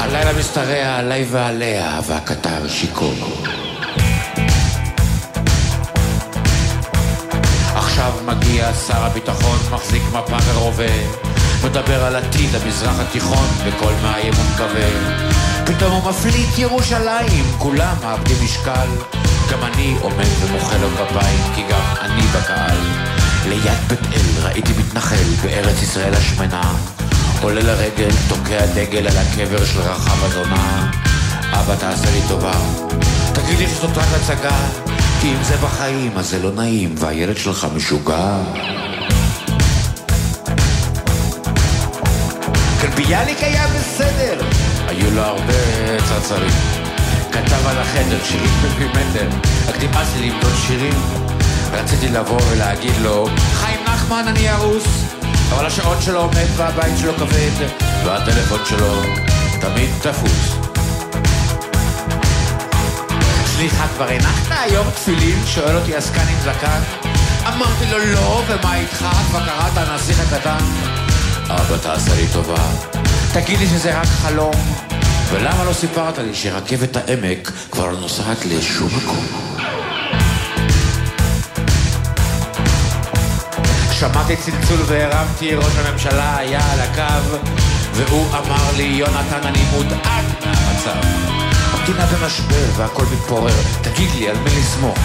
הלילה 0.00 0.32
משתרע 0.38 0.96
עליי 0.98 1.26
ועליה, 1.30 2.00
והקטר 2.06 2.68
שיכור. 2.68 3.14
עכשיו 7.74 8.12
מגיע 8.26 8.74
שר 8.74 9.04
הביטחון, 9.04 9.58
מחזיק 9.70 10.02
מפה 10.08 10.36
ורובה, 10.46 10.84
מדבר 11.64 12.04
על 12.04 12.16
עתיד 12.16 12.54
המזרח 12.54 13.00
התיכון 13.00 13.48
בקול 13.66 13.92
מאיים 14.02 14.32
ומקווה. 14.34 14.88
פתאום 15.66 15.92
הוא 15.92 16.10
מפליט 16.10 16.58
ירושלים, 16.58 17.44
כולם 17.58 17.94
מאבדים 18.02 18.36
משקל. 18.44 18.88
גם 19.52 19.62
אני 19.62 19.96
עומד 20.00 20.26
ומוחא 20.40 20.76
לו 20.76 20.88
כפיים, 20.88 21.54
כי 21.54 21.62
גם 21.70 21.94
אני 22.00 22.22
בקהל. 22.22 22.78
ליד 23.48 23.78
בית 23.88 24.00
אל 24.12 24.46
ראיתי 24.46 24.72
מתנחל 24.78 25.24
בארץ 25.42 25.82
ישראל 25.82 26.14
השמנה. 26.14 26.95
עולה 27.42 27.60
לרגל, 27.60 28.08
תוקע 28.28 28.66
דגל 28.66 29.06
על 29.06 29.16
הקבר 29.16 29.64
של 29.64 29.80
רחב 29.80 30.24
הזונה. 30.24 30.90
אבא, 31.52 31.74
תעשה 31.74 32.10
לי 32.10 32.20
טובה. 32.28 32.52
תגיד 33.32 33.58
לי 33.58 33.66
שזאת 33.66 33.98
רק 33.98 34.06
הצגה, 34.16 34.58
כי 35.20 35.32
אם 35.32 35.42
זה 35.42 35.56
בחיים, 35.56 36.18
אז 36.18 36.30
זה 36.30 36.38
לא 36.38 36.52
נעים, 36.52 36.94
והילד 36.98 37.36
שלך 37.36 37.66
משוגע. 37.74 38.38
כן, 42.80 42.90
ביאליק 42.96 43.38
היה 43.42 43.66
בסדר. 43.68 44.40
היו 44.88 45.10
לו 45.10 45.22
הרבה 45.22 45.52
צרצרים. 46.08 46.52
כתב 47.32 47.66
על 47.66 47.78
החדר 47.78 48.18
שירים 48.24 48.50
במילימטר, 48.62 49.28
רק 49.68 49.82
נמאס 49.82 50.08
לי 50.20 50.30
למדוד 50.30 50.54
שירים. 50.66 50.94
רציתי 51.72 52.08
לבוא 52.08 52.40
ולהגיד 52.50 52.94
לו, 53.02 53.28
חיים 53.52 53.80
נחמן 53.84 54.24
אני 54.28 54.50
ארוס, 54.50 55.05
אבל 55.52 55.66
השעון 55.66 56.02
שלו 56.02 56.20
עומד 56.20 56.46
והבית 56.56 56.98
שלו 56.98 57.14
כבד, 57.14 57.66
והטלפון 58.04 58.60
שלו 58.64 59.02
תמיד 59.60 59.90
תפוס. 60.02 60.56
סליחה, 63.46 63.88
כבר 63.88 64.08
הנחת 64.08 64.56
היום 64.60 64.90
תפילין? 64.90 65.46
שואל 65.46 65.76
אותי 65.76 65.94
עסקן 65.94 66.20
עם 66.28 66.38
זקן. 66.40 66.80
אמרתי 67.48 67.86
לו 67.90 67.98
לא, 67.98 68.42
ומה 68.48 68.76
איתך? 68.76 69.06
כבר 69.28 69.46
קראת 69.46 69.76
הנסיך 69.76 70.20
הקטן? 70.20 70.64
אבא, 71.48 71.76
תעשה 71.82 72.14
לי 72.14 72.26
טובה. 72.32 72.68
תגיד 73.32 73.58
לי 73.58 73.66
שזה 73.66 74.00
רק 74.00 74.06
חלום. 74.06 74.74
ולמה 75.30 75.64
לא 75.64 75.72
סיפרת 75.72 76.18
לי 76.18 76.34
שרכבת 76.34 76.96
העמק 76.96 77.52
כבר 77.70 77.90
נוסעת 77.90 78.44
לשום 78.44 78.88
מקום? 78.96 79.55
שמעתי 84.00 84.36
צלצול 84.36 84.78
והרמתי, 84.86 85.54
ראש 85.54 85.72
הממשלה 85.76 86.36
היה 86.36 86.60
על 86.72 86.80
הקו, 86.80 87.36
והוא 87.92 88.26
אמר 88.30 88.76
לי, 88.76 88.82
יונתן, 88.82 89.40
אני 89.44 89.58
מודאג 89.70 90.24
מהמצב. 90.44 91.08
המדינה 91.72 92.06
במשבר 92.06 92.64
והכל 92.76 93.04
מתפורר, 93.12 93.54
תגיד 93.82 94.10
לי, 94.14 94.28
על 94.28 94.36
מי 94.38 94.50
לסמוך? 94.50 94.98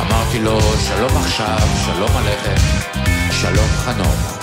אמרתי 0.00 0.38
לו, 0.38 0.60
שלום 0.88 1.16
עכשיו, 1.16 1.58
שלום 1.84 2.10
עליכם, 2.16 2.66
שלום 3.30 3.68
חנוך. 3.84 4.38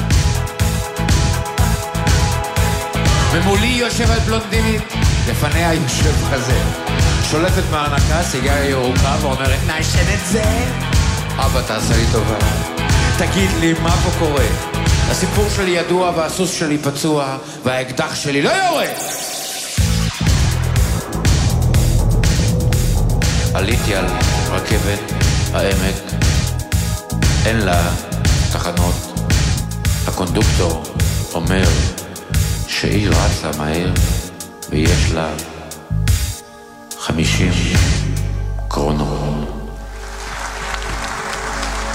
ומולי 3.32 3.68
יושב 3.68 4.12
על 4.12 4.20
בלונדינית, 4.20 4.82
לפניה 5.30 5.74
יושב 5.74 6.34
כזה. 6.34 6.62
שולפת 7.32 7.64
מהארנקה 7.72 8.24
סיגריה 8.24 8.70
ירוקה 8.70 9.16
ואומרת, 9.22 9.60
נעשן 9.68 10.14
את 10.14 10.28
זה? 10.32 10.44
אבא, 11.38 11.62
תעשה 11.62 11.98
לי 11.98 12.06
טובה. 12.12 12.79
תגיד 13.20 13.50
לי, 13.60 13.74
מה 13.74 13.92
פה 13.92 14.20
קורה? 14.20 14.46
הסיפור 15.10 15.46
שלי 15.56 15.72
ידוע 15.72 16.12
והסוס 16.16 16.54
שלי 16.54 16.78
פצוע 16.78 17.38
והאקדח 17.64 18.16
שלי 18.16 18.42
לא 18.42 18.50
יורד! 18.50 18.90
עליתי 23.54 23.96
על 23.96 24.06
רכבת 24.50 25.00
העמק, 25.54 25.96
אין 27.46 27.58
לה 27.58 27.92
תחנות. 28.52 28.96
הקונדוקטור 30.08 30.84
אומר 31.34 31.68
שהיא 32.68 33.10
רצה 33.10 33.58
מהר 33.58 33.92
ויש 34.70 35.12
לה 35.14 35.34
חמישים 37.00 37.54
קרונות. 38.68 39.49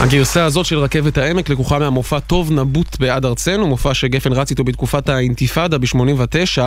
הגרסה 0.04 0.44
הזאת 0.44 0.66
של 0.66 0.78
רכבת 0.78 1.18
העמק 1.18 1.48
לקוחה 1.48 1.78
מהמופע 1.78 2.20
טוב 2.20 2.52
נבוט 2.52 2.96
בעד 3.00 3.24
ארצנו, 3.24 3.66
מופע 3.66 3.94
שגפן 3.94 4.32
רץ 4.32 4.50
איתו 4.50 4.64
בתקופת 4.64 5.08
האינתיפאדה 5.08 5.78
ב-89. 5.78 6.62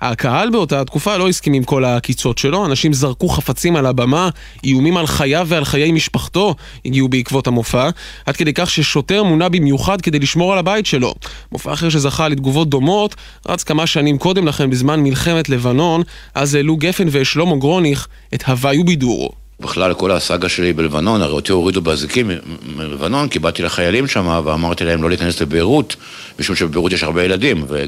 הקהל 0.00 0.50
באותה 0.50 0.84
תקופה 0.84 1.16
לא 1.16 1.28
הסכים 1.28 1.52
עם 1.52 1.64
כל 1.64 1.84
העקיצות 1.84 2.38
שלו, 2.38 2.66
אנשים 2.66 2.92
זרקו 2.92 3.28
חפצים 3.28 3.76
על 3.76 3.86
הבמה, 3.86 4.28
איומים 4.64 4.96
על 4.96 5.06
חייו 5.06 5.46
ועל 5.50 5.64
חיי 5.64 5.92
משפחתו 5.92 6.54
הגיעו 6.84 7.08
בעקבות 7.08 7.46
המופע, 7.46 7.88
עד 8.26 8.36
כדי 8.36 8.52
כך 8.52 8.70
ששוטר 8.70 9.22
מונה 9.22 9.48
במיוחד 9.48 10.00
כדי 10.00 10.18
לשמור 10.18 10.52
על 10.52 10.58
הבית 10.58 10.86
שלו. 10.86 11.14
מופע 11.52 11.72
אחר 11.72 11.88
שזכה 11.88 12.28
לתגובות 12.28 12.70
דומות, 12.70 13.14
רץ 13.48 13.62
כמה 13.62 13.86
שנים 13.86 14.18
קודם 14.18 14.46
לכן 14.46 14.70
בזמן 14.70 15.00
מלחמת 15.00 15.48
לבנון, 15.48 16.02
אז 16.34 16.54
העלו 16.54 16.76
גפן 16.76 17.08
ושלמה 17.10 17.56
גרוניך 17.56 18.08
את 18.34 18.42
הוואי 18.42 18.78
ובידור. 18.78 19.41
בכלל 19.60 19.94
כל 19.94 20.10
הסאגה 20.10 20.48
שלי 20.48 20.72
בלבנון, 20.72 21.22
הרי 21.22 21.32
אותי 21.32 21.52
הורידו 21.52 21.80
באזיקים 21.80 22.30
מלבנון, 22.76 23.28
כי 23.28 23.38
באתי 23.38 23.62
לחיילים 23.62 24.06
שם 24.06 24.40
ואמרתי 24.44 24.84
להם 24.84 25.02
לא 25.02 25.08
להיכנס 25.08 25.40
לביירות, 25.40 25.96
משום 26.38 26.56
שבביירות 26.56 26.92
יש 26.92 27.02
הרבה 27.02 27.24
ילדים, 27.24 27.64
ו... 27.68 27.84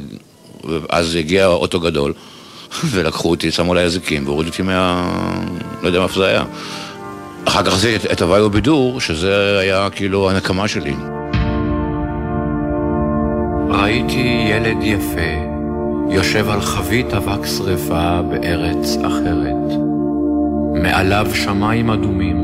ואז 0.64 1.14
הגיע 1.14 1.46
אוטו 1.46 1.80
גדול, 1.80 2.12
ולקחו 2.90 3.30
אותי, 3.30 3.50
שמו 3.50 3.72
עליי 3.72 3.84
אזיקים, 3.84 4.26
והורידו 4.26 4.50
אותי 4.50 4.62
מה... 4.62 5.10
לא 5.82 5.86
יודע 5.86 6.00
מאיפה 6.00 6.20
זה 6.20 6.26
היה. 6.26 6.44
אחר 7.44 7.62
כך 7.62 7.74
עשיתי 7.74 8.12
את, 8.12 8.22
הוואי 8.22 8.42
ובידור, 8.42 9.00
שזה 9.00 9.58
היה 9.58 9.90
כאילו 9.90 10.30
הנקמה 10.30 10.68
שלי. 10.68 10.94
ראיתי 13.70 14.46
ילד 14.50 14.76
יפה, 14.82 15.34
יושב 16.10 16.50
על 16.50 16.60
חבית 16.60 17.14
אבק 17.14 17.46
שרפה 17.46 18.22
בארץ 18.22 18.96
אחרת. 19.06 19.83
מעליו 20.82 21.26
שמיים 21.34 21.90
אדומים, 21.90 22.36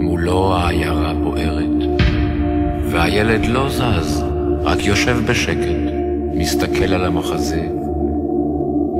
מולו 0.00 0.54
העיירה 0.54 1.14
בוערת. 1.14 1.98
והילד 2.90 3.46
לא 3.46 3.68
זז, 3.68 4.24
רק 4.62 4.84
יושב 4.84 5.16
בשקט, 5.26 5.92
מסתכל 6.34 6.94
על 6.94 7.04
המחזה. 7.04 7.68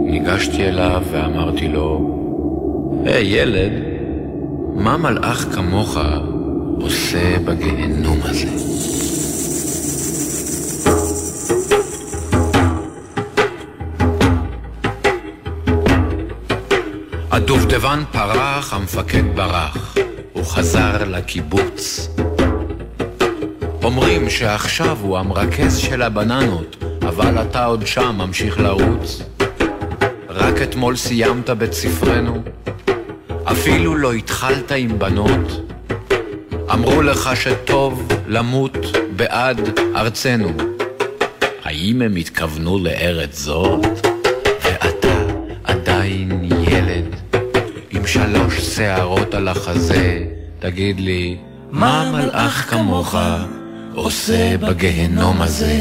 ניגשתי 0.05 0.68
אליו 0.68 1.02
ואמרתי 1.10 1.68
לו, 1.68 2.16
היי 3.05 3.23
hey, 3.23 3.27
ילד, 3.27 3.73
מה 4.74 4.97
מלאך 4.97 5.55
כמוך 5.55 5.98
עושה 6.81 7.39
בגיהנום 7.44 8.18
הזה? 8.23 8.48
הדובדבן 17.37 18.03
פרח, 18.13 18.73
המפקד 18.73 19.23
ברח, 19.35 19.97
הוא 20.33 20.45
חזר 20.45 21.05
לקיבוץ. 21.05 22.09
אומרים 23.83 24.31
שעכשיו 24.31 24.99
הוא 25.01 25.19
המרכז 25.19 25.77
של 25.79 26.03
הבננות, 26.03 26.77
אבל 27.03 27.43
אתה 27.43 27.65
עוד 27.65 27.87
שם 27.87 28.15
ממשיך 28.19 28.61
לרוץ. 28.61 29.23
רק 30.29 30.63
אתמול 30.63 30.97
סיימת 30.97 31.51
בית 31.51 31.73
ספרנו, 31.73 32.43
אפילו 33.45 33.97
לא 33.97 34.13
התחלת 34.13 34.73
עם 34.73 34.99
בנות. 34.99 35.73
אמרו 36.73 37.03
לך 37.03 37.31
שטוב 37.35 38.09
למות 38.27 38.77
בעד 39.17 39.79
ארצנו. 39.97 40.53
האם 41.65 42.03
הם 42.03 42.17
התכוונו 42.17 42.79
לארץ 42.79 43.39
זאת? 43.39 44.15
שלוש 48.07 48.61
שערות 48.77 49.35
על 49.35 49.49
החזה, 49.49 50.24
תגיד 50.59 51.01
לי, 51.01 51.37
מה 51.70 52.11
מלאך 52.12 52.70
כמוך 52.70 53.15
עושה 53.95 54.57
בגיהנום 54.57 55.43
הזה? 55.43 55.73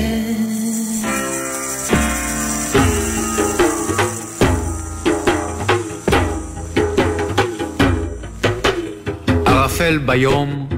ערפל 9.45 9.97
ביום 9.97 10.69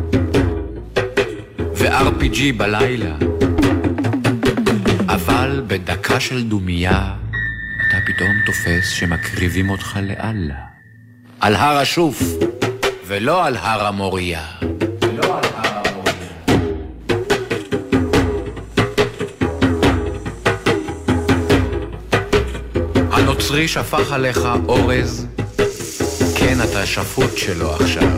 ו-RPG 1.75 2.39
בלילה, 2.57 3.15
אבל 5.07 5.63
בדקה 5.67 6.19
של 6.19 6.43
דומייה 6.43 7.13
אתה 7.87 7.97
פתאום 8.05 8.31
תופס 8.45 8.89
שמקריבים 8.89 9.69
אותך 9.69 9.99
לאללה. 10.03 10.76
על 11.39 11.55
הר 11.55 11.77
השוף, 11.77 12.21
ולא 13.07 13.45
על 13.45 13.57
הר 13.57 13.85
המוריה. 13.87 14.41
הנוצרי 23.11 23.67
שפך 23.67 24.11
עליך 24.11 24.47
אורז, 24.67 25.27
כן 26.35 26.57
אתה 26.69 26.85
שפוט 26.85 27.37
שלו 27.37 27.73
עכשיו. 27.73 28.17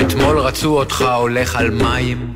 אתמול 0.00 0.38
רצו 0.38 0.78
אותך 0.78 1.04
הולך 1.18 1.56
על 1.56 1.70
מים, 1.70 2.34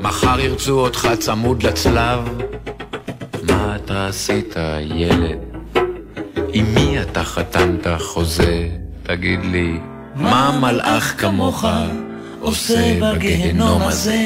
מחר 0.00 0.40
ירצו 0.40 0.80
אותך 0.80 1.08
צמוד 1.18 1.62
לצלב. 1.62 2.20
מה 3.42 3.76
אתה 3.76 4.06
עשית, 4.06 4.54
ילד? 4.80 5.51
עם 6.52 6.74
מי 6.74 7.02
אתה 7.02 7.24
חתמת 7.24 7.86
חוזה? 7.98 8.68
תגיד 9.02 9.40
לי, 9.44 9.78
מה 10.14 10.58
מלאך 10.60 11.14
כמוך 11.20 11.64
עושה 12.40 12.98
בגיהנום 13.00 13.82
הזה? 13.82 14.18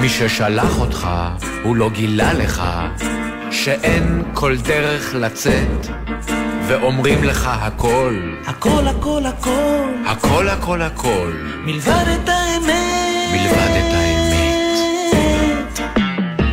מי 0.00 0.08
ששלח 0.08 0.80
אותך, 0.80 1.08
הוא 1.62 1.76
לא 1.76 1.90
גילה 1.90 2.32
לך 2.32 2.62
שאין 3.50 4.22
כל 4.34 4.56
דרך 4.56 5.14
לצאת, 5.14 5.86
ואומרים 6.66 7.24
לך 7.24 7.50
הכל, 7.52 8.32
הכל 8.46 8.88
הכל 8.88 9.26
הכל, 9.26 9.88
הכל 10.06 10.48
הכל 10.48 10.82
הכל, 10.82 11.32
מלבד 11.64 12.04
את 12.22 12.28
האמת. 12.28 12.99
מלבד 13.32 13.72
את 13.78 13.94
האמת. 13.94 14.78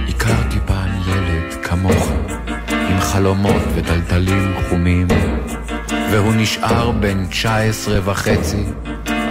הכרתי 0.10 0.58
פעם 0.66 0.90
ילד 1.08 1.54
כמוך, 1.64 2.12
עם 2.70 3.00
חלומות 3.00 3.62
וטלטלים 3.76 4.54
חומים, 4.70 5.08
והוא 6.12 6.34
נשאר 6.36 6.92
בן 6.92 7.26
19 7.26 8.00
וחצי, 8.04 8.64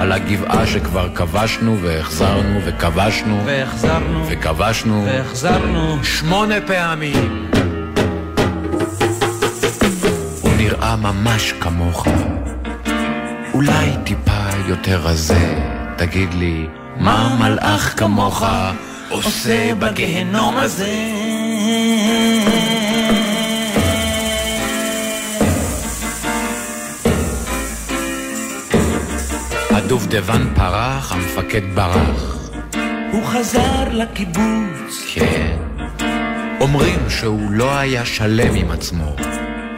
על 0.01 0.12
הגבעה 0.12 0.66
שכבר 0.66 1.14
כבשנו 1.14 1.78
והחזרנו 1.82 2.60
וכבשנו 2.64 3.43
והחזרנו 3.44 4.27
וכבשנו 4.28 5.05
והחזרנו 5.06 6.05
שמונה 6.05 6.55
פעמים. 6.66 7.48
הוא 10.40 10.52
נראה 10.56 10.97
ממש 10.97 11.52
כמוך, 11.60 12.06
אולי 13.55 13.90
טיפה 14.05 14.43
יותר 14.68 14.98
רזה, 14.98 15.55
תגיד 15.97 16.35
לי, 16.35 16.66
מה 17.01 17.36
מלאך 17.40 17.94
כמוך 17.97 18.44
עושה 19.10 19.74
בגיהנום 19.74 20.56
הזה? 20.56 20.94
הדובדבן 29.70 30.55
פרח, 30.55 31.12
המפקד 31.12 31.74
ברח. 31.74 32.51
הוא 33.12 33.24
חזר 33.24 33.89
לקיבוץ. 33.93 35.05
כן. 35.14 35.56
אומרים 36.60 37.10
שהוא 37.10 37.51
לא 37.51 37.78
היה 37.78 38.05
שלם 38.05 38.55
עם 38.55 38.70
עצמו, 38.70 39.16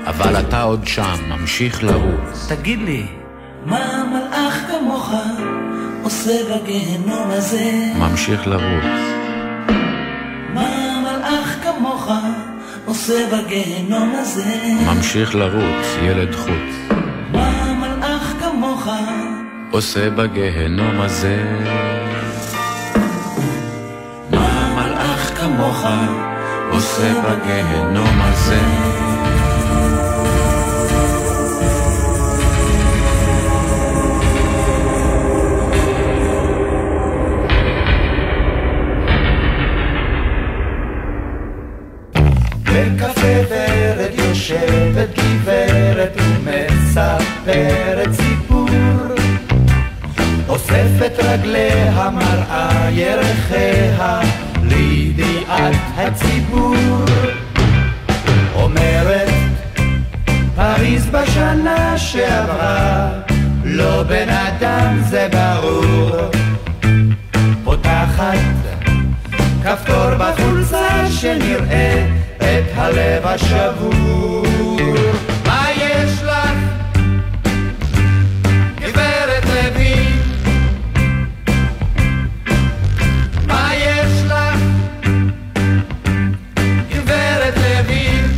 אבל 0.07 0.40
אתה 0.40 0.62
עוד 0.62 0.86
שם, 0.86 1.16
ממשיך 1.28 1.85
לרוץ. 1.85 2.47
תגיד 2.49 2.78
לי, 2.78 3.07
מה 3.66 4.05
מלאך 4.05 4.55
כמוך 4.70 5.12
עושה 6.09 6.39
בגיהנום 6.45 7.31
הזה? 7.31 7.71
ממשיך 7.99 8.47
לרוץ. 8.47 8.99
מה 10.55 11.01
מלאך 11.01 11.57
כמוך 11.63 12.11
עושה 12.85 13.27
בגיהנום 13.33 14.13
הזה? 14.15 14.45
ממשיך 14.87 15.35
לרוץ, 15.35 15.87
ילד 16.03 16.35
חוץ. 16.35 16.97
מה 17.33 17.73
מלאך 17.73 18.35
כמוך 18.41 18.89
עושה 19.71 20.11
בגיהנום 20.11 21.01
הזה. 21.01 21.45
מה 24.31 24.75
מלאך 24.77 25.41
כמוך 25.41 25.87
עושה 26.71 27.13
בגיהנום 27.23 28.21
הזה? 28.21 29.08
יושבת 44.51 45.09
גברת 45.19 46.16
ומספרת 46.16 48.12
סיפור. 48.12 48.69
אוספת 50.49 51.12
רגליה 51.19 52.11
מראה 52.11 52.91
ירחיה 52.91 54.20
לידיעת 54.62 55.77
הציבור. 55.97 57.05
אומרת 58.55 59.29
פריז 60.57 61.07
בשנה 61.07 61.99
שעברה 61.99 63.11
לא 63.65 64.03
בן 64.03 64.29
אדם 64.29 64.99
זה 65.09 65.29
ברור. 65.33 66.11
פותחת 67.65 68.39
כפתור 69.62 70.15
בחולצה 70.19 71.11
שנראה 71.11 72.18
את 72.49 72.65
הלב 72.75 73.27
השבור. 73.27 74.47
מה 75.47 75.66
יש 75.77 76.23
לך, 76.23 76.51
גברת 78.81 79.45
לוין? 79.45 80.23
מה 83.47 83.70
יש 83.75 84.23
לך, 84.27 84.61
גברת 86.91 87.55
לוין? 87.57 88.33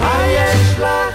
מה 0.00 0.22
יש 0.26 0.78
לך? 0.78 1.14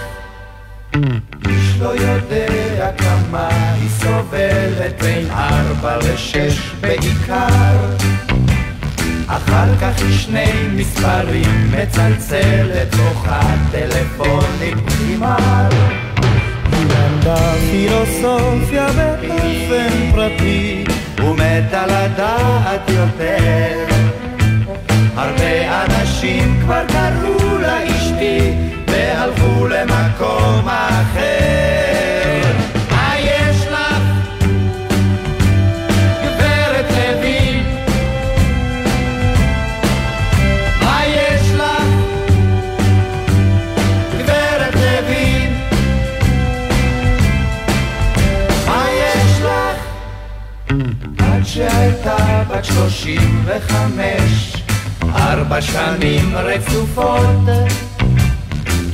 איש 1.48 1.80
לא 1.80 1.88
יודע 1.88 2.90
כמה 2.98 3.48
היא 3.74 3.90
סובלת 3.90 5.02
בין 5.02 5.30
ארבע 5.30 5.96
לשש 5.96 6.72
בעיקר 6.80 8.05
אחר 9.28 9.76
כך 9.80 10.02
היא 10.02 10.18
שני 10.18 10.52
מספרים 10.76 11.70
מצלצלת 11.72 12.94
בוכה 12.94 13.40
טלפונים 13.70 14.78
נגמר 15.08 15.68
היא 16.72 16.86
למדה 16.88 17.52
פילוסופיה 17.70 18.86
באופן 18.92 20.10
פרטי 20.12 20.84
ומתה 21.18 21.86
לדעת 21.86 22.88
יותר. 22.88 23.86
הרבה 25.16 25.84
אנשים 25.84 26.60
כבר 26.60 26.82
קראו 26.88 27.58
לה 27.58 27.84
אשתי 27.84 28.54
והלכו 28.86 29.66
למקום 29.66 30.68
אחר 30.68 31.95
בת 52.56 52.64
שלושים 52.64 53.44
וחמש, 53.44 54.52
ארבע 55.14 55.60
שנים 55.60 56.36
רצופות, 56.36 57.40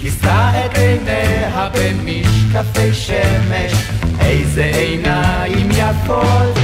כיסתה 0.00 0.50
את 0.66 0.78
עיניה 0.78 1.68
במשקפי 1.74 2.92
שמש, 2.92 3.72
איזה 4.20 4.64
עיניים 4.64 5.68
יפות. 5.70 6.58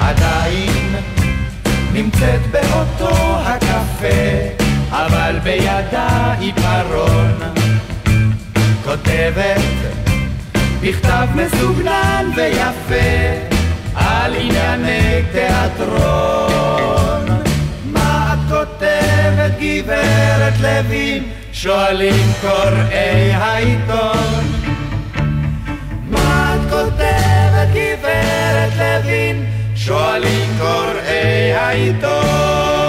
עדיין 0.00 0.94
נמצאת 1.92 2.40
באותו 2.50 3.38
הקפה, 3.44 4.64
אבל 4.90 5.38
בידה 5.42 6.34
עיפרון. 6.38 7.38
כותבת 8.84 9.60
בכתב 10.80 11.26
מסוגנן 11.34 12.30
ויפה 12.36 13.55
על 14.26 14.34
ענייני 14.34 15.22
תיאטרון. 15.32 17.26
מה 17.84 18.34
את 18.34 18.38
כותבת 18.48 19.52
גברת 19.60 20.60
לוין? 20.60 21.24
שואלים 21.52 22.32
קוראי 22.40 23.32
העיתון. 23.32 24.44
מה 26.10 26.56
את 26.56 26.60
כותבת 26.70 27.68
גברת 27.74 28.72
לוין? 28.78 29.46
שואלים 29.74 30.48
קוראי 30.58 31.52
העיתון. 31.54 32.85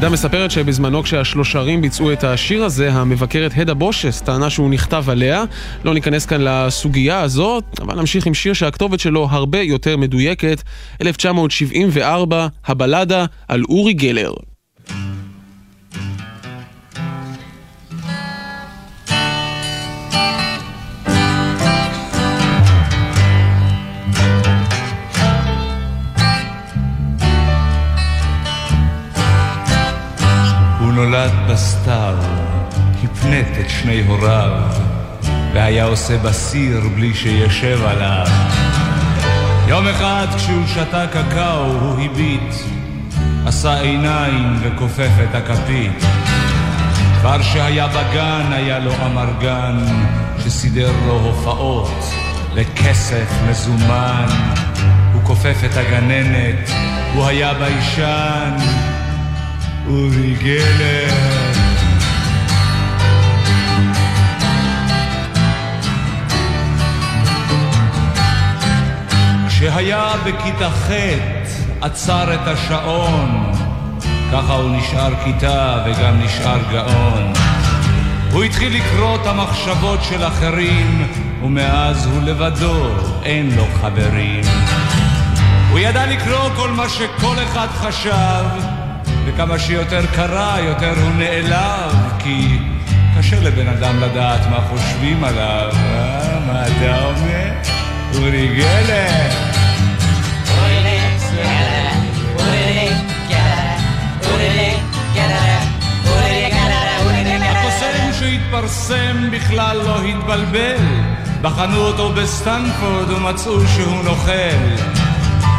האגדה 0.00 0.12
מספרת 0.12 0.50
שבזמנו 0.50 1.02
כשהשלושרים 1.02 1.80
ביצעו 1.80 2.12
את 2.12 2.24
השיר 2.24 2.64
הזה, 2.64 2.92
המבקרת 2.92 3.52
הדה 3.56 3.74
בושס 3.74 4.20
טענה 4.20 4.50
שהוא 4.50 4.70
נכתב 4.70 5.04
עליה. 5.08 5.44
לא 5.84 5.94
ניכנס 5.94 6.26
כאן 6.26 6.40
לסוגיה 6.40 7.20
הזאת, 7.20 7.64
אבל 7.80 7.94
נמשיך 7.94 8.26
עם 8.26 8.34
שיר 8.34 8.52
שהכתובת 8.52 9.00
שלו 9.00 9.28
הרבה 9.30 9.60
יותר 9.60 9.96
מדויקת. 9.96 10.62
1974, 11.02 12.46
הבלדה 12.66 13.24
על 13.48 13.62
אורי 13.68 13.92
גלר. 13.92 14.32
נולד 31.00 31.32
בסתיו, 31.48 32.14
הפנט 33.04 33.46
את 33.60 33.70
שני 33.70 34.02
הוריו, 34.06 34.62
והיה 35.54 35.84
עושה 35.84 36.18
בסיר 36.18 36.80
בלי 36.94 37.14
שישב 37.14 37.80
עליו. 37.84 38.26
יום 39.68 39.88
אחד 39.88 40.26
כשהוא 40.36 40.66
שתה 40.66 41.06
קקאו 41.06 41.64
הוא 41.80 42.00
הביט, 42.04 42.54
עשה 43.46 43.80
עיניים 43.80 44.56
וכופף 44.62 45.10
את 45.24 45.34
הכפית. 45.34 46.04
כבר 47.20 47.42
שהיה 47.42 47.86
בגן 47.88 48.52
היה 48.52 48.78
לו 48.78 48.92
אמרגן, 49.06 49.78
שסידר 50.44 50.92
לו 51.06 51.12
הופעות 51.12 52.04
וכסף 52.54 53.30
מזומן. 53.50 54.26
הוא 55.12 55.22
כופף 55.24 55.56
את 55.64 55.76
הגננת, 55.76 56.70
הוא 57.14 57.26
היה 57.26 57.54
ביישן. 57.54 58.56
אורי 59.90 60.34
גלר. 60.34 61.14
כשהיה 69.48 70.12
בכיתה 70.24 70.70
ח' 70.70 70.90
עצר 71.80 72.34
את 72.34 72.40
השעון, 72.46 73.52
ככה 74.32 74.52
הוא 74.52 74.76
נשאר 74.76 75.12
כיתה 75.24 75.84
וגם 75.86 76.20
נשאר 76.24 76.58
גאון. 76.72 77.32
הוא 78.32 78.44
התחיל 78.44 78.76
לקרוא 78.76 79.16
את 79.16 79.26
המחשבות 79.26 80.00
של 80.08 80.24
אחרים, 80.26 81.12
ומאז 81.42 82.06
הוא 82.06 82.22
לבדו, 82.22 82.88
אין 83.22 83.50
לו 83.56 83.64
חברים. 83.80 84.44
הוא 85.70 85.78
ידע 85.78 86.06
לקרוא 86.06 86.50
כל 86.56 86.70
מה 86.70 86.88
שכל 86.88 87.36
אחד 87.44 87.68
חשב, 87.68 88.79
וכמה 89.34 89.58
שיותר 89.58 90.06
קרה, 90.06 90.56
יותר 90.60 90.94
הוא 91.02 91.10
נעלב, 91.10 92.12
כי 92.18 92.58
קשה 93.18 93.40
לבן 93.40 93.68
אדם 93.68 94.00
לדעת 94.00 94.40
מה 94.50 94.60
חושבים 94.60 95.24
עליו. 95.24 95.70
אה, 95.74 96.38
מה 96.46 96.66
אתה 96.66 97.04
אומר? 97.04 97.50
אורי 98.14 98.48
גלר. 98.56 99.50
שהתפרסם 108.12 109.30
בכלל 109.32 109.76
לא 109.76 110.02
התבלבל, 110.02 110.76
בחנו 111.42 111.78
אותו 111.78 112.12
בסטנפורד 112.12 113.10
ומצאו 113.10 113.68
שהוא 113.68 114.04
נוכל. 114.04 114.56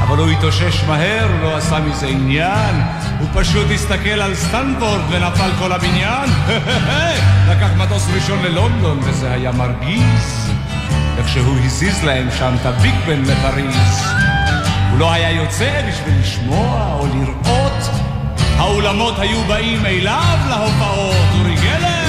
אבל 0.02 0.18
הוא 0.18 0.30
התאושש 0.30 0.84
מהר, 0.88 1.28
לא 1.42 1.58
עשה 1.58 1.80
מזה 1.80 2.08
עניין, 2.08 2.76
הוא 3.22 3.30
פשוט 3.34 3.68
הסתכל 3.74 4.10
על 4.22 4.36
סטנפורד 4.36 5.02
ונפל 5.10 5.50
כל 5.60 5.72
הבניין. 5.72 6.30
לקח 7.52 7.70
מטוס 7.78 8.08
ראשון 8.14 8.44
ללונדון 8.44 9.00
וזה 9.04 9.34
היה 9.34 9.52
מרגיז. 9.52 10.52
וכשהוא 11.16 11.58
הזיז 11.66 12.04
להם 12.04 12.28
שם 12.38 12.56
את 12.62 12.66
הביג 12.66 12.96
בן 13.08 13.22
לפריז, 13.22 14.04
הוא 14.92 15.00
לא 15.00 15.12
היה 15.12 15.32
יוצא 15.32 15.82
בשביל 15.88 16.14
לשמוע 16.20 16.96
או 17.00 17.08
לראות. 17.08 17.90
האולמות 18.58 19.20
היו 19.20 19.44
באים 19.48 19.86
אליו 19.86 20.38
להופעות, 20.50 21.28
אורי 21.40 21.56
גלר! 21.56 22.02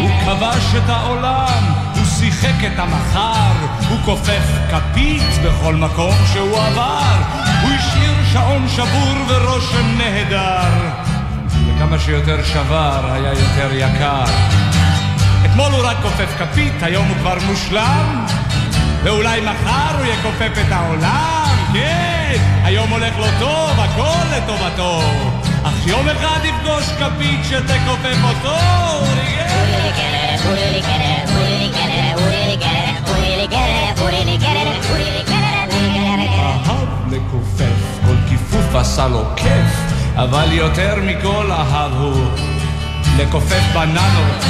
הוא 0.00 0.10
כבש 0.24 0.74
את 0.76 0.88
העולם, 0.88 1.69
שיחק 2.40 2.64
את 2.64 2.78
המחר, 2.78 3.52
הוא 3.88 3.98
כופף 4.04 4.42
כפית 4.70 5.22
בכל 5.44 5.74
מקום 5.74 6.14
שהוא 6.32 6.58
עבר, 6.58 7.14
הוא 7.62 7.70
השאיר 7.70 8.12
שעון 8.32 8.68
שבור 8.68 9.16
ורושם 9.28 9.98
נהדר, 9.98 10.70
וכמה 11.46 11.98
שיותר 11.98 12.44
שבר 12.44 13.12
היה 13.12 13.32
יותר 13.32 13.72
יקר. 13.72 14.24
אתמול 15.44 15.72
הוא 15.72 15.86
רק 15.86 15.96
כופף 16.02 16.34
כפית, 16.38 16.82
היום 16.82 17.08
הוא 17.08 17.16
כבר 17.16 17.36
מושלם, 17.46 18.26
ואולי 19.04 19.40
מחר 19.40 19.96
הוא 19.98 20.06
יכופף 20.06 20.52
את 20.66 20.72
העולם, 20.72 21.56
כן, 21.72 22.36
היום 22.64 22.90
הולך 22.90 23.18
לו 23.18 23.26
טוב, 23.38 23.80
הכל 23.80 24.36
לטובתו. 24.36 25.00
אך 25.62 25.86
יום 25.86 26.08
אחד 26.08 26.40
יפגוש 26.44 26.84
כפית 26.84 27.40
שתכופף 27.44 28.16
אותו, 28.24 28.56
אהב 36.66 37.12
לכופף, 37.12 38.06
כל 38.06 38.16
כיפוף 38.28 38.74
עשה 38.74 39.08
לו 39.08 39.24
כיף, 39.36 39.92
אבל 40.16 40.52
יותר 40.52 40.94
מכל 41.02 41.50
אהב 41.50 41.92
הוא 41.92 42.26
לכופף 43.18 43.62
בננות. 43.74 44.44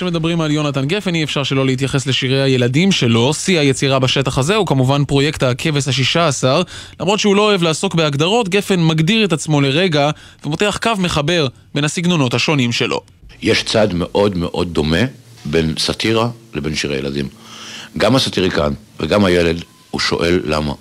כשמדברים 0.00 0.40
על 0.40 0.50
יונתן 0.50 0.86
גפן 0.86 1.14
אי 1.14 1.24
אפשר 1.24 1.42
שלא 1.42 1.66
להתייחס 1.66 2.06
לשירי 2.06 2.42
הילדים 2.42 2.92
שלו. 2.92 3.34
שיא 3.34 3.58
היצירה 3.58 3.98
בשטח 3.98 4.38
הזה 4.38 4.56
הוא 4.56 4.66
כמובן 4.66 5.04
פרויקט 5.04 5.42
הכבש 5.42 5.88
השישה 5.88 6.28
עשר. 6.28 6.62
למרות 7.00 7.20
שהוא 7.20 7.36
לא 7.36 7.42
אוהב 7.42 7.62
לעסוק 7.62 7.94
בהגדרות, 7.94 8.48
גפן 8.48 8.80
מגדיר 8.80 9.24
את 9.24 9.32
עצמו 9.32 9.60
לרגע 9.60 10.10
ומותח 10.44 10.78
קו 10.82 10.90
מחבר 10.98 11.46
בין 11.74 11.84
הסגנונות 11.84 12.34
השונים 12.34 12.72
שלו. 12.72 13.00
יש 13.42 13.62
צד 13.62 13.94
מאוד 13.94 14.36
מאוד 14.36 14.74
דומה 14.74 15.02
בין 15.44 15.74
סאטירה 15.78 16.28
לבין 16.54 16.74
שירי 16.74 16.96
ילדים. 16.96 17.28
גם 17.98 18.16
הסאטיריקן 18.16 18.72
וגם 19.00 19.24
הילד, 19.24 19.64
הוא 19.90 20.00
שואל 20.00 20.40
למה. 20.44 20.72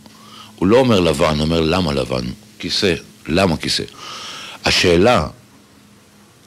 הוא 0.56 0.68
לא 0.68 0.78
אומר 0.78 1.00
לבן, 1.00 1.36
הוא 1.36 1.42
אומר 1.42 1.62
למה 1.62 1.94
לבן. 1.94 2.26
כיסא, 2.60 2.94
למה 3.28 3.58
כיסא. 3.58 3.84
השאלה, 4.66 5.28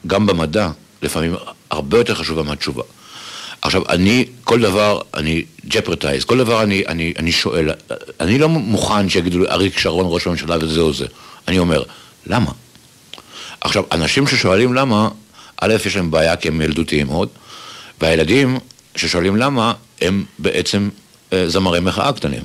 גם 0.07 0.25
במדע, 0.25 0.69
לפעמים 1.03 1.35
הרבה 1.69 1.97
יותר 1.97 2.15
חשובה 2.15 2.43
מהתשובה. 2.43 2.83
עכשיו, 3.61 3.81
אני, 3.89 4.25
כל 4.43 4.61
דבר, 4.61 5.01
אני 5.13 5.43
jeopardize, 5.67 6.25
כל 6.25 6.37
דבר 6.37 6.63
אני, 6.63 6.83
אני, 6.87 7.13
אני 7.19 7.31
שואל, 7.31 7.69
אני 8.19 8.39
לא 8.39 8.49
מוכן 8.49 9.09
שיגידו 9.09 9.39
לי 9.39 9.49
אריק 9.49 9.77
שרון 9.77 10.05
ראש 10.09 10.27
הממשלה 10.27 10.57
וזהו 10.61 10.93
זה. 10.93 11.05
אני 11.47 11.59
אומר, 11.59 11.83
למה? 12.25 12.51
עכשיו, 13.61 13.83
אנשים 13.91 14.27
ששואלים 14.27 14.73
למה, 14.73 15.09
א', 15.61 15.73
יש 15.85 15.95
להם 15.95 16.11
בעיה 16.11 16.35
כי 16.35 16.47
הם 16.47 16.61
ילדותיים 16.61 17.07
מאוד, 17.07 17.29
והילדים 18.01 18.57
ששואלים 18.95 19.35
למה, 19.35 19.73
הם 20.01 20.23
בעצם 20.39 20.89
אה, 21.33 21.49
זמרי 21.49 21.79
מחאה 21.79 22.13
קטנים. 22.13 22.43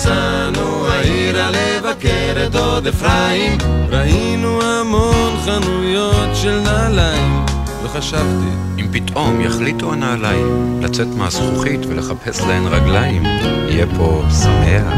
כשנסענו 0.00 0.86
העירה 0.86 1.50
לבקר 1.50 2.46
את 2.46 2.52
דוד 2.52 2.86
אפרים, 2.86 3.58
ראינו 3.88 4.62
המון 4.62 5.36
חנויות 5.44 6.36
של 6.36 6.60
נעליים. 6.60 7.44
לא 7.82 7.88
חשבתי. 7.88 8.50
אם 8.78 8.86
פתאום 8.92 9.40
יחליטו 9.40 9.92
הנעליים 9.92 10.80
לצאת 10.82 11.06
מהזכוכית 11.16 11.80
ולחפש 11.88 12.40
להן 12.40 12.66
רגליים, 12.66 13.22
יהיה 13.68 13.86
פה 13.96 14.22
שמח. 14.42 14.94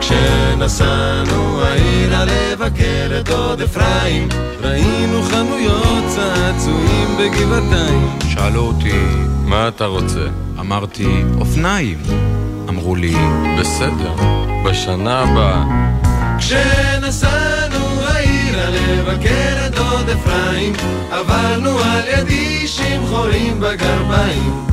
כשנסענו 0.00 1.62
העירה 1.62 2.24
לבקר 2.24 3.20
את 3.20 3.28
דוד 3.28 3.62
אפרים, 3.62 4.28
ראינו 4.60 5.22
חנויות 5.22 6.04
צעצועים 6.08 7.08
בגבעתיים. 7.18 8.18
שאלו 8.28 8.60
אותי, 8.60 9.00
מה 9.44 9.68
אתה 9.68 9.84
רוצה? 9.86 10.26
אמרתי, 10.60 11.22
אופניים. 11.40 11.98
אמרו 12.70 12.96
לי, 12.96 13.14
בסדר, 13.60 14.14
בשנה 14.64 15.20
הבאה. 15.20 15.64
כשנסענו 16.38 18.00
העירה 18.06 18.70
לבקר 18.70 19.66
את 19.66 19.74
דוד 19.74 20.08
אפרים, 20.08 20.72
עברנו 21.10 21.78
על 21.78 22.02
ידי 22.18 22.66
חורים 23.08 23.60
בגרביים. 23.60 24.66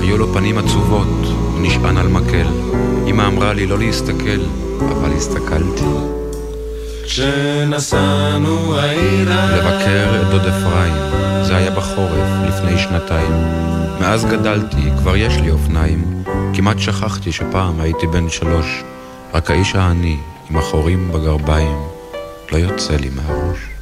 היו 0.00 0.18
לו 0.18 0.32
פנים 0.32 0.58
עצובות, 0.58 1.24
הוא 1.52 1.60
נשען 1.60 1.96
על 1.96 2.08
מקל. 2.08 2.46
אמא 3.06 3.26
אמרה 3.26 3.52
לי 3.52 3.66
לא 3.66 3.78
להסתכל, 3.78 4.40
אבל 4.80 5.12
הסתכלתי. 5.16 5.84
כשנסענו 7.06 8.78
העירה 8.78 9.46
לבקר 9.56 10.20
את 10.20 10.26
דוד 10.30 10.46
אפרים, 10.46 10.94
זה 11.42 11.56
היה 11.56 11.70
בחורף, 11.70 12.28
לפני 12.48 12.78
שנתיים. 12.78 13.32
מאז 14.00 14.24
גדלתי, 14.24 14.90
כבר 14.98 15.16
יש 15.16 15.36
לי 15.36 15.50
אופניים. 15.50 16.22
כמעט 16.54 16.78
שכחתי 16.78 17.32
שפעם 17.32 17.80
הייתי 17.80 18.06
בן 18.06 18.28
שלוש. 18.28 18.82
רק 19.34 19.50
האיש 19.50 19.74
העני, 19.74 20.16
עם 20.50 20.56
החורים 20.56 21.12
בגרביים, 21.12 21.78
לא 22.52 22.56
יוצא 22.56 22.96
לי 22.96 23.10
מהראש. 23.10 23.75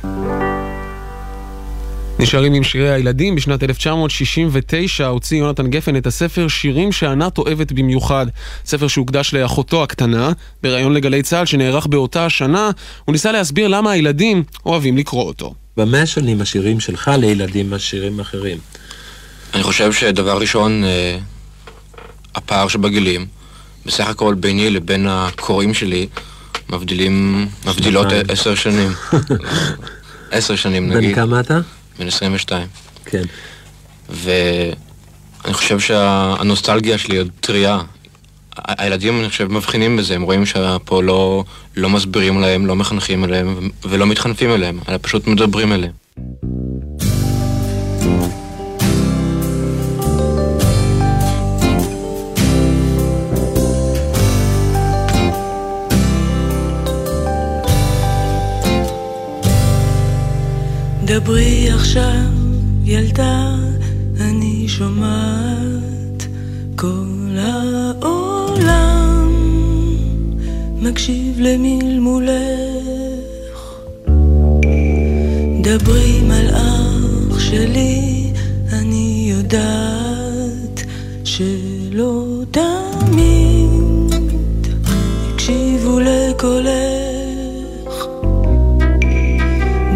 נשארים 2.19 2.55
עם 2.55 2.63
שירי 2.63 2.91
הילדים. 2.91 3.35
בשנת 3.35 3.63
1969 3.63 5.07
הוציא 5.07 5.39
יונתן 5.39 5.67
גפן 5.67 5.97
את 5.97 6.07
הספר 6.07 6.49
שירים 6.49 6.93
שענת 6.93 7.39
אוהבת 7.39 7.73
במיוחד. 7.73 8.27
ספר 8.65 8.89
שהוקדש 8.89 9.35
לאחותו 9.35 9.83
הקטנה. 9.83 10.33
בריאיון 10.63 10.93
לגלי 10.93 11.23
צה"ל 11.23 11.47
שנערך 11.47 11.87
באותה 11.87 12.27
השנה, 12.27 12.71
הוא 13.05 13.13
ניסה 13.13 13.33
להסביר 13.33 13.69
למה 13.69 13.91
הילדים 13.91 14.43
אוהבים 14.67 14.97
לקרוא 14.97 15.25
אותו. 15.25 15.55
במה 15.77 16.07
שונים 16.07 16.41
השירים 16.41 16.81
שלך 16.81 17.11
לילדים 17.19 17.71
מהשירים 17.71 18.21
אחרים? 18.21 18.59
אני 19.55 19.63
חושב 19.63 19.93
שדבר 19.93 20.39
ראשון, 20.39 20.85
אה, 20.85 21.19
הפער 22.35 22.69
שבגילים, 22.69 23.27
בסך 23.87 24.09
הכל 24.09 24.35
ביני 24.35 24.71
לבין 24.71 25.07
הקוראים 25.09 25.75
שלי, 25.75 26.07
מבדילים, 26.71 27.47
מבדילות. 27.67 28.07
עשר 28.29 28.55
שנים. 28.55 28.91
עשר 30.31 30.57
שנים 30.57 30.93
נגיד. 30.93 31.11
בן 31.11 31.15
כמה 31.15 31.41
אתה? 31.41 31.61
בן 31.99 32.07
22. 32.07 32.67
כן. 33.05 33.23
ואני 34.11 35.55
חושב 35.55 35.81
שהנוסטלגיה 35.81 36.99
שלי 36.99 37.17
עוד 37.17 37.31
טריה. 37.41 37.81
הילדים, 38.57 39.21
אני 39.21 39.29
חושב, 39.29 39.53
מבחינים 39.53 39.97
בזה, 39.97 40.15
הם 40.15 40.23
רואים 40.23 40.47
שפה 40.47 41.03
לא, 41.03 41.45
לא 41.77 41.91
מסבירים 41.91 42.41
להם, 42.41 42.67
לא 42.67 42.77
מחנכים 42.77 43.25
אליהם 43.25 43.71
ולא 43.85 44.07
מתחנפים 44.07 44.51
אליהם, 44.51 44.79
אלא 44.89 44.99
פשוט 45.03 45.27
מדברים 45.27 45.73
אליהם. 45.73 45.93
דברי 61.15 61.71
עכשיו, 61.71 62.31
ילדה, 62.85 63.55
אני 64.21 64.69
שומעת 64.69 66.27
כל 66.77 67.37
העולם 67.39 69.29
מקשיב 70.77 71.41
למלמולך. 71.41 72.45
דברי 75.63 76.21
מלאך 76.21 77.41
שלי, 77.41 78.33
אני 78.73 79.27
יודעת 79.31 80.83
שלא 81.25 82.43
תמיד 82.51 84.15
הקשיבו 84.85 86.01
לקולך. 86.01 86.75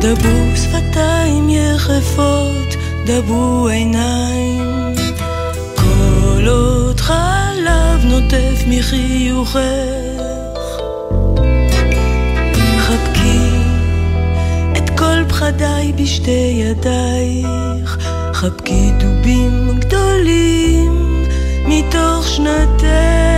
דברו 0.00 0.47
שפתיים 0.68 1.48
יחפות, 1.48 2.74
דברו 3.06 3.68
עיניים. 3.68 4.94
כל 5.74 6.48
עוד 6.48 7.00
חלב 7.00 8.04
נוטף 8.04 8.64
מחיוכך. 8.66 9.58
חבקי 12.78 13.48
את 14.76 14.90
כל 14.98 15.24
פחדיי 15.28 15.92
בשתי 15.92 16.62
ידייך. 16.64 17.98
חבקי 18.32 18.90
דובים 18.98 19.78
גדולים 19.80 21.24
מתוך 21.66 22.28
שנתך. 22.28 23.37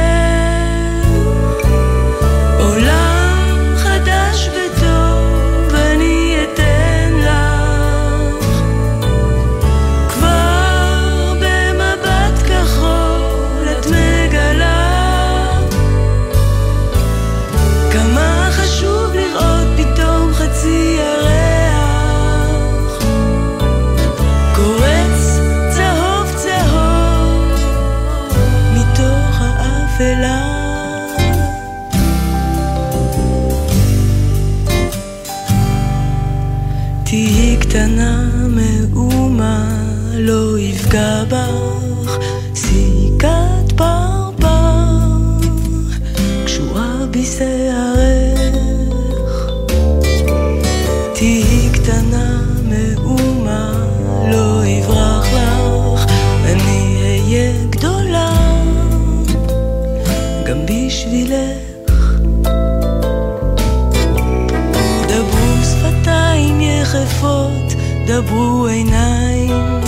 יחפות, 68.11 68.25
דברו 68.25 68.67
עיניים. 68.67 69.81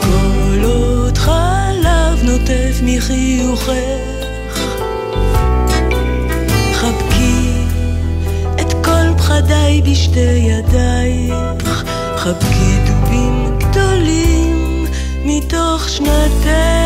כל 0.00 0.64
עוד 0.64 1.18
חלב 1.18 2.22
נוטף 2.22 2.80
מחיוכך. 2.82 3.72
חבקי 6.74 7.52
את 8.60 8.72
כל 8.84 9.18
פחדיי 9.18 9.82
בשתי 9.82 10.20
ידייך. 10.20 11.84
חבקי 12.16 12.78
דובים 12.86 13.58
גדולים 13.58 14.86
מתוך 15.24 15.88
שנתך. 15.88 16.77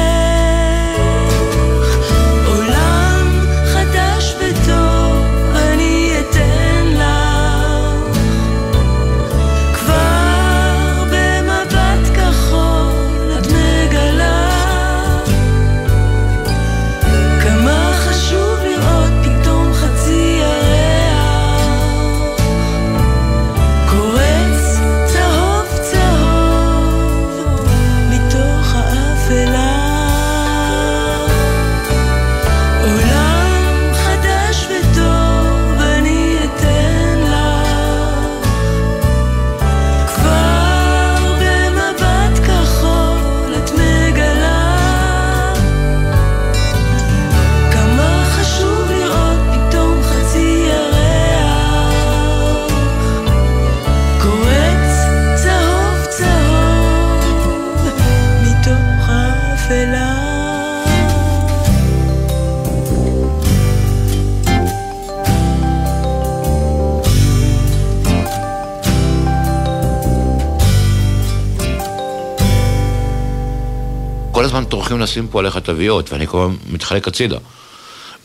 טורחים 74.92 75.04
לשים 75.04 75.28
פה 75.28 75.38
עליך 75.38 75.56
תוויות, 75.56 76.12
ואני 76.12 76.26
כל 76.26 76.38
הזמן 76.42 76.56
מתחלק 76.70 77.08
הצידה. 77.08 77.38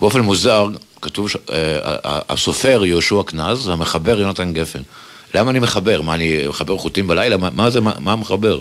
באופן 0.01 0.19
מוזר, 0.19 0.67
כתוב, 1.01 1.29
אה, 1.51 1.79
הסופר 2.29 2.85
יהושע 2.85 3.21
קנז 3.25 3.67
והמחבר 3.67 4.19
יונתן 4.19 4.53
גפן. 4.53 4.79
למה 5.33 5.51
אני 5.51 5.59
מחבר? 5.59 6.01
מה, 6.01 6.15
אני 6.15 6.47
מחבר 6.47 6.77
חוטים 6.77 7.07
בלילה? 7.07 7.37
מה, 7.37 7.49
מה 7.53 7.69
זה, 7.69 7.81
מה, 7.81 7.91
מה 7.99 8.15
מחבר? 8.15 8.59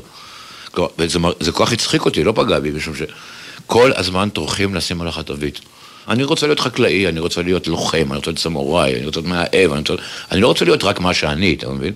כלומר, 0.72 0.90
וזה 0.98 1.52
כל 1.52 1.66
כך 1.66 1.72
הצחיק 1.72 2.04
אותי, 2.04 2.24
לא 2.24 2.32
פגע 2.36 2.58
בי, 2.58 2.70
משום 2.70 2.94
שכל 2.94 3.90
הזמן 3.96 4.28
טורחים 4.28 4.74
לשים 4.74 5.00
עליך 5.00 5.18
תווית. 5.18 5.60
אני 6.08 6.24
רוצה 6.24 6.46
להיות 6.46 6.60
חקלאי, 6.60 7.08
אני 7.08 7.20
רוצה 7.20 7.42
להיות 7.42 7.66
לוחם, 7.66 8.06
אני 8.08 8.16
רוצה 8.16 8.30
להיות 8.30 8.38
סמוראי, 8.38 8.94
אני 8.96 9.06
רוצה 9.06 9.20
להיות 9.20 9.30
מאהב, 9.30 9.72
אני, 9.72 9.80
רוצה... 9.80 9.94
אני 10.32 10.40
לא 10.40 10.48
רוצה 10.48 10.64
להיות 10.64 10.84
רק 10.84 11.00
מה 11.00 11.14
שאני, 11.14 11.54
אתה 11.58 11.68
מבין? 11.68 11.92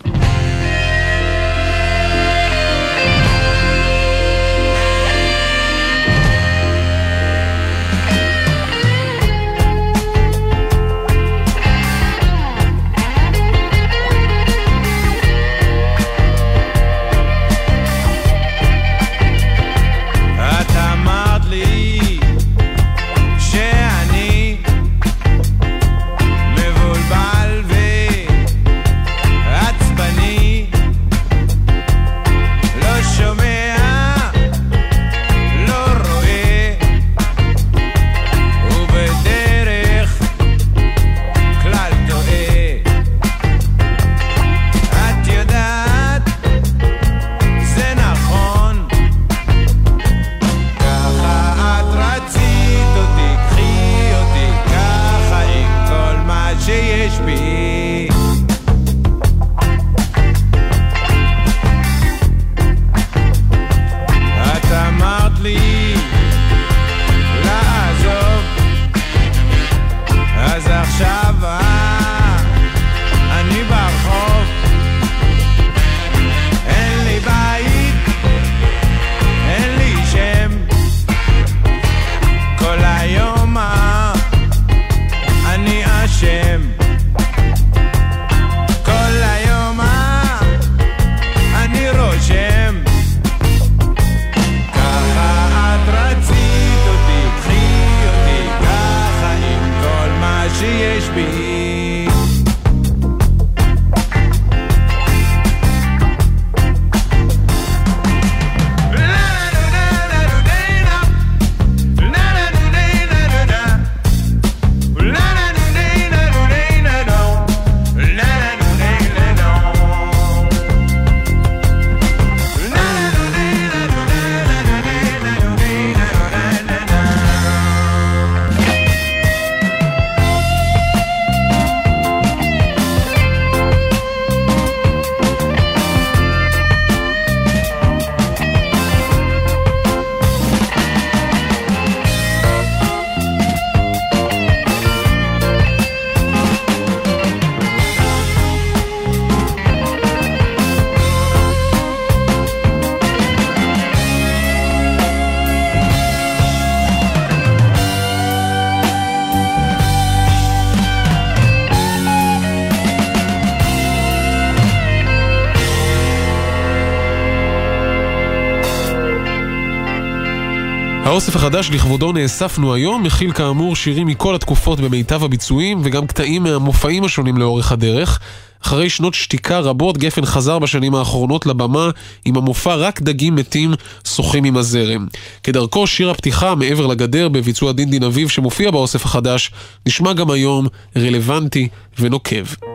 האוסף 171.10 171.36
החדש 171.36 171.70
לכבודו 171.70 172.12
נאספנו 172.12 172.74
היום 172.74 173.02
מכיל 173.02 173.32
כאמור 173.32 173.76
שירים 173.76 174.06
מכל 174.06 174.34
התקופות 174.34 174.80
במיטב 174.80 175.24
הביצועים 175.24 175.80
וגם 175.84 176.06
קטעים 176.06 176.42
מהמופעים 176.42 177.04
השונים 177.04 177.36
לאורך 177.36 177.72
הדרך. 177.72 178.20
אחרי 178.62 178.90
שנות 178.90 179.14
שתיקה 179.14 179.58
רבות, 179.58 179.98
גפן 179.98 180.24
חזר 180.24 180.58
בשנים 180.58 180.94
האחרונות 180.94 181.46
לבמה 181.46 181.90
עם 182.24 182.36
המופע 182.36 182.74
"רק 182.74 183.00
דגים 183.00 183.34
מתים 183.34 183.74
שוחים 184.08 184.44
עם 184.44 184.56
הזרם". 184.56 185.06
כדרכו, 185.42 185.86
שיר 185.86 186.10
הפתיחה 186.10 186.54
"מעבר 186.54 186.86
לגדר" 186.86 187.28
בביצוע 187.28 187.72
דין 187.72 187.90
דין 187.90 188.02
אביב 188.02 188.28
שמופיע 188.28 188.70
באוסף 188.70 189.04
החדש, 189.04 189.50
נשמע 189.86 190.12
גם 190.12 190.30
היום 190.30 190.66
רלוונטי 190.96 191.68
ונוקב. 191.98 192.69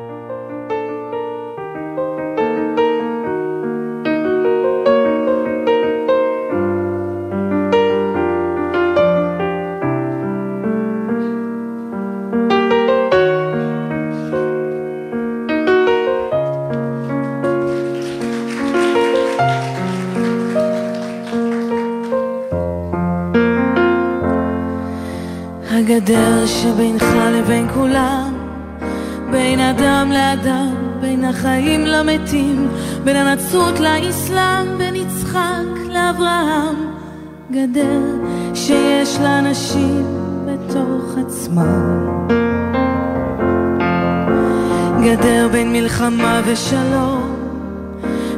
הגדר 26.05 26.45
שבינך 26.45 27.05
לבין 27.33 27.67
כולם, 27.73 28.33
בין 29.31 29.59
אדם 29.59 30.11
לאדם, 30.11 30.75
בין 31.01 31.25
החיים 31.25 31.85
למתים, 31.85 32.67
בין 33.03 33.15
הנצרות 33.15 33.79
לאסלאם, 33.79 34.77
בין 34.77 34.95
יצחק 34.95 35.89
לאברהם. 35.89 36.75
גדר 37.51 38.01
שיש 38.53 39.19
לאנשים 39.19 40.05
בתוך 40.45 41.17
עצמם. 41.25 42.27
גדר 45.03 45.47
בין 45.51 45.73
מלחמה 45.73 46.41
ושלום, 46.45 47.35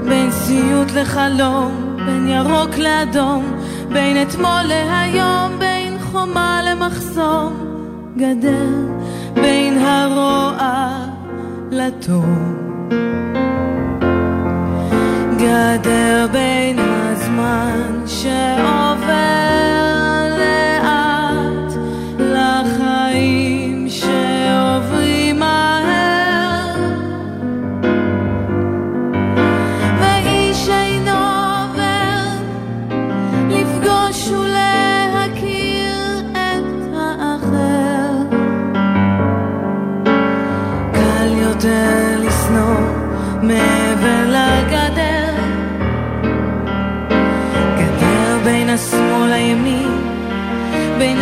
בין 0.10 0.32
סיוט 0.32 0.92
לחלום, 0.92 1.96
בין 2.06 2.28
ירוק 2.28 2.78
לאדום, 2.78 3.46
בין 3.94 4.22
אתמול 4.22 4.62
להיום, 4.68 5.60
בין 5.60 5.67
חומה 6.12 6.62
למחסום, 6.64 7.54
גדר 8.18 8.70
בין 9.34 9.78
הרוע 9.78 11.08
לטוב. 11.72 12.58
גדר 15.38 16.28
בין 16.32 16.80
הזמן 16.80 18.04
שעובר 18.08 19.97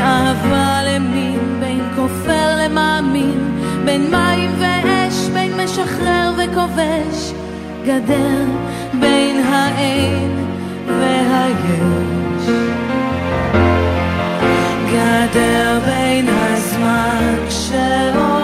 אהבה 0.06 0.84
למין 0.84 1.60
בין 1.60 1.82
כופר 1.96 2.58
למאמין 2.60 3.60
בין 3.86 4.12
מים 4.12 4.52
ואש 4.60 5.30
בין 5.34 5.52
משחרר 5.64 6.32
וכובש. 6.38 7.34
גדר 7.86 8.46
בין 9.00 9.44
האין 9.46 10.46
והיש. 10.88 12.50
גדר 14.92 15.80
בין 15.86 16.28
הזמן 16.30 17.36
כשעובר 17.48 18.35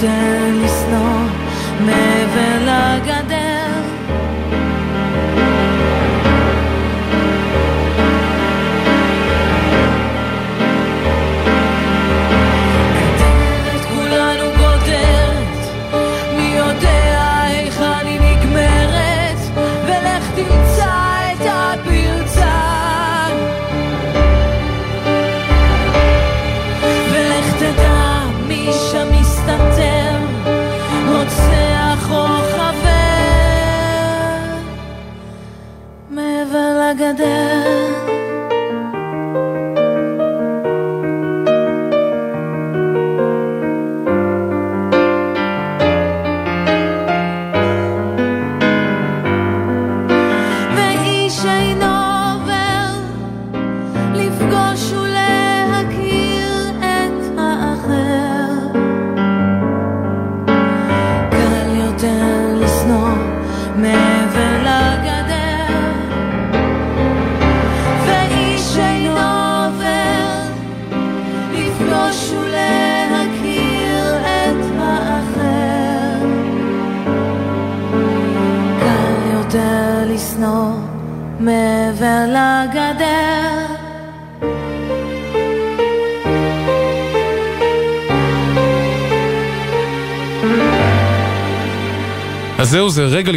קל 0.00 0.39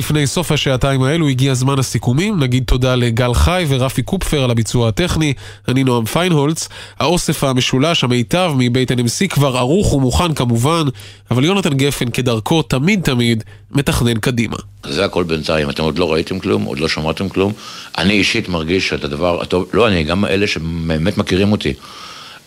לפני 0.03 0.27
סוף 0.27 0.51
השעתיים 0.51 1.03
האלו 1.03 1.27
הגיע 1.27 1.53
זמן 1.53 1.79
הסיכומים. 1.79 2.39
נגיד 2.39 2.63
תודה 2.63 2.95
לגל 2.95 3.33
חי 3.33 3.65
ורפי 3.67 4.03
קופפר 4.03 4.43
על 4.43 4.51
הביצוע 4.51 4.87
הטכני. 4.87 5.33
אני 5.67 5.83
נועם 5.83 6.05
פיינהולץ. 6.05 6.69
האוסף 6.99 7.43
המשולש, 7.43 8.03
המיטב 8.03 8.51
מבית 8.57 8.91
NMC 8.91 9.27
כבר 9.29 9.57
ערוך 9.57 9.93
ומוכן 9.93 10.33
כמובן, 10.33 10.83
אבל 11.31 11.43
יונתן 11.45 11.73
גפן 11.73 12.09
כדרכו 12.09 12.61
תמיד 12.61 13.01
תמיד 13.03 13.43
מתכנן 13.71 14.19
קדימה. 14.19 14.55
זה 14.85 15.05
הכל 15.05 15.23
בינתיים, 15.23 15.69
אתם 15.69 15.83
עוד 15.83 15.99
לא 15.99 16.13
ראיתם 16.13 16.39
כלום, 16.39 16.63
עוד 16.63 16.79
לא 16.79 16.87
שמעתם 16.87 17.29
כלום. 17.29 17.53
אני 17.97 18.13
אישית 18.13 18.49
מרגיש 18.49 18.89
שאת 18.89 19.03
הדבר 19.03 19.41
הטוב, 19.41 19.69
לא 19.73 19.87
אני, 19.87 20.03
גם 20.03 20.25
אלה 20.25 20.47
שבאמת 20.47 21.17
מכירים 21.17 21.51
אותי, 21.51 21.73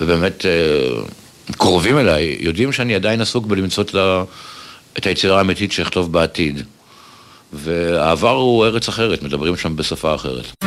ובאמת 0.01 0.47
אה, 0.47 1.03
קרובים 1.53 1.99
אליי, 1.99 2.37
יודעים 2.41 2.73
שאני 2.73 2.95
עדיין 2.95 3.21
עסוק 3.21 3.47
בלמצוא 3.47 3.83
את, 3.85 3.95
ה, 3.95 4.25
את 4.99 5.07
היצירה 5.07 5.39
האמיתית 5.39 5.73
שאכתוב 5.73 6.13
בעתיד. 6.13 6.63
והעבר 7.53 8.35
הוא 8.35 8.65
ארץ 8.65 8.89
אחרת, 8.89 9.23
מדברים 9.23 9.57
שם 9.57 9.77
בשפה 9.77 10.15
אחרת. 10.15 10.65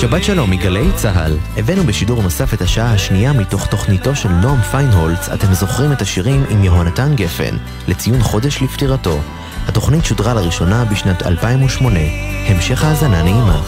שבת 0.00 0.24
שלום 0.24 0.50
מגלי 0.50 0.92
צה"ל. 0.94 1.36
הבאנו 1.56 1.84
בשידור 1.84 2.22
נוסף 2.22 2.54
את 2.54 2.60
השעה 2.60 2.92
השנייה 2.92 3.32
מתוך 3.32 3.66
תוכניתו 3.66 4.16
של 4.16 4.28
נועם 4.28 4.60
פיינהולץ, 4.60 5.28
אתם 5.28 5.54
זוכרים 5.54 5.92
את 5.92 6.02
השירים 6.02 6.44
עם 6.50 6.64
יהונתן 6.64 7.14
גפן, 7.14 7.56
לציון 7.88 8.22
חודש 8.22 8.62
לפטירתו. 8.62 9.20
התוכנית 9.68 10.04
שודרה 10.04 10.34
לראשונה 10.34 10.84
בשנת 10.84 11.26
2008. 11.26 12.00
המשך 12.48 12.84
האזנה 12.84 13.22
נעימה. 13.22 13.62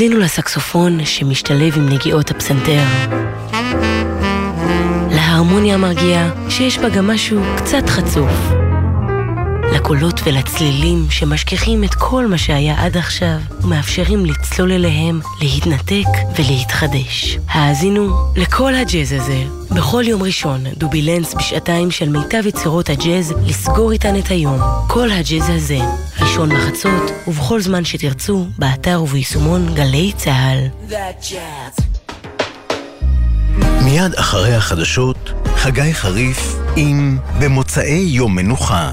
האזינו 0.00 0.18
לסקסופון 0.18 1.04
שמשתלב 1.04 1.76
עם 1.76 1.88
נגיעות 1.88 2.30
הפסנתר. 2.30 2.82
להרמוניה 5.10 5.74
המרגיעה 5.74 6.30
שיש 6.48 6.78
בה 6.78 6.88
גם 6.88 7.06
משהו 7.06 7.40
קצת 7.56 7.88
חצוף. 7.88 8.30
לקולות 9.74 10.20
ולצלילים 10.24 11.06
שמשכיחים 11.10 11.84
את 11.84 11.94
כל 11.94 12.26
מה 12.26 12.38
שהיה 12.38 12.84
עד 12.84 12.96
עכשיו 12.96 13.36
ומאפשרים 13.60 14.26
לצלול 14.26 14.72
אליהם, 14.72 15.20
להתנתק 15.40 16.08
ולהתחדש. 16.38 17.38
האזינו 17.48 18.10
לכל 18.36 18.74
הג'אז 18.74 19.12
הזה. 19.12 19.44
בכל 19.70 20.02
יום 20.06 20.22
ראשון, 20.22 20.64
דובילנס 20.76 21.34
בשעתיים 21.34 21.90
של 21.90 22.08
מיטב 22.08 22.46
יצירות 22.46 22.90
הג'אז 22.90 23.34
לסגור 23.46 23.92
איתן 23.92 24.18
את 24.18 24.28
היום. 24.28 24.58
כל 24.88 25.10
הג'אז 25.10 25.48
הזה, 25.48 25.78
ראשון 26.30 26.50
בחצות 26.54 27.10
ובכל 27.28 27.60
זמן 27.60 27.84
שתרצו, 27.84 28.46
באתר 28.58 29.02
וביישומון 29.02 29.74
גלי 29.74 30.12
צה"ל. 30.16 30.68
מיד 33.84 34.14
אחרי 34.14 34.54
החדשות, 34.54 35.32
חגי 35.56 35.94
חריף 35.94 36.56
עם 36.76 37.18
במוצאי 37.40 38.04
יום 38.08 38.36
מנוחה. 38.36 38.92